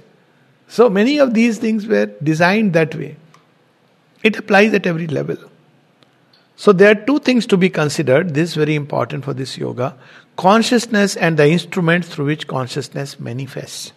So 0.75 0.91
many 0.91 1.19
of 1.19 1.35
these 1.35 1.59
things 1.59 1.87
were 1.87 2.07
designed 2.21 2.73
that 2.73 2.97
way. 2.97 3.15
It 4.25 4.37
applies 4.37 4.75
at 4.75 4.89
every 4.89 5.07
level. 5.07 5.37
So 6.57 6.73
there 6.73 6.91
are 6.91 6.97
two 6.97 7.21
things 7.21 7.47
to 7.47 7.57
be 7.57 7.71
considered. 7.71 8.35
This 8.35 8.51
is 8.51 8.55
very 8.57 8.75
important 8.75 9.25
for 9.25 9.35
this 9.35 9.57
yoga 9.57 9.97
consciousness 10.37 11.15
and 11.15 11.37
the 11.37 11.49
instruments 11.49 12.09
through 12.09 12.25
which 12.25 12.49
consciousness 12.49 13.21
manifests. 13.21 13.93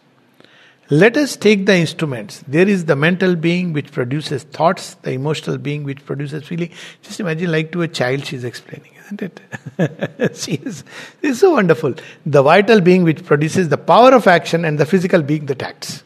Let 0.92 1.18
us 1.18 1.36
take 1.36 1.66
the 1.66 1.76
instruments. 1.76 2.44
There 2.48 2.68
is 2.68 2.86
the 2.86 2.96
mental 2.96 3.36
being 3.36 3.74
which 3.74 3.92
produces 3.92 4.44
thoughts, 4.44 4.94
the 5.02 5.14
emotional 5.14 5.58
being 5.58 5.84
which 5.84 6.06
produces 6.06 6.44
feeling. 6.44 6.70
Just 7.02 7.20
imagine, 7.20 7.52
like 7.52 7.72
to 7.72 7.82
a 7.82 7.88
child, 7.88 8.24
she's 8.24 8.44
explaining, 8.44 8.92
isn't 9.06 9.24
it? 9.24 10.36
she 10.38 10.54
is, 10.54 10.84
is 11.24 11.40
so 11.40 11.54
wonderful. 11.54 11.96
The 12.28 12.44
vital 12.44 12.82
being 12.82 13.04
which 13.04 13.26
produces 13.26 13.70
the 13.70 13.80
power 13.80 14.14
of 14.14 14.28
action, 14.28 14.64
and 14.64 14.78
the 14.78 14.86
physical 14.86 15.24
being 15.24 15.48
that 15.48 15.64
acts. 15.64 16.04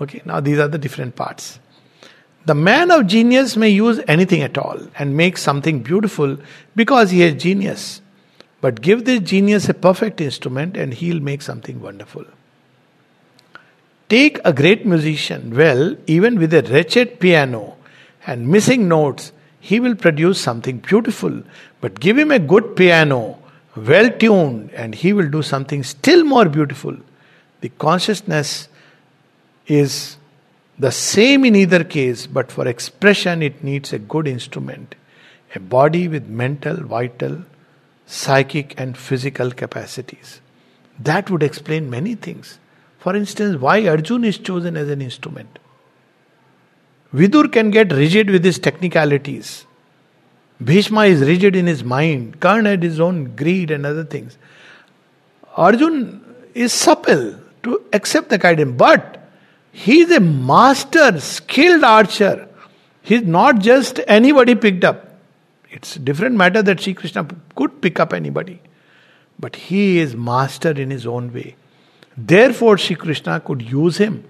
Okay, 0.00 0.22
now 0.24 0.40
these 0.40 0.58
are 0.58 0.68
the 0.68 0.78
different 0.78 1.16
parts. 1.16 1.58
The 2.46 2.54
man 2.54 2.90
of 2.90 3.06
genius 3.06 3.56
may 3.56 3.68
use 3.68 4.00
anything 4.08 4.42
at 4.42 4.56
all 4.56 4.80
and 4.98 5.16
make 5.16 5.36
something 5.36 5.82
beautiful 5.82 6.38
because 6.74 7.10
he 7.10 7.20
has 7.20 7.34
genius. 7.34 8.00
But 8.60 8.80
give 8.80 9.04
this 9.04 9.20
genius 9.20 9.68
a 9.68 9.74
perfect 9.74 10.20
instrument 10.20 10.76
and 10.76 10.94
he'll 10.94 11.20
make 11.20 11.42
something 11.42 11.80
wonderful. 11.80 12.24
Take 14.08 14.38
a 14.44 14.52
great 14.52 14.86
musician, 14.86 15.54
well, 15.54 15.94
even 16.06 16.38
with 16.38 16.54
a 16.54 16.62
wretched 16.62 17.20
piano 17.20 17.76
and 18.26 18.48
missing 18.48 18.88
notes, 18.88 19.32
he 19.60 19.80
will 19.80 19.94
produce 19.94 20.40
something 20.40 20.78
beautiful. 20.78 21.42
But 21.82 22.00
give 22.00 22.16
him 22.16 22.30
a 22.30 22.38
good 22.38 22.74
piano, 22.76 23.38
well 23.76 24.10
tuned, 24.10 24.70
and 24.72 24.94
he 24.94 25.12
will 25.12 25.28
do 25.28 25.42
something 25.42 25.82
still 25.82 26.24
more 26.24 26.48
beautiful. 26.48 26.96
The 27.60 27.68
consciousness 27.68 28.68
is 29.68 30.16
the 30.78 30.90
same 30.90 31.44
in 31.44 31.54
either 31.54 31.84
case, 31.84 32.26
but 32.26 32.50
for 32.50 32.66
expression, 32.66 33.42
it 33.42 33.62
needs 33.62 33.92
a 33.92 33.98
good 33.98 34.26
instrument 34.26 34.94
a 35.54 35.60
body 35.60 36.08
with 36.08 36.26
mental, 36.26 36.76
vital, 36.76 37.42
psychic, 38.06 38.74
and 38.78 38.96
physical 38.96 39.50
capacities. 39.50 40.40
That 40.98 41.30
would 41.30 41.42
explain 41.42 41.88
many 41.88 42.14
things. 42.14 42.58
For 42.98 43.14
instance, 43.14 43.60
why 43.60 43.86
Arjun 43.86 44.24
is 44.24 44.38
chosen 44.38 44.76
as 44.76 44.88
an 44.88 45.00
instrument. 45.00 45.58
Vidur 47.14 47.50
can 47.50 47.70
get 47.70 47.92
rigid 47.92 48.28
with 48.28 48.44
his 48.44 48.58
technicalities. 48.58 49.64
Bhishma 50.62 51.04
is 51.04 51.20
rigid 51.20 51.56
in 51.56 51.66
his 51.66 51.84
mind. 51.84 52.40
Karna 52.40 52.70
had 52.70 52.82
his 52.82 53.00
own 53.00 53.36
greed 53.36 53.70
and 53.70 53.86
other 53.86 54.04
things. 54.04 54.36
Arjun 55.56 56.22
is 56.54 56.72
supple 56.72 57.36
to 57.62 57.82
accept 57.92 58.28
the 58.28 58.38
guidance, 58.38 58.74
but 58.76 59.17
he 59.72 60.00
is 60.00 60.10
a 60.10 60.20
master, 60.20 61.20
skilled 61.20 61.84
archer. 61.84 62.48
He 63.02 63.16
is 63.16 63.22
not 63.22 63.60
just 63.60 64.00
anybody 64.06 64.54
picked 64.54 64.84
up. 64.84 65.18
It's 65.70 65.96
different 65.96 66.36
matter 66.36 66.62
that 66.62 66.80
Sri 66.80 66.94
Krishna 66.94 67.26
could 67.54 67.80
pick 67.80 68.00
up 68.00 68.12
anybody. 68.12 68.60
But 69.38 69.56
he 69.56 69.98
is 69.98 70.16
master 70.16 70.70
in 70.70 70.90
his 70.90 71.06
own 71.06 71.32
way. 71.32 71.56
Therefore, 72.16 72.76
Sri 72.78 72.96
Krishna 72.96 73.40
could 73.40 73.62
use 73.62 73.98
him 73.98 74.24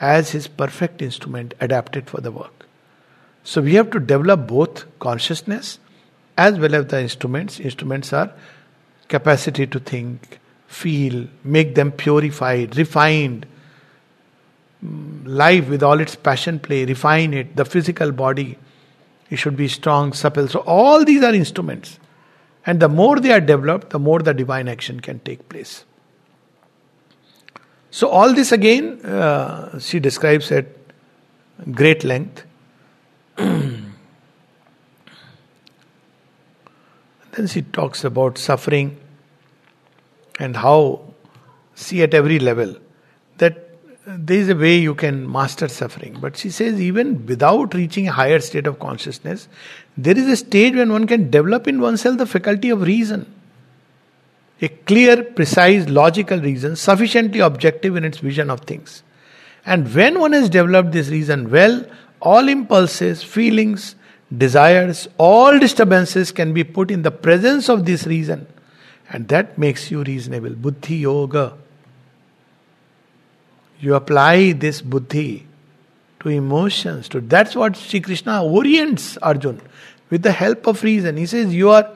as 0.00 0.30
his 0.30 0.48
perfect 0.48 1.00
instrument 1.00 1.54
adapted 1.60 2.10
for 2.10 2.20
the 2.20 2.30
work. 2.30 2.66
So 3.44 3.62
we 3.62 3.74
have 3.74 3.90
to 3.92 4.00
develop 4.00 4.46
both 4.46 4.84
consciousness 4.98 5.78
as 6.36 6.58
well 6.58 6.74
as 6.74 6.86
the 6.88 7.00
instruments. 7.00 7.60
Instruments 7.60 8.12
are 8.12 8.32
capacity 9.08 9.66
to 9.66 9.78
think, 9.78 10.40
feel, 10.66 11.26
make 11.44 11.74
them 11.74 11.92
purified, 11.92 12.76
refined. 12.76 13.46
Life 15.24 15.68
with 15.68 15.82
all 15.82 16.00
its 16.00 16.14
passion 16.14 16.58
play, 16.58 16.84
refine 16.84 17.32
it, 17.32 17.56
the 17.56 17.64
physical 17.64 18.12
body. 18.12 18.58
It 19.30 19.36
should 19.36 19.56
be 19.56 19.68
strong, 19.68 20.12
supple. 20.12 20.48
So 20.48 20.60
all 20.60 21.04
these 21.04 21.22
are 21.22 21.32
instruments. 21.32 21.98
And 22.66 22.80
the 22.80 22.88
more 22.88 23.20
they 23.20 23.32
are 23.32 23.40
developed, 23.40 23.90
the 23.90 23.98
more 23.98 24.20
the 24.20 24.34
divine 24.34 24.68
action 24.68 25.00
can 25.00 25.20
take 25.20 25.48
place. 25.48 25.84
So, 27.90 28.08
all 28.08 28.34
this 28.34 28.50
again, 28.50 29.04
uh, 29.04 29.78
she 29.78 30.00
describes 30.00 30.50
at 30.50 30.66
great 31.70 32.02
length. 32.02 32.44
then 33.36 33.92
she 37.46 37.62
talks 37.62 38.02
about 38.02 38.36
suffering 38.36 38.98
and 40.40 40.56
how, 40.56 41.14
see 41.76 42.02
at 42.02 42.14
every 42.14 42.40
level, 42.40 42.74
there 44.06 44.36
is 44.36 44.48
a 44.48 44.54
way 44.54 44.76
you 44.76 44.94
can 44.94 45.30
master 45.30 45.68
suffering. 45.68 46.18
But 46.20 46.36
she 46.36 46.50
says, 46.50 46.80
even 46.80 47.24
without 47.26 47.74
reaching 47.74 48.08
a 48.08 48.12
higher 48.12 48.40
state 48.40 48.66
of 48.66 48.78
consciousness, 48.78 49.48
there 49.96 50.16
is 50.16 50.28
a 50.28 50.36
stage 50.36 50.74
when 50.74 50.92
one 50.92 51.06
can 51.06 51.30
develop 51.30 51.66
in 51.66 51.80
oneself 51.80 52.18
the 52.18 52.26
faculty 52.26 52.70
of 52.70 52.82
reason 52.82 53.32
a 54.62 54.68
clear, 54.68 55.22
precise, 55.22 55.88
logical 55.88 56.38
reason, 56.40 56.76
sufficiently 56.76 57.40
objective 57.40 57.96
in 57.96 58.04
its 58.04 58.18
vision 58.18 58.50
of 58.50 58.60
things. 58.60 59.02
And 59.66 59.92
when 59.94 60.20
one 60.20 60.32
has 60.32 60.48
developed 60.48 60.92
this 60.92 61.08
reason 61.08 61.50
well, 61.50 61.84
all 62.20 62.48
impulses, 62.48 63.22
feelings, 63.22 63.96
desires, 64.36 65.08
all 65.18 65.58
disturbances 65.58 66.32
can 66.32 66.52
be 66.52 66.64
put 66.64 66.90
in 66.90 67.02
the 67.02 67.10
presence 67.10 67.68
of 67.68 67.84
this 67.84 68.06
reason. 68.06 68.46
And 69.10 69.28
that 69.28 69.58
makes 69.58 69.90
you 69.90 70.02
reasonable. 70.02 70.50
Buddhi 70.50 70.96
Yoga. 70.96 71.58
You 73.80 73.94
apply 73.94 74.52
this 74.52 74.80
buddhi 74.80 75.46
to 76.20 76.28
emotions. 76.28 77.08
To 77.10 77.20
that's 77.20 77.54
what 77.54 77.76
Sri 77.76 78.00
Krishna 78.00 78.44
orients 78.44 79.16
Arjun 79.18 79.60
with 80.10 80.22
the 80.22 80.32
help 80.32 80.66
of 80.66 80.82
reason. 80.82 81.16
He 81.16 81.26
says, 81.26 81.54
You 81.54 81.70
are 81.70 81.90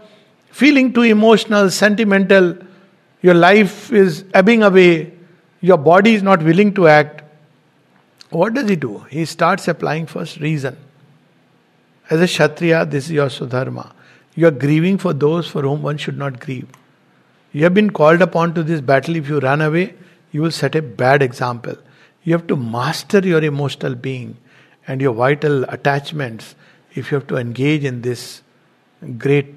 feeling 0.50 0.92
too 0.92 1.02
emotional, 1.02 1.70
sentimental, 1.70 2.56
your 3.22 3.34
life 3.34 3.92
is 3.92 4.24
ebbing 4.34 4.62
away, 4.62 5.12
your 5.60 5.78
body 5.78 6.14
is 6.14 6.22
not 6.22 6.42
willing 6.42 6.74
to 6.74 6.88
act. 6.88 7.22
What 8.30 8.54
does 8.54 8.68
he 8.68 8.76
do? 8.76 8.98
He 9.10 9.24
starts 9.24 9.68
applying 9.68 10.06
first 10.06 10.38
reason. 10.38 10.76
As 12.10 12.20
a 12.20 12.26
Kshatriya, 12.26 12.86
this 12.86 13.06
is 13.06 13.12
your 13.12 13.28
Swadharma. 13.28 13.92
You 14.34 14.46
are 14.46 14.52
grieving 14.52 14.98
for 14.98 15.12
those 15.12 15.48
for 15.48 15.62
whom 15.62 15.82
one 15.82 15.96
should 15.96 16.16
not 16.16 16.38
grieve. 16.38 16.68
You 17.52 17.64
have 17.64 17.74
been 17.74 17.90
called 17.90 18.22
upon 18.22 18.54
to 18.54 18.62
this 18.62 18.80
battle. 18.80 19.16
If 19.16 19.28
you 19.28 19.40
run 19.40 19.60
away, 19.60 19.94
you 20.30 20.42
will 20.42 20.50
set 20.50 20.74
a 20.74 20.82
bad 20.82 21.22
example. 21.22 21.76
You 22.22 22.34
have 22.34 22.46
to 22.48 22.56
master 22.56 23.20
your 23.20 23.42
emotional 23.42 23.94
being 23.94 24.36
and 24.86 25.00
your 25.00 25.14
vital 25.14 25.64
attachments 25.64 26.54
if 26.94 27.10
you 27.10 27.16
have 27.16 27.26
to 27.28 27.36
engage 27.36 27.84
in 27.84 28.02
this 28.02 28.42
great 29.16 29.54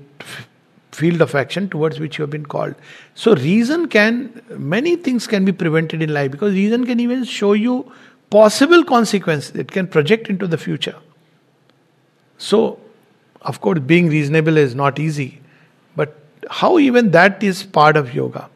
field 0.92 1.22
of 1.22 1.34
action 1.36 1.70
towards 1.70 2.00
which 2.00 2.18
you 2.18 2.24
have 2.24 2.30
been 2.30 2.46
called. 2.46 2.76
So, 3.16 3.36
reason 3.36 3.88
can, 3.88 4.42
many 4.50 4.96
things 4.96 5.28
can 5.28 5.46
be 5.46 5.52
prevented 5.52 6.02
in 6.02 6.14
life 6.14 6.32
because 6.32 6.54
reason 6.54 6.86
can 6.86 7.00
even 7.00 7.24
show 7.24 7.54
you 7.54 7.92
possible 8.30 8.84
consequences, 8.84 9.56
it 9.56 9.72
can 9.72 9.88
project 9.88 10.28
into 10.30 10.48
the 10.48 10.58
future. 10.58 10.96
So, 12.38 12.80
of 13.42 13.62
course, 13.62 13.80
being 13.80 14.08
reasonable 14.08 14.58
is 14.58 14.76
not 14.76 15.00
easy, 15.00 15.42
but 15.96 16.18
how 16.50 16.80
even 16.80 17.12
that 17.12 17.44
is 17.44 17.64
part 17.64 17.98
of 17.98 18.14
yoga. 18.14 18.50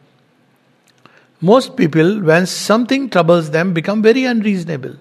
Most 1.42 1.76
people, 1.76 2.22
when 2.22 2.46
something 2.46 3.10
troubles 3.10 3.52
them, 3.52 3.74
become 3.74 4.02
very 4.02 4.26
unreasonable. 4.26 4.96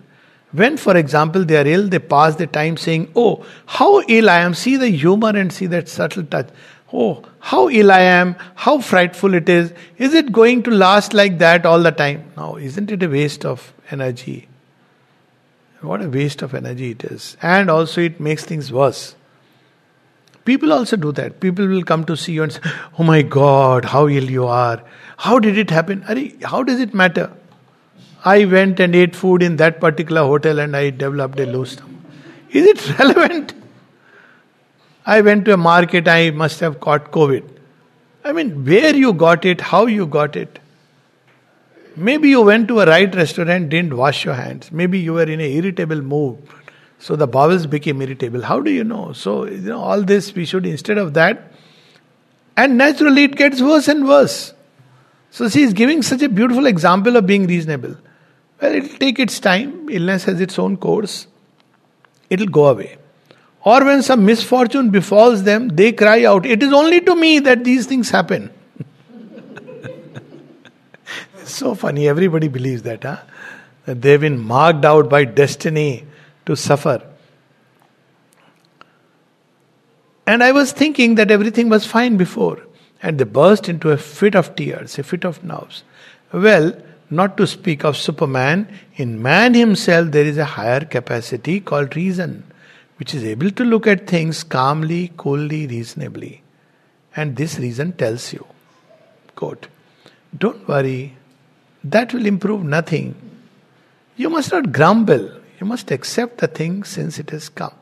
When, 0.53 0.77
for 0.77 0.97
example, 0.97 1.45
they 1.45 1.57
are 1.57 1.67
ill, 1.67 1.89
they 1.89 1.99
pass 1.99 2.37
the 2.37 2.47
time 2.47 2.77
saying, 2.77 3.13
Oh, 3.17 3.45
how 3.67 4.03
ill 4.03 4.31
I 4.31 4.41
am. 4.41 4.55
See 4.55 4.77
the 4.77 4.89
humor 4.89 5.31
and 5.31 5.53
see 5.53 5.67
that 5.67 5.89
subtle 5.89 6.25
touch. 6.25 6.49
Oh, 6.93 7.25
how 7.41 7.69
ill 7.69 7.91
I 7.91 8.01
am, 8.01 8.37
how 8.55 8.79
frightful 8.79 9.35
it 9.35 9.49
is. 9.49 9.73
Is 9.99 10.15
it 10.15 10.31
going 10.31 10.63
to 10.63 10.71
last 10.71 11.13
like 11.13 11.39
that 11.39 11.67
all 11.67 11.83
the 11.83 11.91
time? 11.91 12.31
No, 12.37 12.57
isn't 12.57 12.91
it 12.93 13.03
a 13.03 13.09
waste 13.09 13.45
of 13.45 13.73
energy? 13.91 14.47
What 15.81 16.03
a 16.03 16.09
waste 16.09 16.41
of 16.43 16.55
energy 16.55 16.93
it 16.93 17.03
is. 17.05 17.37
And 17.43 17.69
also, 17.69 18.01
it 18.01 18.21
makes 18.21 18.45
things 18.45 18.73
worse. 18.73 19.17
People 20.45 20.73
also 20.73 20.97
do 20.97 21.13
that. 21.13 21.41
People 21.41 21.67
will 21.67 21.83
come 21.83 22.05
to 22.05 22.17
see 22.17 22.33
you 22.33 22.43
and 22.43 22.53
say, 22.53 22.61
Oh 22.99 23.03
my 23.03 23.23
God, 23.23 23.87
how 23.87 24.09
ill 24.09 24.31
you 24.31 24.47
are. 24.47 24.83
How 25.17 25.39
did 25.39 25.57
it 25.57 25.71
happen? 25.71 26.03
How 26.43 26.63
does 26.63 26.81
it 26.81 26.93
matter? 26.93 27.33
I 28.25 28.45
went 28.45 28.81
and 28.81 28.95
ate 28.95 29.15
food 29.15 29.43
in 29.43 29.57
that 29.57 29.81
particular 29.81 30.23
hotel 30.23 30.59
and 30.59 30.77
I 30.77 30.91
developed 30.91 31.39
a 31.41 31.47
low 31.47 31.65
stomach. 31.65 32.01
Is 32.51 32.67
it 32.67 32.99
relevant? 32.99 33.55
I 35.07 35.21
went 35.21 35.45
to 35.47 35.55
a 35.55 35.57
market, 35.57 36.09
I 36.09 36.31
must 36.31 36.61
have 36.61 36.81
caught 36.81 37.11
COVID. 37.11 37.47
I 38.25 38.33
mean, 38.33 38.65
where 38.65 38.97
you 38.97 39.13
got 39.13 39.45
it, 39.45 39.61
how 39.61 39.85
you 39.87 40.07
got 40.07 40.35
it. 40.35 40.59
Maybe 41.97 42.31
you 42.31 42.41
went 42.41 42.69
to 42.69 42.81
a 42.81 42.87
right 42.87 43.15
restaurant, 43.15 43.69
didn't 43.69 43.97
wash 43.97 44.25
your 44.25 44.35
hands. 44.35 44.73
Maybe 44.73 44.99
you 44.99 45.13
were 45.13 45.25
in 45.25 45.41
an 45.41 45.51
irritable 45.51 46.01
mood. 46.01 46.39
So 47.05 47.17
the 47.17 47.27
bowels 47.27 47.67
became 47.67 48.01
irritable. 48.01 48.41
How 48.41 48.61
do 48.61 48.71
you 48.71 48.83
know? 48.83 49.13
So, 49.13 49.45
you 49.45 49.59
know, 49.59 49.79
all 49.79 50.01
this 50.01 50.35
we 50.35 50.47
should, 50.47 50.65
instead 50.65 50.97
of 50.97 51.13
that, 51.13 51.53
and 52.57 52.79
naturally 52.79 53.25
it 53.25 53.37
gets 53.37 53.61
worse 53.61 53.89
and 53.89 54.09
worse. 54.09 54.55
So 55.31 55.51
she 55.51 55.65
is 55.65 55.75
giving 55.75 56.01
such 56.01 56.23
a 56.23 56.31
beautiful 56.31 56.65
example 56.65 57.17
of 57.17 57.27
being 57.27 57.47
reasonable. 57.47 57.95
Well, 58.59 58.75
it'll 58.75 58.97
take 58.97 59.19
its 59.19 59.39
time. 59.39 59.91
Illness 59.91 60.25
has 60.25 60.41
its 60.41 60.59
own 60.59 60.79
course. 60.79 61.27
It'll 62.31 62.47
go 62.47 62.69
away. 62.69 62.97
Or 63.65 63.85
when 63.85 64.03
some 64.03 64.25
misfortune 64.25 64.89
befalls 64.89 65.43
them, 65.43 65.69
they 65.69 65.93
cry 65.93 66.25
out, 66.25 66.47
It 66.47 66.63
is 66.63 66.73
only 66.73 67.03
to 67.03 67.15
me 67.15 67.39
that 67.41 67.65
these 67.65 67.85
things 67.85 68.09
happen. 68.09 68.51
so 71.45 71.75
funny, 71.75 72.09
everybody 72.09 72.49
believes 72.49 72.83
that, 72.85 73.03
huh? 73.03 73.19
That 73.85 74.01
they've 74.01 74.19
been 74.19 74.39
marked 74.39 74.87
out 74.87 75.11
by 75.11 75.27
destiny 75.27 76.07
to 76.47 76.57
suffer. 76.57 77.03
And 80.27 80.43
I 80.43 80.53
was 80.53 80.73
thinking 80.73 81.17
that 81.17 81.31
everything 81.31 81.69
was 81.69 81.87
fine 81.87 82.17
before. 82.17 82.61
And 83.03 83.19
they 83.19 83.25
burst 83.25 83.69
into 83.69 83.91
a 83.91 83.99
fit 83.99 84.35
of 84.35 84.57
tears, 84.57 84.99
a 84.99 85.03
fit 85.03 85.25
of 85.25 85.45
nerves. 85.45 85.85
Well, 86.33 86.75
Not 87.11 87.37
to 87.37 87.47
speak 87.47 87.85
of 87.85 87.97
Superman, 87.97 88.69
in 88.97 89.23
man 89.23 89.55
himself 89.55 90.11
there 90.11 90.25
is 90.25 90.39
a 90.39 90.45
higher 90.45 90.85
capacity 90.85 91.61
called 91.61 91.97
reason, 91.97 92.45
which 92.97 93.15
is 93.15 93.25
able 93.25 93.51
to 93.51 93.65
look 93.65 93.87
at 93.87 94.07
things 94.07 94.43
calmly, 94.43 95.13
coolly, 95.17 95.67
reasonably. 95.67 96.43
And 97.15 97.37
this 97.37 97.59
reason 97.59 97.93
tells 97.93 98.33
you, 98.33 98.47
quote, 99.37 99.69
don't 100.37 100.67
worry, 100.67 101.17
that 101.85 102.13
will 102.13 102.27
improve 102.27 102.65
nothing. 102.65 103.15
You 104.17 104.31
must 104.31 104.51
not 104.51 104.73
grumble, 104.73 105.31
you 105.65 105.69
must 105.69 105.91
accept 105.91 106.39
the 106.39 106.47
thing 106.47 106.85
since 106.85 107.19
it 107.19 107.31
has 107.31 107.49
come. 107.49 107.75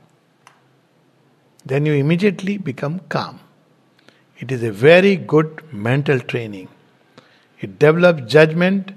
Then 1.66 1.84
you 1.84 1.94
immediately 1.94 2.56
become 2.56 3.00
calm. 3.08 3.40
It 4.38 4.52
is 4.52 4.62
a 4.62 4.70
very 4.70 5.16
good 5.16 5.62
mental 5.72 6.20
training. 6.20 6.68
It 7.60 7.80
develops 7.80 8.32
judgment, 8.32 8.92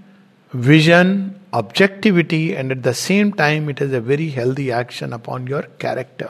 vision, 0.53 1.39
objectivity, 1.51 2.55
and 2.55 2.71
at 2.71 2.83
the 2.83 2.93
same 2.93 3.33
time, 3.33 3.69
it 3.69 3.79
has 3.79 3.91
a 3.91 4.01
very 4.01 4.29
healthy 4.29 4.71
action 4.71 5.13
upon 5.13 5.47
your 5.47 5.63
character. 5.85 6.29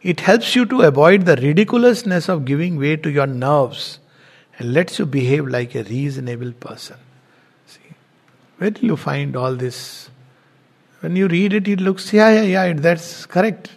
It 0.00 0.20
helps 0.20 0.56
you 0.56 0.64
to 0.66 0.80
avoid 0.82 1.26
the 1.26 1.36
ridiculousness 1.36 2.28
of 2.30 2.46
giving 2.46 2.78
way 2.78 2.96
to 2.96 3.10
your 3.10 3.26
nerves 3.26 3.98
and 4.58 4.72
lets 4.72 4.98
you 4.98 5.04
behave 5.04 5.46
like 5.46 5.74
a 5.74 5.84
reasonable 5.84 6.52
person. 6.52 6.96
See, 7.66 7.94
where 8.58 8.70
do 8.70 8.86
you 8.86 8.96
find 8.96 9.36
all 9.36 9.54
this? 9.54 10.03
When 11.04 11.16
you 11.16 11.28
read 11.28 11.52
it, 11.52 11.68
it 11.68 11.82
looks, 11.82 12.14
yeah, 12.14 12.30
yeah, 12.30 12.64
yeah, 12.64 12.72
that's 12.72 13.26
correct. 13.26 13.68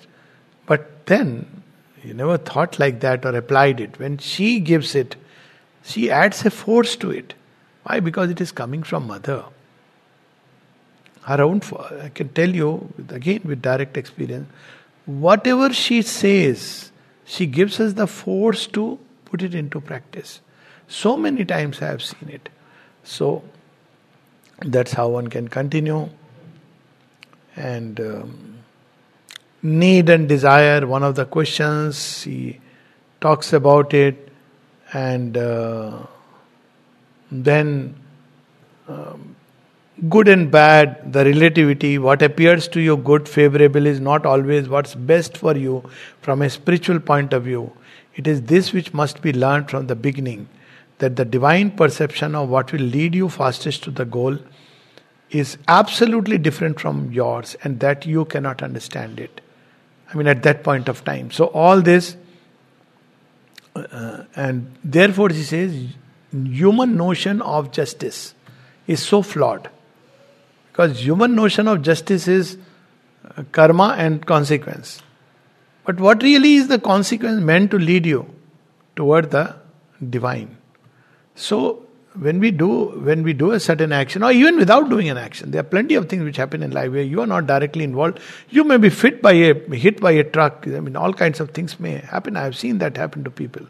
But 0.65 1.05
then 1.07 1.61
you 2.01 2.13
never 2.13 2.37
thought 2.37 2.79
like 2.79 3.01
that 3.01 3.25
or 3.25 3.35
applied 3.35 3.81
it. 3.81 3.99
When 3.99 4.17
she 4.17 4.61
gives 4.61 4.95
it, 4.95 5.17
she 5.83 6.09
adds 6.09 6.45
a 6.45 6.49
force 6.49 6.95
to 6.95 7.11
it. 7.11 7.33
Why? 7.83 7.99
Because 7.99 8.29
it 8.29 8.39
is 8.39 8.53
coming 8.53 8.81
from 8.81 9.07
mother. 9.07 9.43
Her 11.23 11.41
own, 11.41 11.61
I 12.01 12.07
can 12.07 12.29
tell 12.29 12.47
you 12.49 12.93
again 13.09 13.41
with 13.43 13.61
direct 13.61 13.97
experience, 13.97 14.47
whatever 15.05 15.73
she 15.73 16.03
says, 16.03 16.93
she 17.25 17.45
gives 17.45 17.81
us 17.81 17.91
the 17.91 18.07
force 18.07 18.67
to 18.67 18.97
put 19.25 19.43
it 19.43 19.53
into 19.53 19.81
practice. 19.81 20.39
So 20.87 21.17
many 21.17 21.43
times 21.43 21.81
I 21.81 21.87
have 21.87 22.03
seen 22.03 22.29
it. 22.29 22.47
So 23.03 23.43
that's 24.59 24.93
how 24.93 25.09
one 25.09 25.27
can 25.27 25.49
continue. 25.49 26.07
And 27.57 27.99
um, 27.99 28.57
need 29.61 30.09
and 30.09 30.29
desire, 30.29 30.85
one 30.87 31.03
of 31.03 31.15
the 31.15 31.25
questions, 31.25 32.23
he 32.23 32.59
talks 33.19 33.51
about 33.51 33.93
it, 33.93 34.31
and 34.93 35.35
uh, 35.35 35.99
then 37.31 37.95
um, 38.87 39.35
good 40.07 40.27
and 40.27 40.51
bad, 40.51 41.11
the 41.11 41.25
relativity, 41.25 41.97
what 41.97 42.21
appears 42.21 42.67
to 42.69 42.79
you 42.79 42.97
good, 42.97 43.27
favorable, 43.27 43.85
is 43.85 43.99
not 43.99 44.25
always 44.25 44.69
what's 44.69 44.95
best 44.95 45.35
for 45.35 45.57
you 45.57 45.83
from 46.21 46.41
a 46.41 46.49
spiritual 46.49 46.99
point 46.99 47.33
of 47.33 47.43
view. 47.43 47.71
It 48.15 48.27
is 48.27 48.43
this 48.43 48.73
which 48.73 48.93
must 48.93 49.21
be 49.21 49.33
learned 49.33 49.69
from 49.69 49.87
the 49.87 49.95
beginning 49.95 50.47
that 50.99 51.15
the 51.15 51.25
divine 51.25 51.71
perception 51.71 52.35
of 52.35 52.49
what 52.49 52.71
will 52.71 52.81
lead 52.81 53.13
you 53.13 53.29
fastest 53.29 53.83
to 53.83 53.91
the 53.91 54.05
goal 54.05 54.37
is 55.29 55.57
absolutely 55.67 56.37
different 56.37 56.79
from 56.79 57.11
yours 57.11 57.55
and 57.63 57.79
that 57.79 58.05
you 58.05 58.25
cannot 58.25 58.63
understand 58.63 59.19
it. 59.19 59.41
I 60.09 60.15
mean, 60.15 60.27
at 60.27 60.43
that 60.43 60.63
point 60.63 60.87
of 60.87 61.03
time. 61.03 61.31
So, 61.31 61.45
all 61.47 61.81
this, 61.81 62.15
uh, 63.75 64.23
and 64.35 64.73
therefore, 64.83 65.29
he 65.29 65.43
says, 65.43 65.75
human 66.31 66.95
notion 66.95 67.41
of 67.41 67.71
justice 67.71 68.33
is 68.87 69.05
so 69.05 69.21
flawed. 69.21 69.69
Because 70.71 71.03
human 71.03 71.35
notion 71.35 71.67
of 71.67 71.81
justice 71.81 72.27
is 72.27 72.57
uh, 73.25 73.43
karma 73.51 73.95
and 73.97 74.25
consequence. 74.25 75.01
But 75.85 75.99
what 75.99 76.23
really 76.23 76.55
is 76.55 76.67
the 76.67 76.79
consequence 76.79 77.41
meant 77.41 77.71
to 77.71 77.79
lead 77.79 78.05
you 78.05 78.33
toward 78.95 79.31
the 79.31 79.55
divine? 80.09 80.57
So 81.35 81.86
when 82.13 82.39
we 82.39 82.51
do 82.51 82.85
when 83.07 83.23
we 83.23 83.33
do 83.33 83.51
a 83.51 83.59
certain 83.59 83.91
action 83.91 84.23
or 84.23 84.31
even 84.31 84.57
without 84.57 84.89
doing 84.89 85.09
an 85.09 85.17
action 85.17 85.51
there 85.51 85.61
are 85.61 85.69
plenty 85.75 85.95
of 85.95 86.09
things 86.09 86.23
which 86.23 86.37
happen 86.37 86.63
in 86.63 86.71
life 86.71 86.91
where 86.91 87.03
you 87.03 87.21
are 87.21 87.27
not 87.27 87.45
directly 87.45 87.83
involved. 87.83 88.19
You 88.49 88.63
may 88.63 88.77
be 88.77 88.89
fit 88.89 89.21
by 89.21 89.33
a 89.33 89.53
hit 89.75 89.99
by 90.01 90.11
a 90.11 90.23
truck. 90.23 90.67
I 90.67 90.79
mean 90.79 90.95
all 90.95 91.13
kinds 91.13 91.39
of 91.39 91.51
things 91.51 91.79
may 91.79 91.97
happen. 91.97 92.35
I 92.35 92.43
have 92.43 92.57
seen 92.57 92.79
that 92.79 92.97
happen 92.97 93.23
to 93.23 93.31
people. 93.31 93.67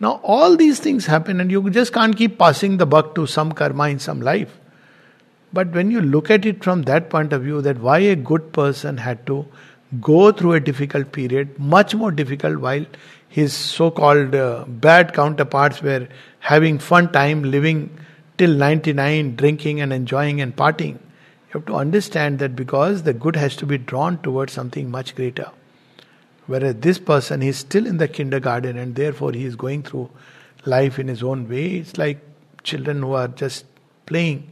Now 0.00 0.20
all 0.22 0.56
these 0.56 0.80
things 0.80 1.06
happen 1.06 1.40
and 1.40 1.50
you 1.50 1.68
just 1.70 1.92
can't 1.92 2.16
keep 2.16 2.38
passing 2.38 2.76
the 2.78 2.86
buck 2.86 3.14
to 3.16 3.26
some 3.26 3.52
karma 3.52 3.88
in 3.88 3.98
some 3.98 4.20
life. 4.20 4.58
But 5.52 5.72
when 5.72 5.90
you 5.90 6.00
look 6.00 6.30
at 6.30 6.46
it 6.46 6.62
from 6.62 6.82
that 6.82 7.10
point 7.10 7.32
of 7.32 7.42
view 7.42 7.60
that 7.62 7.78
why 7.78 7.98
a 7.98 8.16
good 8.16 8.52
person 8.52 8.98
had 8.98 9.26
to 9.26 9.46
go 10.00 10.30
through 10.32 10.52
a 10.52 10.60
difficult 10.60 11.12
period 11.12 11.58
much 11.58 11.94
more 11.94 12.10
difficult 12.10 12.58
while 12.58 12.84
his 13.28 13.52
so-called 13.54 14.34
uh, 14.34 14.64
bad 14.66 15.14
counterparts 15.14 15.82
were 15.82 16.08
having 16.40 16.78
fun 16.78 17.12
time 17.12 17.42
living 17.42 17.90
till 18.36 18.54
99 18.54 19.36
drinking 19.36 19.80
and 19.80 19.92
enjoying 19.92 20.40
and 20.40 20.54
partying. 20.54 20.94
You 21.48 21.54
have 21.54 21.66
to 21.66 21.74
understand 21.74 22.38
that 22.40 22.54
because 22.54 23.04
the 23.04 23.12
good 23.14 23.36
has 23.36 23.56
to 23.56 23.66
be 23.66 23.78
drawn 23.78 24.18
towards 24.22 24.52
something 24.52 24.90
much 24.90 25.14
greater. 25.14 25.50
Whereas 26.46 26.76
this 26.76 26.98
person 26.98 27.42
is 27.42 27.56
still 27.56 27.86
in 27.86 27.98
the 27.98 28.08
kindergarten 28.08 28.76
and 28.76 28.94
therefore 28.94 29.32
he 29.32 29.44
is 29.44 29.56
going 29.56 29.82
through 29.82 30.10
life 30.64 30.98
in 30.98 31.08
his 31.08 31.22
own 31.22 31.48
way. 31.48 31.76
It's 31.76 31.96
like 31.96 32.18
children 32.62 33.02
who 33.02 33.12
are 33.12 33.28
just 33.28 33.64
playing. 34.06 34.50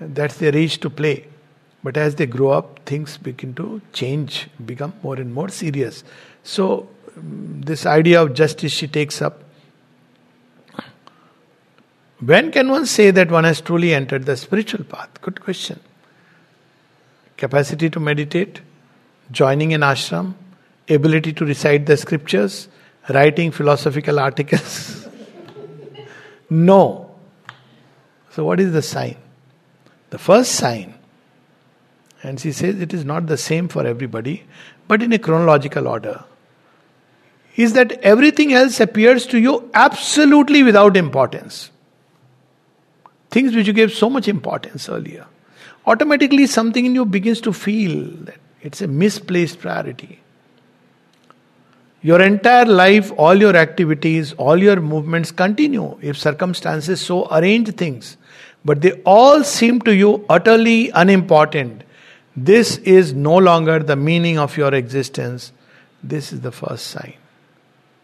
That's 0.00 0.38
their 0.38 0.54
age 0.54 0.78
to 0.80 0.90
play. 0.90 1.28
But 1.84 1.96
as 1.96 2.16
they 2.16 2.26
grow 2.26 2.50
up 2.50 2.80
things 2.86 3.16
begin 3.16 3.54
to 3.54 3.80
change 3.92 4.48
become 4.64 4.94
more 5.02 5.16
and 5.16 5.32
more 5.32 5.48
serious. 5.48 6.02
So 6.42 6.88
mm, 7.16 7.64
this 7.64 7.86
idea 7.86 8.22
of 8.22 8.34
justice 8.34 8.72
she 8.72 8.88
takes 8.88 9.22
up. 9.22 9.43
When 12.24 12.52
can 12.52 12.70
one 12.70 12.86
say 12.86 13.10
that 13.10 13.30
one 13.30 13.44
has 13.44 13.60
truly 13.60 13.92
entered 13.92 14.24
the 14.24 14.36
spiritual 14.36 14.84
path? 14.84 15.20
Good 15.20 15.40
question. 15.42 15.80
Capacity 17.36 17.90
to 17.90 18.00
meditate, 18.00 18.60
joining 19.30 19.74
an 19.74 19.82
ashram, 19.82 20.34
ability 20.88 21.32
to 21.34 21.44
recite 21.44 21.84
the 21.84 21.96
scriptures, 21.96 22.68
writing 23.10 23.50
philosophical 23.50 24.18
articles. 24.18 25.06
no. 26.50 27.14
So, 28.30 28.44
what 28.44 28.58
is 28.58 28.72
the 28.72 28.82
sign? 28.82 29.16
The 30.08 30.18
first 30.18 30.52
sign, 30.52 30.94
and 32.22 32.40
she 32.40 32.52
says 32.52 32.80
it 32.80 32.94
is 32.94 33.04
not 33.04 33.26
the 33.26 33.36
same 33.36 33.68
for 33.68 33.86
everybody, 33.86 34.44
but 34.88 35.02
in 35.02 35.12
a 35.12 35.18
chronological 35.18 35.88
order 35.88 36.24
is 37.56 37.74
that 37.74 37.92
everything 38.00 38.52
else 38.52 38.80
appears 38.80 39.26
to 39.26 39.38
you 39.38 39.70
absolutely 39.74 40.62
without 40.62 40.96
importance. 40.96 41.70
Things 43.34 43.56
which 43.56 43.66
you 43.66 43.72
gave 43.72 43.92
so 43.92 44.08
much 44.08 44.28
importance 44.28 44.88
earlier. 44.88 45.26
Automatically, 45.86 46.46
something 46.46 46.86
in 46.86 46.94
you 46.94 47.04
begins 47.04 47.40
to 47.40 47.52
feel 47.52 47.94
that 48.26 48.36
it's 48.62 48.80
a 48.80 48.86
misplaced 48.86 49.58
priority. 49.58 50.20
Your 52.00 52.20
entire 52.22 52.64
life, 52.64 53.10
all 53.16 53.34
your 53.34 53.56
activities, 53.56 54.34
all 54.34 54.62
your 54.62 54.76
movements 54.76 55.32
continue 55.32 55.98
if 56.00 56.16
circumstances 56.16 57.00
so 57.00 57.26
arrange 57.32 57.74
things, 57.74 58.16
but 58.64 58.82
they 58.82 58.92
all 59.16 59.42
seem 59.42 59.80
to 59.80 59.92
you 59.92 60.24
utterly 60.28 60.90
unimportant. 60.90 61.82
This 62.36 62.76
is 62.78 63.12
no 63.14 63.36
longer 63.36 63.80
the 63.80 63.96
meaning 63.96 64.38
of 64.38 64.56
your 64.56 64.72
existence. 64.72 65.50
This 66.04 66.32
is 66.32 66.40
the 66.42 66.52
first 66.52 66.86
sign. 66.86 67.14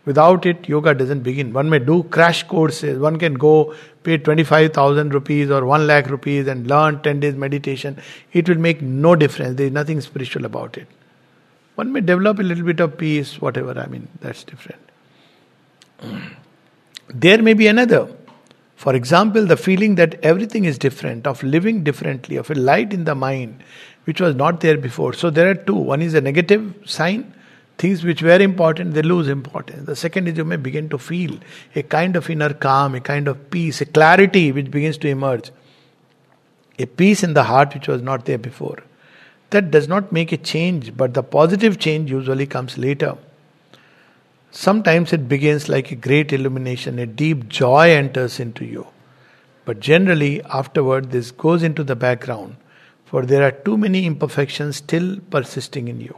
Without 0.06 0.46
it, 0.46 0.68
yoga 0.68 0.94
doesn't 0.94 1.20
begin. 1.20 1.52
One 1.52 1.68
may 1.68 1.78
do 1.78 2.04
crash 2.04 2.42
courses. 2.44 2.98
One 2.98 3.18
can 3.18 3.34
go 3.34 3.74
pay 4.02 4.16
25,000 4.16 5.12
rupees 5.12 5.50
or 5.50 5.66
1 5.66 5.86
lakh 5.86 6.08
rupees 6.08 6.46
and 6.46 6.66
learn 6.66 7.02
10 7.02 7.20
days 7.20 7.34
meditation. 7.34 7.98
It 8.32 8.48
will 8.48 8.58
make 8.58 8.80
no 8.80 9.14
difference. 9.14 9.56
There 9.56 9.66
is 9.66 9.72
nothing 9.72 10.00
spiritual 10.00 10.46
about 10.46 10.78
it. 10.78 10.88
One 11.74 11.92
may 11.92 12.00
develop 12.00 12.38
a 12.38 12.42
little 12.42 12.64
bit 12.64 12.80
of 12.80 12.96
peace, 12.96 13.40
whatever. 13.40 13.78
I 13.78 13.86
mean, 13.86 14.08
that's 14.20 14.42
different. 14.44 14.80
There 17.08 17.42
may 17.42 17.54
be 17.54 17.66
another. 17.66 18.08
For 18.76 18.94
example, 18.94 19.44
the 19.44 19.58
feeling 19.58 19.96
that 19.96 20.14
everything 20.24 20.64
is 20.64 20.78
different, 20.78 21.26
of 21.26 21.42
living 21.42 21.84
differently, 21.84 22.36
of 22.36 22.50
a 22.50 22.54
light 22.54 22.94
in 22.94 23.04
the 23.04 23.14
mind, 23.14 23.62
which 24.04 24.20
was 24.22 24.34
not 24.34 24.60
there 24.60 24.78
before. 24.78 25.12
So 25.12 25.28
there 25.28 25.50
are 25.50 25.54
two. 25.54 25.74
One 25.74 26.00
is 26.00 26.14
a 26.14 26.20
negative 26.22 26.74
sign, 26.86 27.34
things 27.80 28.04
which 28.04 28.22
were 28.22 28.38
important, 28.38 28.92
they 28.92 29.00
lose 29.00 29.26
importance. 29.26 29.86
The 29.86 29.96
second 29.96 30.28
is 30.28 30.36
you 30.36 30.44
may 30.44 30.56
begin 30.56 30.90
to 30.90 30.98
feel 30.98 31.38
a 31.74 31.82
kind 31.82 32.14
of 32.14 32.28
inner 32.28 32.52
calm, 32.52 32.94
a 32.94 33.00
kind 33.00 33.26
of 33.26 33.50
peace, 33.50 33.80
a 33.80 33.86
clarity 33.86 34.52
which 34.52 34.70
begins 34.70 34.98
to 34.98 35.08
emerge. 35.08 35.50
A 36.78 36.84
peace 36.84 37.22
in 37.22 37.32
the 37.32 37.44
heart 37.44 37.72
which 37.72 37.88
was 37.88 38.02
not 38.02 38.26
there 38.26 38.36
before. 38.36 38.82
That 39.48 39.70
does 39.70 39.88
not 39.88 40.12
make 40.12 40.30
a 40.30 40.36
change, 40.36 40.94
but 40.94 41.14
the 41.14 41.22
positive 41.22 41.78
change 41.78 42.10
usually 42.10 42.46
comes 42.46 42.76
later. 42.76 43.16
Sometimes 44.50 45.12
it 45.14 45.26
begins 45.26 45.68
like 45.70 45.90
a 45.90 45.96
great 45.96 46.34
illumination, 46.34 46.98
a 46.98 47.06
deep 47.06 47.48
joy 47.48 47.90
enters 47.90 48.38
into 48.38 48.64
you. 48.64 48.86
But 49.64 49.80
generally, 49.80 50.42
afterward, 50.42 51.12
this 51.12 51.30
goes 51.30 51.62
into 51.62 51.82
the 51.82 51.96
background, 51.96 52.56
for 53.06 53.24
there 53.24 53.42
are 53.42 53.52
too 53.52 53.78
many 53.78 54.04
imperfections 54.04 54.76
still 54.76 55.18
persisting 55.30 55.88
in 55.88 56.00
you. 56.00 56.16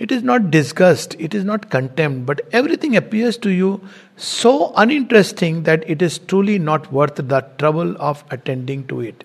It 0.00 0.10
is 0.10 0.22
not 0.22 0.50
disgust, 0.50 1.14
it 1.18 1.34
is 1.34 1.44
not 1.44 1.68
contempt, 1.68 2.24
but 2.24 2.40
everything 2.52 2.96
appears 2.96 3.36
to 3.38 3.50
you 3.50 3.82
so 4.16 4.72
uninteresting 4.74 5.64
that 5.64 5.88
it 5.88 6.00
is 6.00 6.16
truly 6.16 6.58
not 6.58 6.90
worth 6.90 7.16
the 7.16 7.40
trouble 7.58 7.94
of 8.00 8.24
attending 8.30 8.86
to 8.86 9.02
it. 9.02 9.24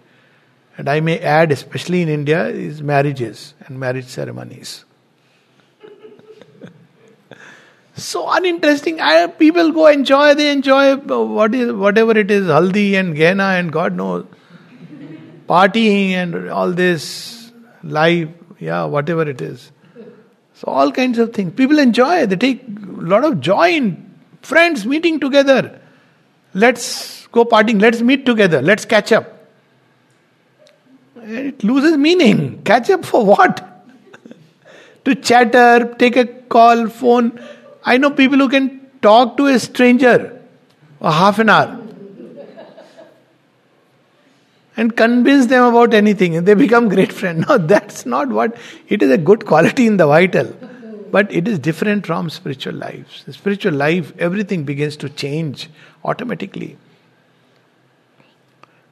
And 0.77 0.89
I 0.89 0.99
may 0.99 1.17
add, 1.19 1.53
especially 1.53 2.01
in 2.01 2.09
India, 2.09 2.47
is 2.47 2.81
marriages 2.81 3.53
and 3.61 3.79
marriage 3.79 4.07
ceremonies. 4.07 4.83
so 7.95 8.29
uninteresting. 8.29 8.99
I, 8.99 9.27
people 9.27 9.71
go 9.71 9.87
enjoy, 9.87 10.33
they 10.33 10.51
enjoy 10.51 10.97
what 10.97 11.55
is 11.55 11.71
whatever 11.71 12.17
it 12.17 12.29
is, 12.29 12.47
haldi 12.47 12.99
and 12.99 13.15
gena 13.15 13.51
and 13.61 13.71
God 13.71 13.95
knows, 13.95 14.25
partying 15.47 16.09
and 16.09 16.49
all 16.49 16.73
this 16.73 17.53
life, 17.81 18.27
yeah, 18.59 18.83
whatever 18.83 19.21
it 19.21 19.39
is. 19.39 19.71
So 20.55 20.67
all 20.67 20.91
kinds 20.91 21.19
of 21.19 21.33
things. 21.33 21.53
People 21.53 21.79
enjoy. 21.79 22.25
They 22.25 22.35
take 22.35 22.63
a 22.67 23.01
lot 23.01 23.25
of 23.25 23.41
joy 23.41 23.71
in 23.71 24.13
friends 24.41 24.85
meeting 24.85 25.19
together. 25.19 25.79
Let's 26.53 27.27
go 27.27 27.43
partying. 27.43 27.81
Let's 27.81 28.01
meet 28.01 28.25
together. 28.25 28.61
Let's 28.61 28.85
catch 28.85 29.11
up. 29.11 29.31
It 31.17 31.63
loses 31.63 31.97
meaning. 31.97 32.61
Catch 32.63 32.89
up 32.89 33.03
for 33.03 33.25
what? 33.25 33.61
to 35.05 35.15
chatter, 35.15 35.93
take 35.99 36.15
a 36.15 36.25
call, 36.25 36.87
phone. 36.87 37.39
I 37.83 37.97
know 37.97 38.11
people 38.11 38.37
who 38.37 38.47
can 38.47 38.81
talk 39.01 39.37
to 39.37 39.47
a 39.47 39.59
stranger 39.59 40.41
for 40.99 41.11
half 41.11 41.39
an 41.39 41.49
hour 41.49 41.84
and 44.77 44.95
convince 44.95 45.45
them 45.47 45.63
about 45.63 45.93
anything 45.93 46.35
and 46.35 46.45
they 46.45 46.53
become 46.53 46.89
great 46.89 47.13
friends. 47.13 47.45
No, 47.49 47.57
that's 47.57 48.05
not 48.05 48.29
what 48.29 48.57
it 48.87 49.01
is 49.01 49.11
a 49.11 49.17
good 49.17 49.45
quality 49.45 49.87
in 49.87 49.97
the 49.97 50.07
vital. 50.07 50.53
But 51.11 51.31
it 51.31 51.47
is 51.47 51.59
different 51.59 52.05
from 52.05 52.29
spiritual 52.29 52.73
lives. 52.73 53.23
The 53.25 53.33
spiritual 53.33 53.73
life, 53.73 54.11
everything 54.17 54.65
begins 54.65 54.97
to 54.97 55.09
change 55.09 55.69
automatically. 56.03 56.77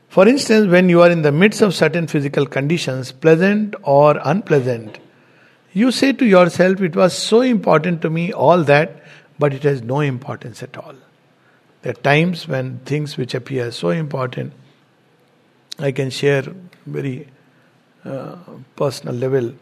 For 0.08 0.28
instance, 0.28 0.68
when 0.68 0.90
you 0.90 1.02
are 1.02 1.10
in 1.10 1.24
the 1.24 1.32
midst 1.32 1.62
of 1.62 1.74
certain 1.74 2.08
physical 2.08 2.46
conditions, 2.46 3.12
pleasant 3.12 3.76
or 3.82 4.20
unpleasant, 4.24 5.00
you 5.74 5.92
say 5.92 6.14
to 6.14 6.26
yourself, 6.26 6.82
It 6.82 6.96
was 6.96 7.18
so 7.18 7.42
important 7.42 8.04
to 8.04 8.10
me, 8.10 8.32
all 8.32 8.64
that, 8.64 9.04
but 9.40 9.54
it 9.54 9.64
has 9.64 9.82
no 9.82 10.02
importance 10.02 10.62
at 10.62 10.78
all. 10.78 10.94
There 11.82 11.92
are 11.92 12.02
times 12.04 12.48
when 12.48 12.78
things 12.86 13.18
which 13.18 13.34
appear 13.34 13.72
so 13.72 13.90
important 13.90 14.54
I 15.80 15.92
can 15.92 16.10
share 16.10 16.44
very 16.86 17.28
uh, 18.06 18.36
personal 18.76 19.16
level. 19.16 19.54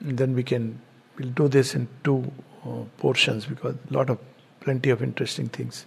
Then 0.00 0.34
we 0.34 0.42
can 0.42 0.80
we'll 1.18 1.30
do 1.30 1.48
this 1.48 1.74
in 1.74 1.88
two 2.02 2.30
uh, 2.64 2.84
portions 2.98 3.46
because 3.46 3.76
a 3.90 3.92
lot 3.92 4.10
of 4.10 4.18
plenty 4.60 4.90
of 4.90 5.02
interesting 5.02 5.48
things 5.48 5.84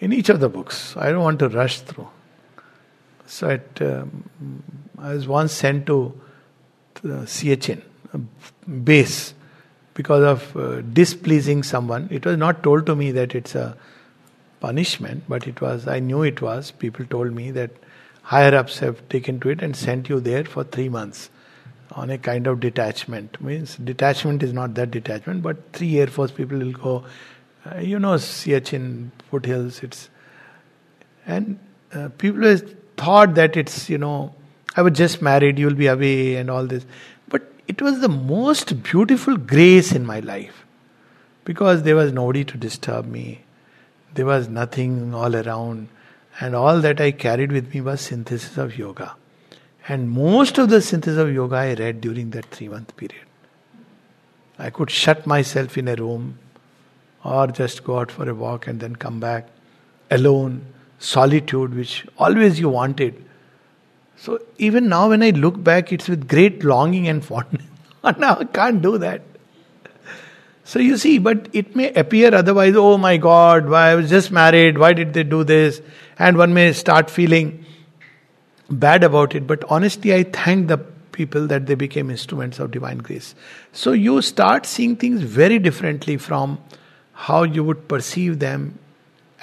in 0.00 0.12
each 0.12 0.28
of 0.28 0.40
the 0.40 0.48
books. 0.48 0.96
I 0.96 1.10
don't 1.10 1.22
want 1.22 1.38
to 1.40 1.48
rush 1.48 1.80
through. 1.80 2.08
So 3.26 3.50
at, 3.50 3.80
um, 3.80 4.24
I 4.98 5.14
was 5.14 5.26
once 5.26 5.52
sent 5.52 5.86
to 5.86 6.20
the 7.02 7.24
Siachen 7.26 7.82
base 8.84 9.34
because 9.94 10.24
of 10.24 10.56
uh, 10.56 10.80
displeasing 10.82 11.62
someone. 11.62 12.08
It 12.10 12.26
was 12.26 12.36
not 12.36 12.62
told 12.62 12.86
to 12.86 12.96
me 12.96 13.10
that 13.12 13.34
it's 13.34 13.54
a 13.54 13.76
punishment, 14.60 15.24
but 15.28 15.46
it 15.46 15.60
was. 15.60 15.86
I 15.86 15.98
knew 15.98 16.22
it 16.22 16.42
was. 16.42 16.70
People 16.70 17.04
told 17.06 17.32
me 17.32 17.50
that 17.52 17.70
higher 18.22 18.54
ups 18.54 18.78
have 18.78 19.06
taken 19.08 19.40
to 19.40 19.50
it 19.50 19.62
and 19.62 19.76
sent 19.76 20.08
you 20.08 20.20
there 20.20 20.44
for 20.44 20.64
three 20.64 20.88
months 20.88 21.30
on 21.92 22.10
a 22.10 22.18
kind 22.18 22.46
of 22.46 22.60
detachment. 22.60 23.40
Means 23.40 23.76
detachment 23.76 24.42
is 24.42 24.52
not 24.52 24.74
that 24.74 24.90
detachment, 24.90 25.42
but 25.42 25.72
three 25.72 25.98
Air 25.98 26.06
Force 26.06 26.30
people 26.30 26.58
will 26.58 26.72
go. 26.72 27.04
Uh, 27.64 27.78
you 27.78 27.98
know, 27.98 28.14
Siachen 28.14 29.10
foothills. 29.30 29.82
It's 29.82 30.08
and 31.26 31.58
uh, 31.92 32.08
people 32.18 32.42
have 32.42 32.74
thought 32.96 33.34
that 33.34 33.56
it's 33.56 33.88
you 33.90 33.98
know 33.98 34.34
I 34.76 34.82
was 34.82 34.94
just 34.94 35.20
married, 35.20 35.58
you'll 35.58 35.74
be 35.74 35.86
away 35.86 36.36
and 36.36 36.50
all 36.50 36.66
this, 36.66 36.86
but 37.28 37.42
it 37.68 37.82
was 37.82 38.00
the 38.00 38.08
most 38.08 38.82
beautiful 38.82 39.36
grace 39.36 39.92
in 39.92 40.06
my 40.06 40.20
life 40.20 40.64
because 41.44 41.82
there 41.82 41.96
was 41.96 42.12
nobody 42.12 42.44
to 42.44 42.56
disturb 42.56 43.06
me. 43.06 43.42
There 44.14 44.26
was 44.26 44.48
nothing 44.48 45.14
all 45.14 45.34
around 45.36 45.88
and 46.40 46.54
all 46.54 46.80
that 46.80 47.00
I 47.00 47.12
carried 47.12 47.52
with 47.52 47.72
me 47.74 47.80
was 47.80 48.00
synthesis 48.00 48.56
of 48.56 48.78
yoga. 48.78 49.14
And 49.88 50.10
most 50.10 50.58
of 50.58 50.70
the 50.70 50.80
synthesis 50.80 51.18
of 51.18 51.32
yoga 51.32 51.56
I 51.56 51.74
read 51.74 52.00
during 52.00 52.30
that 52.30 52.46
three 52.46 52.68
month 52.68 52.96
period. 52.96 53.26
I 54.58 54.70
could 54.70 54.90
shut 54.90 55.26
myself 55.26 55.76
in 55.76 55.88
a 55.88 55.96
room 55.96 56.38
or 57.24 57.46
just 57.48 57.84
go 57.84 57.98
out 57.98 58.10
for 58.10 58.28
a 58.28 58.34
walk 58.34 58.66
and 58.66 58.80
then 58.80 58.96
come 58.96 59.20
back 59.20 59.48
alone, 60.10 60.64
solitude, 60.98 61.74
which 61.74 62.06
always 62.18 62.60
you 62.60 62.68
wanted. 62.68 63.24
So 64.16 64.38
even 64.58 64.88
now, 64.88 65.08
when 65.08 65.22
I 65.22 65.30
look 65.30 65.62
back, 65.62 65.92
it's 65.92 66.08
with 66.08 66.28
great 66.28 66.62
longing 66.62 67.08
and 67.08 67.24
fondness. 67.24 67.66
now 68.18 68.36
I 68.38 68.44
can't 68.44 68.80
do 68.80 68.98
that. 68.98 69.22
So 70.64 70.78
you 70.78 70.96
see, 70.96 71.18
but 71.18 71.48
it 71.52 71.74
may 71.74 71.92
appear 71.92 72.34
otherwise, 72.34 72.74
oh 72.76 72.96
my 72.96 73.16
God, 73.16 73.68
why 73.68 73.90
I 73.90 73.94
was 73.96 74.08
just 74.08 74.30
married, 74.30 74.78
why 74.78 74.92
did 74.92 75.12
they 75.12 75.24
do 75.24 75.42
this? 75.44 75.82
And 76.18 76.36
one 76.38 76.54
may 76.54 76.72
start 76.72 77.10
feeling 77.10 77.64
bad 78.70 79.02
about 79.02 79.34
it. 79.34 79.46
But 79.46 79.64
honestly, 79.68 80.14
I 80.14 80.22
thank 80.22 80.68
the 80.68 80.78
people 80.78 81.46
that 81.46 81.66
they 81.66 81.74
became 81.74 82.10
instruments 82.10 82.58
of 82.58 82.70
divine 82.70 82.98
grace. 82.98 83.34
So 83.72 83.92
you 83.92 84.22
start 84.22 84.66
seeing 84.66 84.96
things 84.96 85.22
very 85.22 85.58
differently 85.58 86.16
from 86.16 86.58
how 87.12 87.42
you 87.42 87.62
would 87.64 87.88
perceive 87.88 88.38
them 88.38 88.78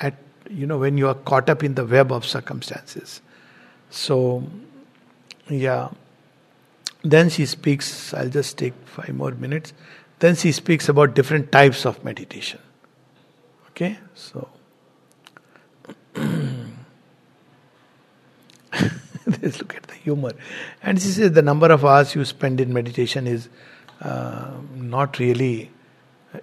at 0.01 0.15
you 0.49 0.65
know 0.65 0.77
when 0.77 0.97
you 0.97 1.07
are 1.07 1.13
caught 1.13 1.49
up 1.49 1.63
in 1.63 1.75
the 1.75 1.85
web 1.85 2.11
of 2.11 2.25
circumstances. 2.25 3.21
So 3.89 4.43
yeah. 5.49 5.89
Then 7.01 7.29
she 7.29 7.45
speaks, 7.45 8.13
I'll 8.13 8.29
just 8.29 8.57
take 8.57 8.73
five 8.85 9.15
more 9.15 9.31
minutes. 9.31 9.71
Then 10.19 10.35
she 10.35 10.51
speaks 10.51 10.89
about 10.89 11.13
different 11.15 11.51
types 11.51 11.85
of 11.85 12.03
meditation. 12.03 12.59
Okay, 13.69 13.97
so 14.13 14.49
let's 19.25 19.59
look 19.59 19.75
at 19.75 19.83
the 19.83 19.95
humor. 20.03 20.33
And 20.83 21.01
she 21.01 21.09
says 21.09 21.31
the 21.31 21.41
number 21.41 21.71
of 21.71 21.85
hours 21.85 22.15
you 22.15 22.25
spend 22.25 22.59
in 22.59 22.73
meditation 22.73 23.27
is 23.27 23.47
uh, 24.01 24.51
not 24.75 25.19
really 25.19 25.71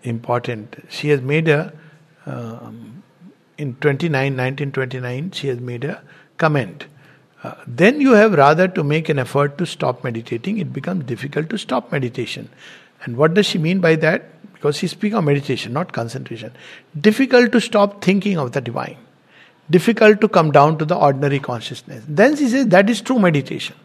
important. 0.03 0.77
She 0.89 1.11
has 1.11 1.20
made 1.20 1.49
a 1.49 1.72
um, 2.24 3.03
in 3.59 3.74
29, 3.77 4.12
1929, 4.12 5.31
she 5.31 5.49
has 5.49 5.61
made 5.61 5.85
a 5.85 6.03
comment. 6.37 6.87
Uh, 7.43 7.55
then 7.66 8.01
you 8.01 8.12
have 8.12 8.35
rather 8.35 8.68
to 8.68 8.83
make 8.83 9.09
an 9.09 9.18
effort 9.18 9.57
to 9.59 9.66
stop 9.66 10.03
meditating. 10.03 10.59
It 10.59 10.72
becomes 10.72 11.05
difficult 11.05 11.49
to 11.51 11.59
stop 11.59 11.93
meditation. 11.93 12.51
And 13.03 13.16
what 13.16 13.34
does 13.34 13.47
she 13.47 13.59
mean 13.59 13.80
by 13.80 13.97
that? 13.97 14.24
Because 14.53 14.76
she 14.76 14.86
speaks 14.86 15.14
of 15.14 15.24
meditation, 15.24 15.72
not 15.72 15.92
concentration. 15.92 16.53
Difficult 17.01 17.53
to 17.53 17.61
stop 17.61 18.03
thinking 18.03 18.38
of 18.38 18.53
the 18.53 18.61
divine. 18.61 18.97
Difficult 19.70 20.20
to 20.20 20.28
come 20.28 20.51
down 20.51 20.78
to 20.78 20.84
the 20.84 20.97
ordinary 20.97 21.40
consciousness. 21.40 22.05
Then 22.09 22.36
she 22.36 22.49
says 22.49 22.66
that 22.68 22.88
is 22.88 23.01
true 23.01 23.18
meditation. 23.18 23.76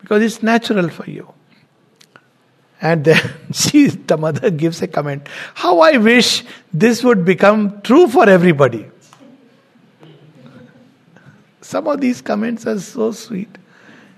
Because 0.00 0.22
it's 0.22 0.42
natural 0.42 0.88
for 0.88 1.10
you. 1.10 1.32
And 2.80 3.04
then 3.04 3.20
she, 3.52 3.88
the 3.88 4.16
mother 4.16 4.50
gives 4.50 4.80
a 4.82 4.86
comment. 4.86 5.26
How 5.54 5.80
I 5.80 5.96
wish 5.96 6.44
this 6.72 7.02
would 7.02 7.24
become 7.24 7.80
true 7.82 8.08
for 8.08 8.28
everybody. 8.28 8.86
Some 11.60 11.86
of 11.86 12.00
these 12.00 12.22
comments 12.22 12.66
are 12.66 12.78
so 12.78 13.12
sweet. 13.12 13.58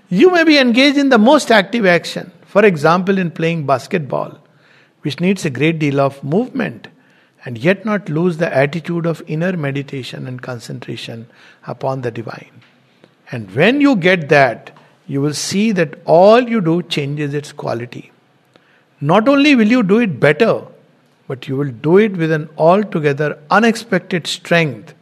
You 0.09 0.31
may 0.31 0.43
be 0.43 0.57
engaged 0.57 0.97
in 0.97 1.09
the 1.09 1.17
most 1.17 1.51
active 1.51 1.85
action. 1.85 2.31
For 2.51 2.65
example, 2.65 3.17
in 3.17 3.31
playing 3.31 3.65
basketball, 3.65 4.37
which 5.03 5.21
needs 5.21 5.45
a 5.45 5.49
great 5.49 5.79
deal 5.79 6.01
of 6.01 6.21
movement, 6.21 6.89
and 7.45 7.57
yet 7.57 7.85
not 7.85 8.09
lose 8.09 8.39
the 8.39 8.53
attitude 8.53 9.05
of 9.05 9.23
inner 9.25 9.55
meditation 9.55 10.27
and 10.27 10.41
concentration 10.41 11.27
upon 11.65 12.01
the 12.01 12.11
divine. 12.11 12.61
And 13.31 13.55
when 13.55 13.79
you 13.79 13.95
get 13.95 14.27
that, 14.27 14.77
you 15.07 15.21
will 15.21 15.33
see 15.33 15.71
that 15.71 15.95
all 16.03 16.41
you 16.41 16.59
do 16.59 16.83
changes 16.83 17.33
its 17.33 17.53
quality. 17.53 18.11
Not 18.99 19.29
only 19.29 19.55
will 19.55 19.69
you 19.69 19.81
do 19.81 19.99
it 19.99 20.19
better, 20.19 20.61
but 21.29 21.47
you 21.47 21.55
will 21.55 21.71
do 21.71 21.99
it 21.99 22.17
with 22.17 22.33
an 22.33 22.49
altogether 22.57 23.39
unexpected 23.49 24.27
strength, 24.27 24.93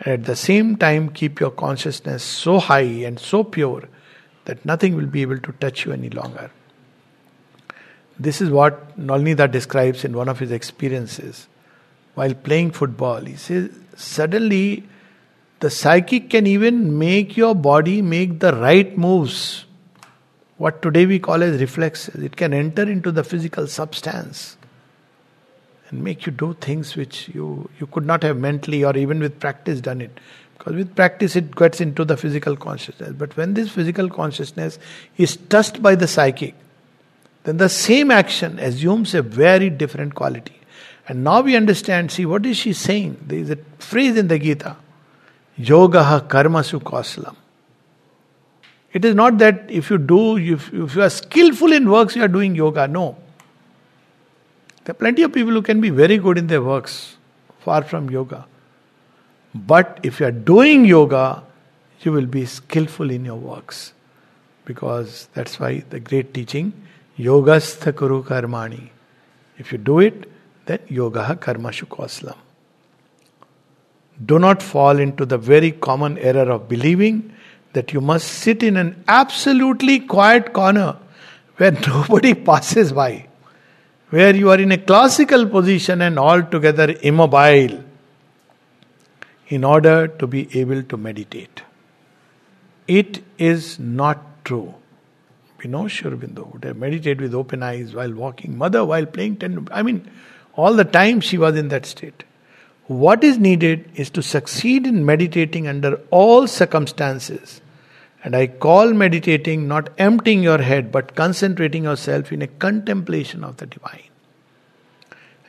and 0.00 0.14
at 0.14 0.24
the 0.24 0.34
same 0.34 0.74
time 0.74 1.10
keep 1.10 1.38
your 1.38 1.52
consciousness 1.52 2.24
so 2.24 2.58
high 2.58 2.80
and 2.80 3.20
so 3.20 3.44
pure 3.44 3.88
that 4.46 4.64
nothing 4.64 4.96
will 4.96 5.06
be 5.06 5.22
able 5.22 5.38
to 5.38 5.52
touch 5.60 5.86
you 5.86 5.92
any 5.92 6.10
longer. 6.10 6.50
This 8.18 8.40
is 8.40 8.50
what 8.50 8.98
Nolinida 8.98 9.50
describes 9.50 10.04
in 10.04 10.16
one 10.16 10.28
of 10.28 10.38
his 10.38 10.50
experiences 10.50 11.46
while 12.14 12.34
playing 12.34 12.72
football. 12.72 13.20
He 13.20 13.36
says, 13.36 13.70
suddenly 13.96 14.84
the 15.60 15.70
psychic 15.70 16.30
can 16.30 16.46
even 16.46 16.98
make 16.98 17.36
your 17.36 17.54
body 17.54 18.02
make 18.02 18.40
the 18.40 18.52
right 18.54 18.96
moves. 18.96 19.64
What 20.56 20.82
today 20.82 21.06
we 21.06 21.20
call 21.20 21.42
as 21.44 21.60
reflexes. 21.60 22.16
It 22.16 22.36
can 22.36 22.52
enter 22.52 22.82
into 22.82 23.12
the 23.12 23.22
physical 23.22 23.68
substance 23.68 24.56
and 25.90 26.02
make 26.02 26.26
you 26.26 26.32
do 26.32 26.54
things 26.54 26.96
which 26.96 27.28
you, 27.28 27.70
you 27.78 27.86
could 27.86 28.04
not 28.04 28.24
have 28.24 28.36
mentally 28.36 28.84
or 28.84 28.96
even 28.96 29.20
with 29.20 29.38
practice 29.38 29.80
done 29.80 30.00
it. 30.00 30.18
Because 30.56 30.74
with 30.74 30.96
practice 30.96 31.36
it 31.36 31.54
gets 31.54 31.80
into 31.80 32.04
the 32.04 32.16
physical 32.16 32.56
consciousness. 32.56 33.12
But 33.16 33.36
when 33.36 33.54
this 33.54 33.70
physical 33.70 34.08
consciousness 34.10 34.80
is 35.16 35.36
touched 35.36 35.80
by 35.80 35.94
the 35.94 36.08
psychic, 36.08 36.56
then 37.48 37.56
the 37.56 37.70
same 37.70 38.10
action 38.10 38.58
assumes 38.58 39.14
a 39.14 39.22
very 39.22 39.70
different 39.70 40.14
quality. 40.14 40.60
And 41.08 41.24
now 41.24 41.40
we 41.40 41.56
understand, 41.56 42.12
see, 42.12 42.26
what 42.26 42.44
is 42.44 42.58
she 42.58 42.74
saying? 42.74 43.24
There 43.26 43.38
is 43.38 43.48
a 43.48 43.56
phrase 43.78 44.18
in 44.18 44.28
the 44.28 44.38
Gita 44.38 44.76
Yoga 45.56 46.04
ha 46.04 46.20
karmasu 46.20 46.78
kaushalam. 46.82 47.34
It 48.92 49.02
is 49.02 49.14
not 49.14 49.38
that 49.38 49.64
if 49.70 49.88
you 49.88 49.96
do, 49.96 50.36
if, 50.36 50.70
if 50.74 50.94
you 50.94 51.02
are 51.02 51.08
skillful 51.08 51.72
in 51.72 51.88
works, 51.88 52.14
you 52.14 52.22
are 52.22 52.28
doing 52.28 52.54
yoga. 52.54 52.86
No. 52.86 53.16
There 54.84 54.92
are 54.92 54.98
plenty 54.98 55.22
of 55.22 55.32
people 55.32 55.52
who 55.52 55.62
can 55.62 55.80
be 55.80 55.88
very 55.88 56.18
good 56.18 56.36
in 56.36 56.48
their 56.48 56.60
works, 56.62 57.16
far 57.60 57.82
from 57.82 58.10
yoga. 58.10 58.46
But 59.54 60.00
if 60.02 60.20
you 60.20 60.26
are 60.26 60.32
doing 60.32 60.84
yoga, 60.84 61.42
you 62.00 62.12
will 62.12 62.26
be 62.26 62.44
skillful 62.44 63.10
in 63.10 63.24
your 63.24 63.36
works. 63.36 63.94
Because 64.66 65.30
that's 65.32 65.58
why 65.58 65.82
the 65.88 65.98
great 65.98 66.34
teaching, 66.34 66.74
Yogastha 67.18 67.96
Kuru 67.96 68.22
Karmani. 68.22 68.90
If 69.58 69.72
you 69.72 69.78
do 69.78 69.98
it, 69.98 70.30
then 70.66 70.78
Yoga 70.88 71.36
Karma 71.36 71.70
Shukoslam. 71.70 72.36
Do 74.24 74.38
not 74.38 74.62
fall 74.62 74.98
into 74.98 75.26
the 75.26 75.38
very 75.38 75.72
common 75.72 76.18
error 76.18 76.50
of 76.50 76.68
believing 76.68 77.32
that 77.72 77.92
you 77.92 78.00
must 78.00 78.26
sit 78.26 78.62
in 78.62 78.76
an 78.76 79.04
absolutely 79.08 80.00
quiet 80.00 80.52
corner 80.52 80.96
where 81.56 81.72
nobody 81.86 82.34
passes 82.34 82.92
by, 82.92 83.26
where 84.10 84.34
you 84.34 84.50
are 84.50 84.60
in 84.60 84.72
a 84.72 84.78
classical 84.78 85.46
position 85.46 86.02
and 86.02 86.18
altogether 86.18 86.94
immobile 87.02 87.84
in 89.48 89.64
order 89.64 90.06
to 90.06 90.26
be 90.26 90.48
able 90.58 90.82
to 90.82 90.96
meditate. 90.96 91.62
It 92.86 93.22
is 93.38 93.78
not 93.78 94.44
true. 94.44 94.74
Sri 95.60 95.70
Aurobindo 95.70 96.52
would 96.52 96.64
have 96.64 96.76
meditated 96.76 97.20
with 97.20 97.34
open 97.34 97.62
eyes 97.62 97.94
while 97.94 98.12
walking, 98.12 98.56
mother 98.56 98.84
while 98.84 99.06
playing 99.06 99.36
ten. 99.36 99.68
I 99.72 99.82
mean, 99.82 100.08
all 100.54 100.74
the 100.74 100.84
time 100.84 101.20
she 101.20 101.38
was 101.38 101.56
in 101.56 101.68
that 101.68 101.86
state. 101.86 102.24
What 102.86 103.22
is 103.22 103.38
needed 103.38 103.90
is 103.94 104.10
to 104.10 104.22
succeed 104.22 104.86
in 104.86 105.04
meditating 105.04 105.68
under 105.68 106.00
all 106.10 106.46
circumstances. 106.46 107.60
And 108.24 108.34
I 108.34 108.46
call 108.46 108.92
meditating 108.92 109.68
not 109.68 109.90
emptying 109.98 110.42
your 110.42 110.58
head, 110.58 110.90
but 110.90 111.14
concentrating 111.14 111.84
yourself 111.84 112.32
in 112.32 112.42
a 112.42 112.46
contemplation 112.46 113.44
of 113.44 113.58
the 113.58 113.66
divine. 113.66 114.08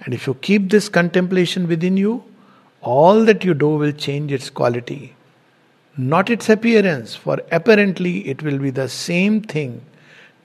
And 0.01 0.13
if 0.13 0.27
you 0.27 0.33
keep 0.35 0.69
this 0.69 0.89
contemplation 0.89 1.67
within 1.67 1.97
you, 1.97 2.23
all 2.81 3.25
that 3.25 3.43
you 3.43 3.53
do 3.53 3.69
will 3.69 3.91
change 3.91 4.31
its 4.31 4.49
quality, 4.49 5.15
not 5.97 6.29
its 6.29 6.47
appearance, 6.47 7.15
for 7.15 7.41
apparently 7.51 8.27
it 8.27 8.43
will 8.43 8.57
be 8.57 8.69
the 8.69 8.87
same 8.87 9.41
thing, 9.41 9.81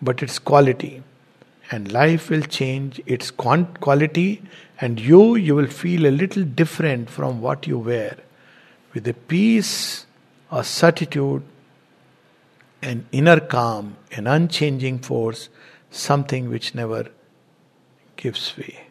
but 0.00 0.22
its 0.22 0.38
quality. 0.38 1.02
And 1.70 1.90
life 1.90 2.28
will 2.28 2.42
change 2.42 3.00
its 3.06 3.30
quality, 3.30 4.42
and 4.80 5.00
you, 5.00 5.34
you 5.34 5.54
will 5.54 5.66
feel 5.66 6.06
a 6.06 6.10
little 6.10 6.44
different 6.44 7.08
from 7.08 7.40
what 7.40 7.66
you 7.66 7.78
were, 7.78 8.16
with 8.92 9.08
a 9.08 9.14
peace, 9.14 10.06
a 10.52 10.62
certitude, 10.62 11.42
an 12.82 13.06
inner 13.12 13.40
calm, 13.40 13.96
an 14.12 14.26
unchanging 14.26 14.98
force, 14.98 15.48
something 15.90 16.50
which 16.50 16.74
never 16.74 17.06
gives 18.16 18.56
way. 18.58 18.88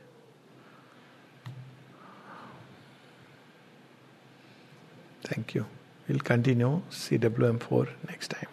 Thank 5.24 5.56
you. 5.56 5.66
We'll 6.08 6.20
continue 6.20 6.82
CWM4 6.91 7.88
next 8.08 8.30
time. 8.30 8.53